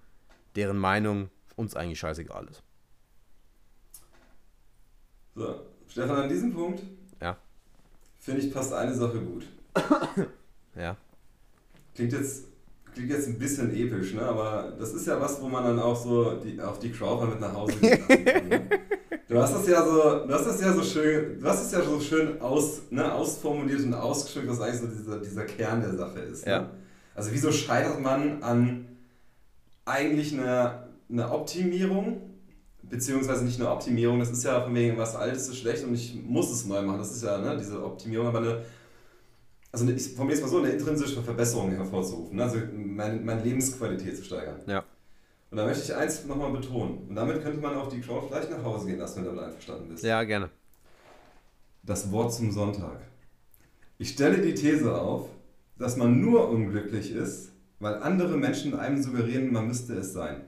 deren 0.56 0.76
Meinung 0.76 1.30
uns 1.54 1.76
eigentlich 1.76 2.00
scheißegal 2.00 2.48
ist. 2.48 2.62
So, 5.36 5.60
Stefan, 5.88 6.22
an 6.22 6.28
diesem 6.28 6.52
Punkt 6.52 6.82
Ja. 7.20 7.36
finde 8.18 8.40
ich 8.40 8.52
passt 8.52 8.72
eine 8.72 8.94
Sache 8.94 9.20
gut. 9.20 9.46
Ja. 10.74 10.96
Klingt 11.94 12.12
jetzt, 12.12 12.46
klingt 12.94 13.10
jetzt 13.10 13.28
ein 13.28 13.38
bisschen 13.38 13.74
episch, 13.74 14.14
ne? 14.14 14.22
aber 14.22 14.72
das 14.78 14.92
ist 14.92 15.06
ja 15.06 15.20
was, 15.20 15.40
wo 15.40 15.48
man 15.48 15.64
dann 15.64 15.78
auch 15.78 15.96
so 15.96 16.36
die, 16.36 16.60
auf 16.60 16.78
die 16.78 16.90
Crowd 16.90 17.24
mal 17.24 17.30
mit 17.30 17.40
nach 17.40 17.54
Hause 17.54 17.74
gehen 17.80 18.06
kann. 18.06 18.48
Ne? 18.48 18.68
Du 19.28 19.42
hast 19.42 19.54
das 19.54 19.68
ja 19.68 19.84
so, 19.84 20.26
du 20.26 20.32
hast 20.32 20.46
das 20.46 20.58
ja 20.58 20.72
so 20.72 20.82
schön, 20.82 21.38
du 21.38 21.46
hast 21.46 21.66
es 21.66 21.72
ja 21.72 21.82
so 21.82 22.00
schön 22.00 22.40
aus, 22.40 22.80
ne, 22.88 23.12
ausformuliert 23.12 23.80
und 23.80 23.92
ausgeschmückt, 23.92 24.48
was 24.48 24.60
eigentlich 24.60 24.80
so 24.80 24.86
dieser, 24.86 25.18
dieser 25.18 25.44
Kern 25.44 25.82
der 25.82 25.94
Sache 25.94 26.20
ist. 26.20 26.46
Ne? 26.46 26.52
Ja. 26.52 26.70
Also 27.14 27.30
wieso 27.32 27.52
scheitert 27.52 28.00
man 28.00 28.42
an 28.42 28.86
eigentlich 29.84 30.32
einer, 30.32 30.88
einer 31.10 31.32
Optimierung, 31.34 32.22
beziehungsweise 32.82 33.44
nicht 33.44 33.60
eine 33.60 33.70
Optimierung, 33.70 34.18
das 34.18 34.30
ist 34.30 34.44
ja 34.44 34.62
von 34.62 34.74
wegen, 34.74 34.96
was 34.96 35.14
Altes 35.14 35.48
ist 35.48 35.58
schlecht 35.58 35.84
und 35.84 35.92
ich 35.94 36.18
muss 36.24 36.50
es 36.50 36.64
neu 36.64 36.80
machen, 36.80 36.98
das 36.98 37.12
ist 37.12 37.22
ja 37.22 37.36
ne, 37.36 37.56
diese 37.58 37.84
Optimierung, 37.84 38.28
aber 38.28 38.38
eine, 38.38 38.62
also 39.70 39.88
ich 39.88 40.14
formuliere 40.14 40.38
es 40.38 40.42
mal 40.42 40.50
so, 40.50 40.58
eine 40.58 40.70
intrinsische 40.70 41.22
Verbesserung 41.22 41.70
hervorzurufen, 41.70 42.36
ne? 42.36 42.42
also 42.42 42.58
meine, 42.72 43.20
meine 43.20 43.42
Lebensqualität 43.42 44.16
zu 44.16 44.24
steigern. 44.24 44.60
Ja. 44.66 44.84
Und 45.50 45.56
da 45.56 45.64
möchte 45.64 45.84
ich 45.84 45.94
eins 45.94 46.24
nochmal 46.26 46.52
betonen, 46.52 47.06
und 47.08 47.14
damit 47.14 47.42
könnte 47.42 47.60
man 47.60 47.74
auch 47.76 47.88
die 47.88 48.00
Crowd 48.00 48.26
vielleicht 48.28 48.50
nach 48.50 48.62
Hause 48.62 48.86
gehen 48.86 48.98
lassen, 48.98 49.16
wenn 49.16 49.24
du 49.24 49.30
damit 49.30 49.44
einverstanden 49.44 49.88
bist. 49.88 50.04
Ja, 50.04 50.22
gerne. 50.24 50.50
Das 51.82 52.10
Wort 52.10 52.34
zum 52.34 52.50
Sonntag. 52.50 53.00
Ich 53.98 54.10
stelle 54.10 54.38
die 54.38 54.54
These 54.54 54.94
auf, 54.94 55.28
dass 55.78 55.96
man 55.96 56.20
nur 56.20 56.48
unglücklich 56.48 57.12
ist, 57.12 57.52
weil 57.80 57.94
andere 58.02 58.36
Menschen 58.36 58.78
einem 58.78 59.02
suggerieren, 59.02 59.52
man 59.52 59.68
müsste 59.68 59.94
es 59.94 60.12
sein. 60.12 60.42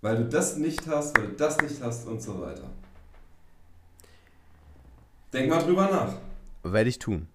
Weil 0.00 0.16
du 0.16 0.28
das 0.28 0.56
nicht 0.56 0.86
hast, 0.88 1.16
weil 1.16 1.28
du 1.28 1.32
das 1.34 1.60
nicht 1.60 1.80
hast 1.82 2.06
und 2.08 2.20
so 2.20 2.40
weiter. 2.40 2.64
Denk 5.32 5.48
mal 5.48 5.62
drüber 5.62 5.88
nach. 5.88 6.14
Werde 6.62 6.88
ich 6.88 6.98
tun. 6.98 7.28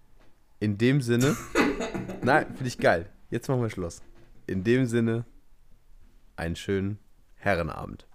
In 0.60 0.78
dem 0.78 1.02
Sinne. 1.02 1.36
Nein, 2.24 2.48
finde 2.48 2.68
ich 2.68 2.78
geil. 2.78 3.10
Jetzt 3.30 3.48
machen 3.50 3.62
wir 3.62 3.70
Schluss. 3.70 4.02
In 4.48 4.64
dem 4.64 4.86
Sinne, 4.86 5.26
einen 6.36 6.56
schönen 6.56 7.00
Herrenabend. 7.36 8.08